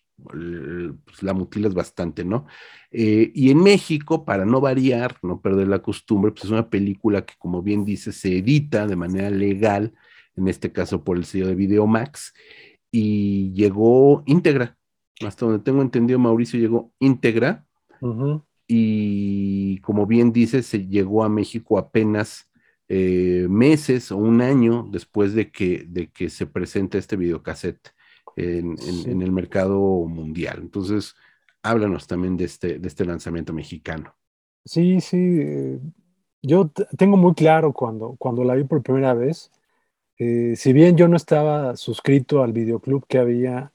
pues 1.04 1.22
la 1.22 1.34
mutilas 1.34 1.74
bastante, 1.74 2.24
¿no? 2.24 2.46
Eh, 2.90 3.30
y 3.34 3.50
en 3.50 3.62
México, 3.62 4.24
para 4.24 4.44
no 4.44 4.60
variar, 4.60 5.16
no 5.22 5.40
perder 5.40 5.68
la 5.68 5.82
costumbre, 5.82 6.32
pues 6.32 6.44
es 6.44 6.50
una 6.50 6.68
película 6.68 7.24
que, 7.24 7.34
como 7.38 7.62
bien 7.62 7.84
dice, 7.84 8.12
se 8.12 8.38
edita 8.38 8.86
de 8.86 8.96
manera 8.96 9.30
legal, 9.30 9.94
en 10.34 10.48
este 10.48 10.72
caso 10.72 11.04
por 11.04 11.16
el 11.16 11.24
sello 11.24 11.46
de 11.46 11.54
Videomax, 11.54 12.34
y 12.90 13.52
llegó 13.52 14.22
íntegra. 14.26 14.76
Hasta 15.24 15.46
donde 15.46 15.62
tengo 15.62 15.82
entendido, 15.82 16.18
Mauricio 16.18 16.58
llegó 16.58 16.92
íntegra. 16.98 17.64
Y 18.68 19.78
como 19.78 20.06
bien 20.06 20.32
dice, 20.32 20.62
se 20.62 20.86
llegó 20.86 21.24
a 21.24 21.28
México 21.28 21.78
apenas 21.78 22.50
eh, 22.88 23.46
meses 23.48 24.12
o 24.12 24.16
un 24.16 24.40
año 24.40 24.86
después 24.90 25.34
de 25.34 25.50
que, 25.50 25.84
de 25.88 26.08
que 26.08 26.30
se 26.30 26.46
presenta 26.46 26.98
este 26.98 27.16
videocassette 27.16 27.90
en, 28.36 28.76
en, 29.06 29.22
el 29.22 29.32
mercado 29.32 29.78
mundial. 30.06 30.58
Entonces, 30.60 31.14
háblanos 31.62 32.06
también 32.06 32.36
de 32.36 32.44
este, 32.44 32.78
de 32.78 32.88
este 32.88 33.04
lanzamiento 33.04 33.52
mexicano. 33.52 34.14
Sí, 34.64 35.00
sí. 35.00 35.80
Yo 36.42 36.70
tengo 36.96 37.16
muy 37.16 37.34
claro 37.34 37.72
cuando, 37.72 38.14
cuando 38.18 38.44
la 38.44 38.54
vi 38.54 38.64
por 38.64 38.82
primera 38.82 39.14
vez, 39.14 39.50
eh, 40.18 40.54
si 40.56 40.72
bien 40.72 40.96
yo 40.96 41.08
no 41.08 41.16
estaba 41.16 41.76
suscrito 41.76 42.42
al 42.42 42.52
videoclub 42.52 43.06
que 43.06 43.18
había 43.18 43.72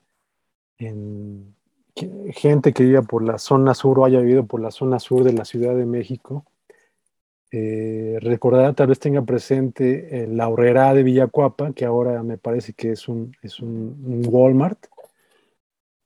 en 0.78 1.56
gente 2.34 2.74
que 2.74 2.84
iba 2.84 3.02
por 3.02 3.24
la 3.24 3.38
zona 3.38 3.74
sur 3.74 4.00
o 4.00 4.06
haya 4.06 4.20
vivido 4.22 4.46
por 4.46 4.62
la 4.62 4.72
zona 4.72 5.00
sur 5.00 5.24
de 5.24 5.34
la 5.34 5.46
Ciudad 5.46 5.76
de 5.76 5.86
México, 5.86 6.46
eh, 7.52 8.18
recordará, 8.22 8.74
tal 8.74 8.88
vez 8.88 9.00
tenga 9.00 9.22
presente 9.24 10.26
la 10.30 10.48
horrera 10.48 10.94
de 10.94 11.04
Villacuapa, 11.04 11.74
que 11.74 11.86
ahora 11.86 12.24
me 12.24 12.38
parece 12.38 12.74
que 12.74 12.92
es 12.92 13.08
un, 13.10 13.36
es 13.42 13.60
un, 13.60 14.24
Walmart. 14.28 14.86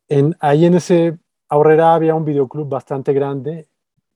En, 0.08 0.36
ahí 0.40 0.66
en 0.66 0.76
ese 0.76 1.18
ahorrera 1.50 1.94
había 1.94 2.16
un 2.16 2.26
videoclub 2.26 2.68
bastante 2.70 3.14
grande. 3.14 3.68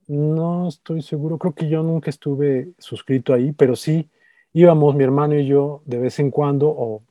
No 0.07 0.67
estoy 0.67 1.01
seguro, 1.03 1.37
creo 1.37 1.53
que 1.53 1.69
yo 1.69 1.83
nunca 1.83 2.09
estuve 2.09 2.73
suscrito 2.79 3.33
ahí, 3.33 3.51
pero 3.51 3.75
sí 3.75 4.09
íbamos 4.53 4.95
mi 4.95 5.03
hermano 5.03 5.35
y 5.35 5.45
yo 5.45 5.83
de 5.85 5.99
vez 5.99 6.19
en 6.19 6.31
cuando 6.31 6.69
o 6.69 7.03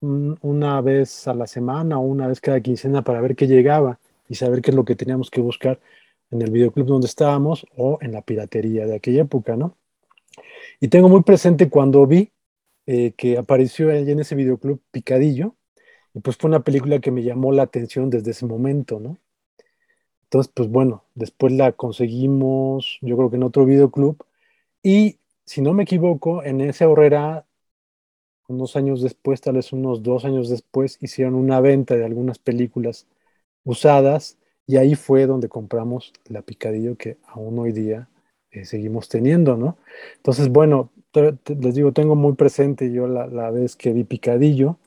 una 0.00 0.80
vez 0.80 1.26
a 1.26 1.34
la 1.34 1.46
semana 1.46 1.98
o 1.98 2.02
una 2.02 2.28
vez 2.28 2.40
cada 2.40 2.60
quincena 2.60 3.02
para 3.02 3.20
ver 3.20 3.34
qué 3.34 3.46
llegaba 3.46 3.98
y 4.28 4.34
saber 4.36 4.62
qué 4.62 4.70
es 4.70 4.76
lo 4.76 4.84
que 4.84 4.94
teníamos 4.94 5.30
que 5.30 5.40
buscar 5.40 5.80
en 6.30 6.42
el 6.42 6.50
videoclub 6.50 6.86
donde 6.86 7.06
estábamos 7.06 7.66
o 7.76 7.98
en 8.00 8.12
la 8.12 8.22
piratería 8.22 8.86
de 8.86 8.96
aquella 8.96 9.22
época, 9.22 9.56
¿no? 9.56 9.76
Y 10.80 10.88
tengo 10.88 11.08
muy 11.08 11.22
presente 11.22 11.68
cuando 11.68 12.06
vi 12.06 12.30
eh, 12.86 13.12
que 13.16 13.38
apareció 13.38 13.90
allí 13.90 14.10
en 14.10 14.20
ese 14.20 14.34
videoclub 14.34 14.80
Picadillo, 14.90 15.54
y 16.14 16.20
pues 16.20 16.36
fue 16.36 16.48
una 16.48 16.60
película 16.64 17.00
que 17.00 17.10
me 17.10 17.22
llamó 17.22 17.52
la 17.52 17.62
atención 17.64 18.10
desde 18.10 18.30
ese 18.30 18.46
momento, 18.46 19.00
¿no? 19.00 19.18
Entonces, 20.24 20.52
pues 20.54 20.68
bueno, 20.68 21.04
después 21.14 21.52
la 21.52 21.72
conseguimos, 21.72 22.98
yo 23.02 23.16
creo 23.16 23.30
que 23.30 23.36
en 23.36 23.42
otro 23.44 23.64
videoclub, 23.64 24.24
y 24.82 25.18
si 25.44 25.62
no 25.62 25.72
me 25.74 25.84
equivoco, 25.84 26.42
en 26.44 26.60
esa 26.60 26.88
horrera, 26.88 27.46
unos 28.48 28.76
años 28.76 29.02
después, 29.02 29.40
tal 29.40 29.56
vez 29.56 29.72
unos 29.72 30.02
dos 30.02 30.24
años 30.24 30.48
después, 30.48 30.98
hicieron 31.00 31.34
una 31.34 31.60
venta 31.60 31.96
de 31.96 32.04
algunas 32.04 32.38
películas 32.38 33.06
usadas 33.64 34.38
y 34.68 34.76
ahí 34.76 34.94
fue 34.94 35.26
donde 35.26 35.48
compramos 35.48 36.12
la 36.26 36.42
picadillo 36.42 36.96
que 36.96 37.16
aún 37.26 37.58
hoy 37.58 37.72
día 37.72 38.08
eh, 38.50 38.66
seguimos 38.66 39.08
teniendo, 39.08 39.56
¿no? 39.56 39.78
Entonces, 40.16 40.50
bueno, 40.50 40.92
les 41.14 41.74
digo, 41.74 41.92
tengo 41.92 42.14
muy 42.14 42.34
presente 42.34 42.92
yo 42.92 43.08
la, 43.08 43.50
vez 43.50 43.76
que 43.76 43.92
vi 43.94 44.04
picadillo, 44.04 44.78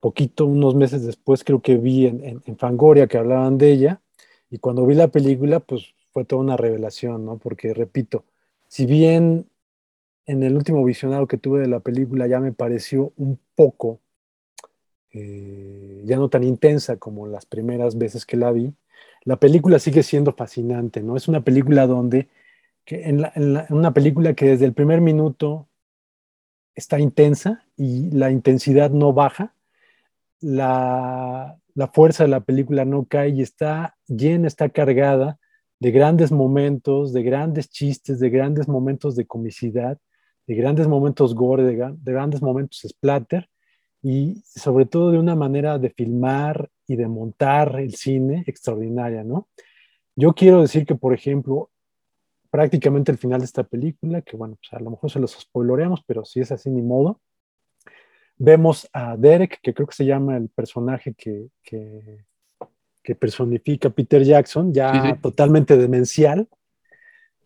poquito, 0.00 0.46
unos 0.46 0.74
meses 0.74 1.06
después 1.06 1.44
creo 1.44 1.62
que 1.62 1.76
vi 1.78 2.06
en, 2.06 2.42
en, 2.44 2.56
Fangoria 2.58 3.06
que 3.08 3.18
hablaban 3.18 3.58
de 3.58 3.72
ella, 3.72 4.02
y 4.50 4.58
cuando 4.58 4.86
vi 4.86 4.94
la 4.94 5.08
película, 5.08 5.60
pues 5.60 5.94
fue 6.12 6.24
toda 6.26 6.42
una 6.42 6.58
revelación, 6.58 7.24
¿no? 7.24 7.38
Porque, 7.38 7.74
repito, 7.74 8.24
si 8.68 8.86
bien 8.86 9.46
en 10.26 10.42
el 10.42 10.56
último 10.56 10.84
visionado 10.84 11.26
que 11.26 11.38
tuve 11.38 11.60
de 11.60 11.68
la 11.68 11.80
película 11.80 12.26
ya 12.26 12.40
me 12.40 12.52
pareció 12.52 13.12
un 13.16 13.38
poco, 13.54 14.00
eh, 15.12 16.02
ya 16.04 16.16
no 16.18 16.28
tan 16.28 16.44
intensa 16.44 16.98
como 16.98 17.26
las 17.26 17.46
primeras 17.46 17.96
veces 17.96 18.26
que 18.26 18.36
la 18.36 18.52
vi, 18.52 18.74
la 19.26 19.36
película 19.36 19.78
sigue 19.80 20.04
siendo 20.04 20.32
fascinante, 20.32 21.02
¿no? 21.02 21.16
Es 21.16 21.26
una 21.26 21.42
película 21.42 21.86
donde, 21.88 22.28
que 22.84 23.08
en, 23.08 23.26
una 23.70 23.92
película 23.92 24.34
que 24.34 24.46
desde 24.46 24.66
el 24.66 24.72
primer 24.72 25.00
minuto 25.00 25.68
está 26.76 27.00
intensa 27.00 27.64
y 27.76 28.10
la 28.12 28.30
intensidad 28.30 28.90
no 28.90 29.12
baja, 29.12 29.52
la, 30.40 31.58
la 31.74 31.88
fuerza 31.88 32.22
de 32.22 32.30
la 32.30 32.40
película 32.40 32.84
no 32.84 33.04
cae 33.06 33.30
y 33.30 33.42
está 33.42 33.96
llena, 34.06 34.46
está 34.46 34.68
cargada 34.68 35.40
de 35.80 35.90
grandes 35.90 36.30
momentos, 36.30 37.12
de 37.12 37.24
grandes 37.24 37.68
chistes, 37.68 38.20
de 38.20 38.30
grandes 38.30 38.68
momentos 38.68 39.16
de 39.16 39.26
comicidad, 39.26 39.98
de 40.46 40.54
grandes 40.54 40.86
momentos 40.86 41.34
gore, 41.34 41.64
de, 41.64 41.74
de, 41.74 42.12
grandes 42.12 42.42
momentos 42.42 42.86
splatter 42.88 43.48
y 44.02 44.40
sobre 44.44 44.86
todo 44.86 45.10
de 45.10 45.18
una 45.18 45.34
manera 45.34 45.80
de 45.80 45.90
filmar 45.90 46.70
y 46.86 46.96
de 46.96 47.08
montar 47.08 47.78
el 47.80 47.94
cine 47.94 48.44
extraordinaria, 48.46 49.24
¿no? 49.24 49.48
Yo 50.14 50.32
quiero 50.34 50.62
decir 50.62 50.86
que, 50.86 50.94
por 50.94 51.12
ejemplo, 51.12 51.70
prácticamente 52.50 53.12
el 53.12 53.18
final 53.18 53.40
de 53.40 53.46
esta 53.46 53.64
película, 53.64 54.22
que 54.22 54.36
bueno, 54.36 54.56
pues 54.56 54.72
a 54.72 54.82
lo 54.82 54.90
mejor 54.90 55.10
se 55.10 55.20
los 55.20 55.32
spoiloreamos, 55.32 56.02
pero 56.06 56.24
si 56.24 56.40
es 56.40 56.52
así, 56.52 56.70
ni 56.70 56.82
modo, 56.82 57.20
vemos 58.38 58.88
a 58.92 59.16
Derek, 59.16 59.60
que 59.60 59.74
creo 59.74 59.86
que 59.86 59.94
se 59.94 60.06
llama 60.06 60.36
el 60.36 60.48
personaje 60.48 61.14
que, 61.14 61.48
que, 61.62 62.24
personifica 63.20 63.90
Peter 63.90 64.24
Jackson, 64.24 64.72
ya 64.74 65.16
totalmente 65.22 65.76
demencial. 65.76 66.48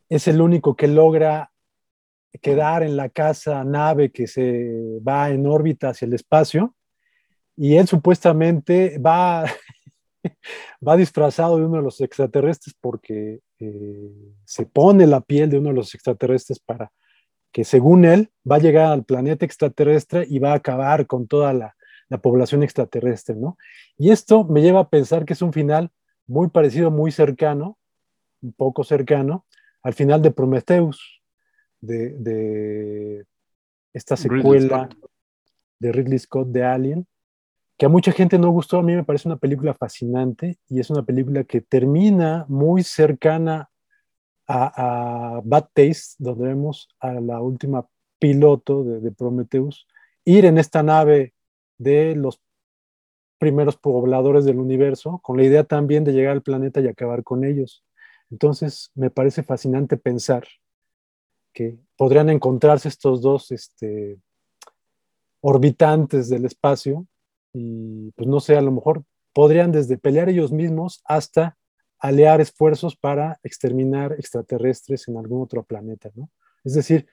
Es 0.08 0.26
el 0.26 0.40
único 0.40 0.74
que 0.74 0.88
logra 0.88 1.52
quedar 2.40 2.82
en 2.82 2.96
la 2.96 3.10
casa 3.10 3.62
nave 3.62 4.10
que 4.10 4.26
se 4.26 4.98
va 5.06 5.28
en 5.28 5.46
órbita 5.46 5.90
hacia 5.90 6.06
el 6.06 6.14
espacio 6.14 6.74
y 7.60 7.76
él 7.76 7.86
supuestamente 7.86 8.96
va, 8.98 9.44
va 10.86 10.96
disfrazado 10.96 11.58
de 11.58 11.66
uno 11.66 11.76
de 11.76 11.82
los 11.82 12.00
extraterrestres 12.00 12.74
porque 12.80 13.40
eh, 13.58 14.10
se 14.46 14.64
pone 14.64 15.06
la 15.06 15.20
piel 15.20 15.50
de 15.50 15.58
uno 15.58 15.68
de 15.68 15.74
los 15.74 15.94
extraterrestres 15.94 16.58
para 16.58 16.90
que 17.52 17.64
según 17.64 18.06
él 18.06 18.30
va 18.50 18.56
a 18.56 18.60
llegar 18.60 18.86
al 18.86 19.04
planeta 19.04 19.44
extraterrestre 19.44 20.26
y 20.26 20.38
va 20.38 20.52
a 20.52 20.56
acabar 20.56 21.06
con 21.06 21.28
toda 21.28 21.52
la, 21.52 21.76
la 22.08 22.16
población 22.16 22.62
extraterrestre, 22.62 23.36
¿no? 23.36 23.58
Y 23.98 24.10
esto 24.10 24.44
me 24.44 24.62
lleva 24.62 24.80
a 24.80 24.88
pensar 24.88 25.26
que 25.26 25.34
es 25.34 25.42
un 25.42 25.52
final 25.52 25.90
muy 26.26 26.48
parecido, 26.48 26.90
muy 26.90 27.12
cercano, 27.12 27.76
un 28.40 28.54
poco 28.54 28.84
cercano, 28.84 29.44
al 29.82 29.92
final 29.92 30.22
de 30.22 30.30
Prometheus, 30.30 31.20
de, 31.82 33.26
esta 33.92 34.16
secuela 34.16 34.88
de 35.78 35.92
Ridley 35.92 36.18
Scott 36.18 36.48
de 36.48 36.64
Alien, 36.64 37.06
que 37.80 37.86
a 37.86 37.88
mucha 37.88 38.12
gente 38.12 38.38
no 38.38 38.50
gustó, 38.50 38.76
a 38.76 38.82
mí 38.82 38.94
me 38.94 39.04
parece 39.04 39.26
una 39.26 39.38
película 39.38 39.72
fascinante 39.72 40.58
y 40.68 40.80
es 40.80 40.90
una 40.90 41.02
película 41.02 41.44
que 41.44 41.62
termina 41.62 42.44
muy 42.46 42.82
cercana 42.82 43.70
a, 44.46 45.40
Bad 45.42 45.68
Taste, 45.72 46.16
donde 46.18 46.48
vemos 46.48 46.90
a 46.98 47.14
la 47.14 47.40
última 47.40 47.88
piloto 48.18 48.84
de, 48.84 49.00
de 49.00 49.10
Prometheus 49.12 49.86
ir 50.26 50.44
en 50.44 50.58
esta 50.58 50.82
nave 50.82 51.32
de 51.78 52.14
los 52.16 52.42
primeros 53.38 53.78
pobladores 53.78 54.44
del 54.44 54.58
universo, 54.58 55.18
con 55.22 55.38
la 55.38 55.44
idea 55.44 55.64
también 55.64 56.04
de 56.04 56.12
llegar 56.12 56.32
al 56.32 56.42
planeta 56.42 56.82
y 56.82 56.86
acabar 56.86 57.24
con 57.24 57.44
ellos. 57.44 57.82
Entonces, 58.30 58.90
me 58.94 59.08
parece 59.08 59.42
fascinante 59.42 59.96
pensar 59.96 60.46
que 61.54 61.78
podrían 61.96 62.28
encontrarse 62.28 62.88
estos 62.88 63.22
dos 63.22 63.50
este, 63.52 64.18
orbitantes 65.40 66.28
del 66.28 66.44
espacio 66.44 67.06
y, 67.52 68.12
pues 68.12 68.28
no 68.28 68.40
sé, 68.40 68.56
a 68.56 68.62
lo 68.62 68.72
mejor 68.72 69.04
podrían 69.32 69.72
desde 69.72 69.98
pelear 69.98 70.28
ellos 70.28 70.52
mismos 70.52 71.02
hasta 71.04 71.56
aliar 71.98 72.40
esfuerzos 72.40 72.96
para 72.96 73.38
exterminar 73.42 74.12
extraterrestres 74.12 75.06
en 75.08 75.16
algún 75.18 75.42
otro 75.42 75.62
planeta, 75.62 76.10
¿no? 76.14 76.30
Es 76.64 76.74
decir, 76.74 77.06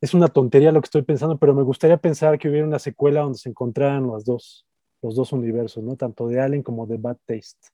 es 0.00 0.14
una 0.14 0.28
tontería 0.28 0.72
lo 0.72 0.80
que 0.80 0.86
estoy 0.86 1.02
pensando, 1.02 1.38
pero 1.38 1.54
me 1.54 1.62
gustaría 1.62 1.96
pensar 1.96 2.38
que 2.38 2.48
hubiera 2.48 2.66
una 2.66 2.78
secuela 2.78 3.20
donde 3.20 3.38
se 3.38 3.48
encontraran 3.48 4.06
los 4.06 4.24
dos, 4.24 4.66
los 5.02 5.14
dos 5.16 5.32
universos, 5.32 5.82
¿no? 5.82 5.96
Tanto 5.96 6.28
de 6.28 6.40
Alien 6.40 6.62
como 6.62 6.86
de 6.86 6.96
Bad 6.96 7.18
Taste. 7.26 7.68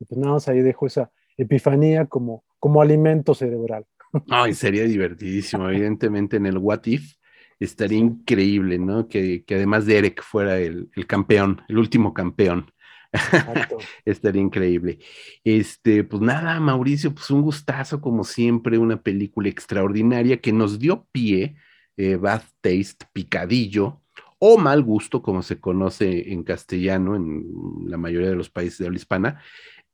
Y 0.00 0.04
pues 0.04 0.18
nada 0.18 0.34
más 0.34 0.48
ahí 0.48 0.60
dejo 0.60 0.86
esa 0.86 1.10
epifanía 1.36 2.06
como, 2.06 2.44
como 2.58 2.80
alimento 2.80 3.34
cerebral. 3.34 3.86
Ay, 4.28 4.54
sería 4.54 4.84
divertidísimo. 4.84 5.68
Evidentemente 5.68 6.36
en 6.36 6.46
el 6.46 6.58
What 6.58 6.86
If 6.86 7.14
estaría 7.60 7.98
increíble, 7.98 8.78
¿no? 8.78 9.08
Que, 9.08 9.44
que 9.44 9.54
además 9.56 9.86
de 9.86 9.98
Eric 9.98 10.22
fuera 10.22 10.58
el, 10.58 10.90
el 10.94 11.06
campeón, 11.06 11.62
el 11.68 11.78
último 11.78 12.14
campeón. 12.14 12.72
Estaría 14.04 14.42
increíble. 14.42 14.98
Este, 15.44 16.04
pues 16.04 16.22
nada, 16.22 16.58
Mauricio, 16.60 17.14
pues 17.14 17.30
un 17.30 17.42
gustazo, 17.42 18.00
como 18.00 18.24
siempre, 18.24 18.78
una 18.78 19.02
película 19.02 19.48
extraordinaria 19.48 20.40
que 20.40 20.52
nos 20.52 20.78
dio 20.78 21.06
pie, 21.12 21.56
eh, 21.96 22.16
Bad 22.16 22.42
Taste, 22.60 23.06
Picadillo, 23.12 24.00
o 24.38 24.58
Mal 24.58 24.82
Gusto, 24.82 25.22
como 25.22 25.42
se 25.42 25.60
conoce 25.60 26.32
en 26.32 26.42
castellano 26.42 27.16
en 27.16 27.44
la 27.86 27.96
mayoría 27.96 28.28
de 28.28 28.36
los 28.36 28.50
países 28.50 28.78
de 28.78 28.86
habla 28.86 28.98
hispana, 28.98 29.40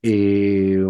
eh, 0.03 0.83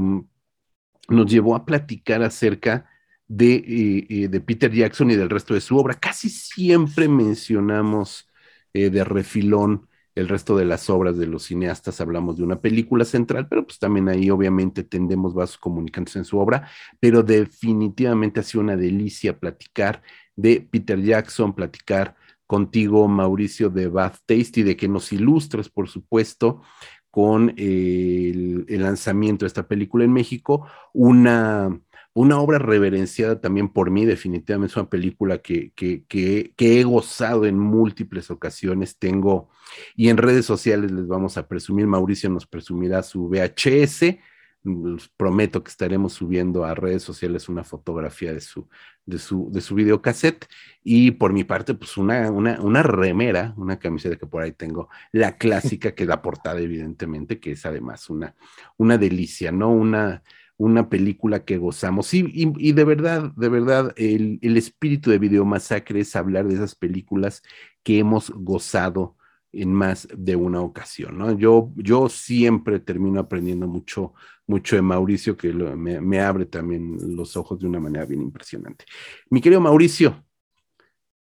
nos 1.09 1.31
llevó 1.31 1.57
a 1.57 1.65
platicar 1.65 2.23
acerca 2.23 2.90
de, 3.31 4.07
eh, 4.09 4.29
de, 4.29 4.41
Peter 4.41 4.73
Jackson 4.73 5.11
y 5.11 5.17
del 5.17 5.31
resto 5.31 5.55
de 5.55 5.61
su 5.61 5.77
obra. 5.79 5.95
Casi 5.95 6.29
siempre 6.29 7.09
mencionamos 7.09 8.27
de 8.73 9.03
refilón 9.03 9.89
el 10.15 10.29
resto 10.29 10.57
de 10.57 10.65
las 10.65 10.91
obras 10.91 11.17
de 11.17 11.27
los 11.27 11.45
cineastas 11.45 12.01
hablamos 12.01 12.37
de 12.37 12.45
una 12.45 12.61
película 12.61 13.05
central, 13.05 13.49
pero 13.49 13.65
pues 13.65 13.79
también 13.79 14.09
ahí 14.09 14.31
obviamente 14.31 14.83
tendemos 14.83 15.35
vasos 15.35 15.59
comunicantes 15.59 16.17
en 16.17 16.25
su 16.25 16.39
obra, 16.39 16.69
pero 16.99 17.23
definitivamente 17.23 18.41
ha 18.41 18.43
sido 18.43 18.63
una 18.63 18.77
delicia 18.77 19.39
platicar 19.39 20.03
de 20.37 20.67
Peter 20.69 21.01
Jackson, 21.01 21.55
platicar 21.55 22.17
contigo, 22.47 23.07
Mauricio, 23.07 23.71
de 23.71 23.89
Bath 23.89 24.19
Taste 24.27 24.61
y 24.61 24.63
de 24.63 24.77
que 24.77 24.89
nos 24.89 25.13
ilustres, 25.13 25.69
por 25.69 25.89
supuesto, 25.89 26.63
con 27.11 27.51
el, 27.57 28.65
el 28.69 28.83
lanzamiento 28.83 29.45
de 29.45 29.49
esta 29.49 29.69
película 29.69 30.05
en 30.05 30.13
México, 30.13 30.67
una 30.93 31.81
una 32.13 32.41
obra 32.41 32.59
reverenciada 32.59 33.41
también 33.41 33.69
por 33.69 33.91
mí, 33.91 34.05
definitivamente 34.05 34.73
es 34.73 34.77
una 34.77 34.91
película 34.91 35.39
que, 35.39 35.73
que, 35.75 36.05
que, 36.07 36.53
he 36.59 36.83
gozado 36.83 37.47
en 37.47 37.59
múltiples 37.59 38.31
ocasiones. 38.31 38.99
Tengo, 38.99 39.51
y 39.95 40.09
en 40.09 40.17
redes 40.17 40.45
sociales 40.45 40.91
les 40.91 41.07
vamos 41.07 41.37
a 41.37 41.47
presumir, 41.47 41.87
Mauricio 41.87 42.29
nos 42.29 42.47
presumirá 42.47 43.03
su 43.03 43.29
VHS. 43.29 44.19
Les 44.63 45.09
prometo 45.17 45.63
que 45.63 45.71
estaremos 45.71 46.13
subiendo 46.13 46.65
a 46.65 46.75
redes 46.75 47.03
sociales 47.03 47.49
una 47.49 47.65
fotografía 47.65 48.35
de 48.35 48.41
su, 48.41 48.69
de 49.07 49.19
su, 49.19 49.49
de 49.53 49.61
su 49.61 49.75
videocassette. 49.77 50.47
Y 50.83 51.13
por 51.13 51.33
mi 51.33 51.45
parte, 51.45 51.75
pues 51.75 51.97
una, 51.97 52.31
una, 52.31 52.61
una 52.61 52.83
remera, 52.83 53.55
una 53.57 53.79
camiseta 53.79 54.17
que 54.17 54.27
por 54.27 54.43
ahí 54.43 54.53
tengo, 54.53 54.89
la 55.13 55.37
clásica, 55.39 55.95
que 55.95 56.03
es 56.03 56.09
la 56.09 56.23
portada, 56.23 56.61
evidentemente, 56.61 57.39
que 57.39 57.53
es 57.53 57.65
además 57.65 58.11
una, 58.11 58.35
una 58.77 58.99
delicia, 58.99 59.53
¿no? 59.53 59.71
Una, 59.71 60.23
una 60.61 60.91
película 60.91 61.45
que 61.47 61.57
gozamos. 61.57 62.13
Y, 62.13 62.31
y, 62.35 62.73
de 62.73 62.85
verdad, 62.85 63.33
de 63.35 63.49
verdad, 63.49 63.95
el, 63.97 64.39
el, 64.43 64.59
espíritu 64.59 65.11
de 65.11 65.19
Video 65.19 65.47
Masacre 65.47 66.01
es 66.01 66.15
hablar 66.15 66.47
de 66.47 66.55
esas 66.55 66.75
películas 66.75 67.43
que 67.83 67.99
hemos 67.99 68.31
gozado 68.31 69.17
en 69.53 69.73
más 69.73 70.07
de 70.15 70.37
una 70.37 70.61
ocasión, 70.61 71.17
¿no? 71.17 71.33
Yo, 71.33 71.73
yo 71.77 72.11
siempre 72.11 72.79
termino 72.79 73.21
aprendiendo 73.21 73.67
mucho, 73.67 74.13
mucho 74.47 74.77
de 74.77 74.83
Mauricio, 74.83 75.35
que 75.35 75.51
me, 75.51 75.99
me, 76.01 76.21
abre 76.21 76.45
también 76.45 77.17
los 77.17 77.39
ojos 77.39 77.59
de 77.59 77.67
una 77.67 77.81
manera 77.81 78.05
bien 78.05 78.21
impresionante. 78.21 78.85
Mi 79.31 79.41
querido 79.41 79.63
Mauricio, 79.63 80.23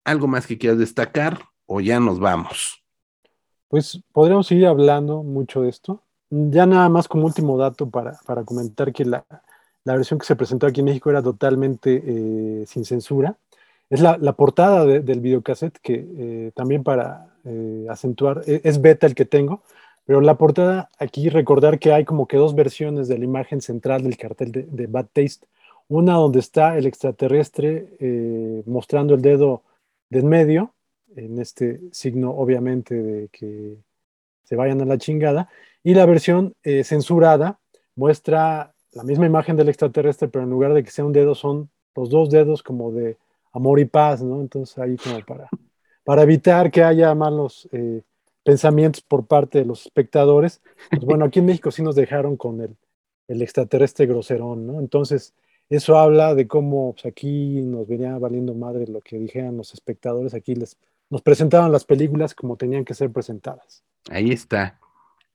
¿algo 0.04 0.26
más 0.26 0.46
que 0.46 0.56
quieras 0.56 0.78
destacar 0.78 1.38
o 1.66 1.82
ya 1.82 2.00
nos 2.00 2.18
vamos? 2.18 2.82
Pues 3.68 4.02
podríamos 4.12 4.46
seguir 4.46 4.66
hablando 4.66 5.22
mucho 5.22 5.60
de 5.60 5.68
esto. 5.68 6.02
Ya 6.30 6.66
nada 6.66 6.88
más 6.88 7.08
como 7.08 7.24
último 7.24 7.56
dato 7.56 7.88
para, 7.88 8.18
para 8.26 8.44
comentar 8.44 8.92
que 8.92 9.04
la, 9.04 9.24
la, 9.84 9.96
versión 9.96 10.18
que 10.18 10.26
se 10.26 10.36
presentó 10.36 10.66
aquí 10.66 10.80
en 10.80 10.86
México 10.86 11.08
era 11.08 11.22
totalmente 11.22 12.02
eh, 12.04 12.64
sin 12.66 12.84
censura. 12.84 13.36
Es 13.88 14.00
la, 14.00 14.18
la 14.18 14.34
portada 14.34 14.84
de, 14.84 15.00
del 15.00 15.20
videocassette 15.20 15.78
que 15.80 16.06
eh, 16.18 16.52
también 16.54 16.84
para 16.84 17.28
eh, 17.44 17.86
acentuar, 17.88 18.42
e, 18.46 18.60
es 18.64 18.80
beta 18.82 19.06
el 19.06 19.14
que 19.14 19.24
tengo, 19.24 19.62
pero 20.04 20.20
la 20.20 20.36
portada 20.36 20.90
aquí 20.98 21.30
recordar 21.30 21.78
que 21.78 21.92
hay 21.92 22.04
como 22.04 22.28
que 22.28 22.36
dos 22.36 22.54
versiones 22.54 23.08
de 23.08 23.18
la 23.18 23.24
imagen 23.24 23.62
central 23.62 24.02
del 24.02 24.18
cartel 24.18 24.52
de, 24.52 24.62
de 24.64 24.86
Bad 24.86 25.06
Taste. 25.12 25.46
Una 25.88 26.14
donde 26.14 26.40
está 26.40 26.76
el 26.76 26.86
extraterrestre 26.86 27.88
mostrando 28.66 29.14
el 29.14 29.22
dedo 29.22 29.62
de 30.10 30.18
en 30.20 30.28
medio, 30.28 30.74
en 31.16 31.38
este 31.38 31.80
signo 31.92 32.30
obviamente 32.32 32.94
de 32.94 33.28
que 33.28 33.78
se 34.44 34.56
vayan 34.56 34.80
a 34.80 34.84
la 34.84 34.98
chingada, 34.98 35.48
y 35.88 35.94
la 35.94 36.04
versión 36.04 36.54
eh, 36.64 36.84
censurada 36.84 37.60
muestra 37.96 38.74
la 38.92 39.04
misma 39.04 39.24
imagen 39.24 39.56
del 39.56 39.70
extraterrestre, 39.70 40.28
pero 40.28 40.44
en 40.44 40.50
lugar 40.50 40.74
de 40.74 40.84
que 40.84 40.90
sea 40.90 41.06
un 41.06 41.14
dedo, 41.14 41.34
son 41.34 41.70
los 41.96 42.10
dos 42.10 42.28
dedos 42.28 42.62
como 42.62 42.92
de 42.92 43.16
amor 43.54 43.80
y 43.80 43.86
paz, 43.86 44.22
¿no? 44.22 44.42
Entonces 44.42 44.76
ahí 44.76 44.98
como 44.98 45.24
para, 45.24 45.48
para 46.04 46.24
evitar 46.24 46.70
que 46.70 46.82
haya 46.82 47.14
malos 47.14 47.70
eh, 47.72 48.02
pensamientos 48.44 49.00
por 49.00 49.26
parte 49.26 49.60
de 49.60 49.64
los 49.64 49.86
espectadores. 49.86 50.60
Pues 50.90 51.06
bueno, 51.06 51.24
aquí 51.24 51.38
en 51.38 51.46
México 51.46 51.70
sí 51.70 51.82
nos 51.82 51.96
dejaron 51.96 52.36
con 52.36 52.60
el, 52.60 52.76
el 53.26 53.40
extraterrestre 53.40 54.04
groserón, 54.04 54.66
¿no? 54.66 54.80
Entonces, 54.80 55.32
eso 55.70 55.96
habla 55.96 56.34
de 56.34 56.46
cómo 56.46 56.92
pues, 56.92 57.06
aquí 57.06 57.62
nos 57.62 57.88
venía 57.88 58.18
valiendo 58.18 58.52
madre 58.52 58.86
lo 58.88 59.00
que 59.00 59.18
dijeran 59.18 59.56
los 59.56 59.72
espectadores, 59.72 60.34
aquí 60.34 60.54
les, 60.54 60.76
nos 61.08 61.22
presentaban 61.22 61.72
las 61.72 61.86
películas 61.86 62.34
como 62.34 62.58
tenían 62.58 62.84
que 62.84 62.92
ser 62.92 63.10
presentadas. 63.10 63.82
Ahí 64.10 64.32
está 64.32 64.78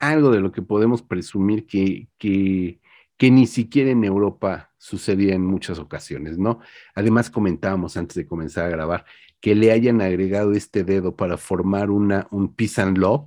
algo 0.09 0.31
de 0.31 0.39
lo 0.39 0.51
que 0.51 0.61
podemos 0.61 1.01
presumir 1.01 1.65
que, 1.65 2.07
que, 2.17 2.79
que 3.17 3.31
ni 3.31 3.47
siquiera 3.47 3.91
en 3.91 4.03
Europa 4.03 4.71
sucedía 4.77 5.33
en 5.33 5.45
muchas 5.45 5.79
ocasiones, 5.79 6.37
¿no? 6.37 6.59
Además 6.95 7.29
comentábamos 7.29 7.95
antes 7.97 8.15
de 8.15 8.27
comenzar 8.27 8.65
a 8.65 8.69
grabar 8.69 9.05
que 9.43 9.55
le 9.55 9.71
hayan 9.71 9.99
agregado 9.99 10.53
este 10.53 10.85
dedo 10.85 11.17
para 11.17 11.37
formar 11.37 11.89
una, 11.89 12.27
un 12.31 12.53
peace 12.53 12.81
and 12.81 12.97
love, 12.97 13.25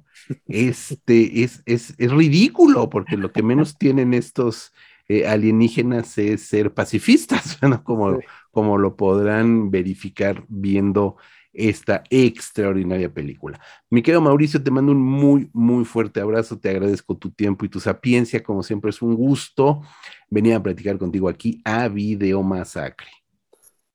este, 0.48 1.42
es, 1.42 1.62
es, 1.66 1.94
es 1.98 2.10
ridículo, 2.10 2.88
porque 2.88 3.18
lo 3.18 3.32
que 3.32 3.42
menos 3.42 3.76
tienen 3.78 4.14
estos 4.14 4.72
eh, 5.08 5.26
alienígenas 5.26 6.16
es 6.16 6.40
ser 6.42 6.72
pacifistas, 6.72 7.58
¿no? 7.62 7.84
Como, 7.84 8.18
como 8.50 8.78
lo 8.78 8.96
podrán 8.96 9.70
verificar 9.70 10.44
viendo 10.48 11.16
esta 11.56 12.04
extraordinaria 12.10 13.12
película. 13.12 13.60
Mi 13.90 14.02
querido 14.02 14.20
Mauricio, 14.20 14.62
te 14.62 14.70
mando 14.70 14.92
un 14.92 15.02
muy, 15.02 15.50
muy 15.52 15.84
fuerte 15.84 16.20
abrazo, 16.20 16.58
te 16.58 16.68
agradezco 16.68 17.16
tu 17.16 17.30
tiempo 17.30 17.64
y 17.64 17.68
tu 17.68 17.80
sapiencia, 17.80 18.42
como 18.42 18.62
siempre 18.62 18.90
es 18.90 19.02
un 19.02 19.14
gusto 19.14 19.80
venir 20.28 20.54
a 20.54 20.62
platicar 20.62 20.98
contigo 20.98 21.28
aquí 21.28 21.60
a 21.64 21.88
Video 21.88 22.42
Masacre. 22.42 23.08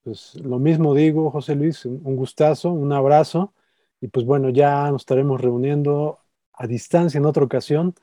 Pues 0.04 0.36
lo 0.36 0.58
mismo 0.58 0.96
digo, 0.96 1.30
José 1.30 1.56
Luis, 1.56 1.86
un 1.86 2.16
gustazo, 2.16 2.72
un 2.72 2.92
abrazo. 2.92 3.54
Y 4.02 4.08
pues 4.08 4.26
bueno, 4.26 4.50
ya 4.50 4.90
nos 4.90 5.04
estaremos 5.04 5.40
reuniendo 5.40 6.20
a 6.54 6.66
distancia 6.66 7.20
en 7.20 7.26
otra 7.26 7.44
ocasión 7.44 7.94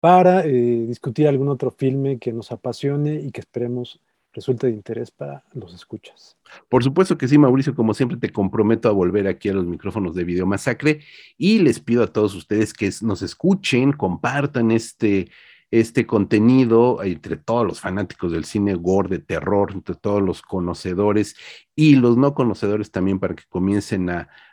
para 0.00 0.44
eh, 0.44 0.50
discutir 0.86 1.28
algún 1.28 1.48
otro 1.48 1.70
filme 1.70 2.18
que 2.18 2.32
nos 2.32 2.50
apasione 2.50 3.16
y 3.16 3.30
que 3.30 3.40
esperemos 3.40 4.00
resulte 4.32 4.66
de 4.66 4.72
interés 4.72 5.10
para 5.10 5.44
los 5.52 5.74
escuchas. 5.74 6.36
Por 6.68 6.82
supuesto 6.82 7.18
que 7.18 7.28
sí, 7.28 7.38
Mauricio, 7.38 7.74
como 7.74 7.94
siempre 7.94 8.18
te 8.18 8.30
comprometo 8.30 8.88
a 8.88 8.92
volver 8.92 9.26
aquí 9.26 9.48
a 9.48 9.54
los 9.54 9.66
micrófonos 9.66 10.14
de 10.14 10.24
Video 10.24 10.46
Masacre 10.46 11.00
y 11.36 11.58
les 11.58 11.80
pido 11.80 12.02
a 12.02 12.06
todos 12.06 12.34
ustedes 12.34 12.72
que 12.72 12.90
nos 13.02 13.22
escuchen, 13.22 13.92
compartan 13.92 14.70
este 14.70 15.30
este 15.72 16.06
contenido 16.06 17.02
entre 17.02 17.38
todos 17.38 17.66
los 17.66 17.80
fanáticos 17.80 18.30
del 18.30 18.44
cine 18.44 18.74
gore 18.74 19.08
de 19.08 19.18
terror, 19.20 19.72
entre 19.72 19.94
todos 19.94 20.20
los 20.20 20.42
conocedores 20.42 21.34
y 21.74 21.96
los 21.96 22.18
no 22.18 22.34
conocedores 22.34 22.90
también 22.90 23.18
para 23.18 23.34
que 23.34 23.44
comiencen 23.48 24.10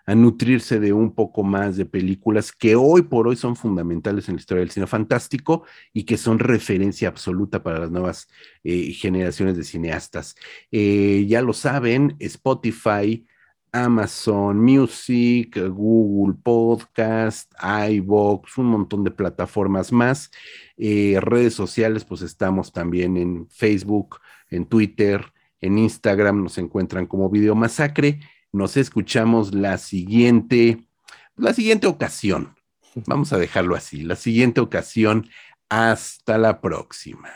a, 0.10 0.16
nutrirse 0.16 0.80
de 0.80 0.94
un 0.94 1.14
poco 1.14 1.44
más 1.44 1.78
de 1.78 1.86
películas 1.86 2.52
que 2.52 2.76
hoy 2.76 3.04
por 3.04 3.28
hoy 3.28 3.36
son 3.36 3.56
fundamentales 3.56 4.28
en 4.28 4.36
la 4.36 4.40
historia 4.42 4.62
del 4.62 4.72
cine 4.72 4.88
fantástico 4.88 5.64
y 5.94 6.04
que 6.04 6.18
son 6.18 6.40
referencia 6.40 7.08
absoluta 7.08 7.64
para 7.64 7.80
las 7.80 7.92
nuevas 7.92 8.28
eh, 8.64 8.92
generaciones 8.94 9.58
de 9.58 9.64
cineastas. 9.64 10.36
Eh, 10.72 11.26
ya 11.28 11.42
lo 11.42 11.54
saben, 11.54 12.16
Spotify, 12.20 13.26
Amazon 13.72 14.60
Music, 14.60 15.58
Google 15.70 16.36
Podcast, 16.42 17.52
iBox, 17.90 18.58
un 18.58 18.66
montón 18.68 19.04
de 19.04 19.12
plataformas 19.12 19.92
más. 19.92 20.32
Eh, 20.78 21.18
redes 21.22 21.54
sociales, 21.54 22.06
pues 22.06 22.22
estamos 22.22 22.72
también 22.72 23.18
en 23.18 23.48
Facebook, 23.50 24.20
en 24.50 24.66
Twitter, 24.66 25.26
en 25.62 25.78
Instagram, 25.78 26.44
nos 26.44 26.58
encuentran 26.58 27.06
como 27.06 27.30
Video 27.30 27.54
Masacre. 27.54 28.20
Nos 28.52 28.78
escuchamos 28.78 29.54
la 29.54 29.78
siguiente, 29.78 30.88
la 31.36 31.54
siguiente 31.54 31.88
ocasión. 31.88 32.56
Vamos 33.06 33.32
a 33.34 33.38
dejarlo 33.38 33.76
así, 33.76 34.02
la 34.04 34.16
siguiente 34.16 34.62
ocasión. 34.62 35.30
Hasta 35.70 36.40
la 36.40 36.62
próxima. 36.62 37.30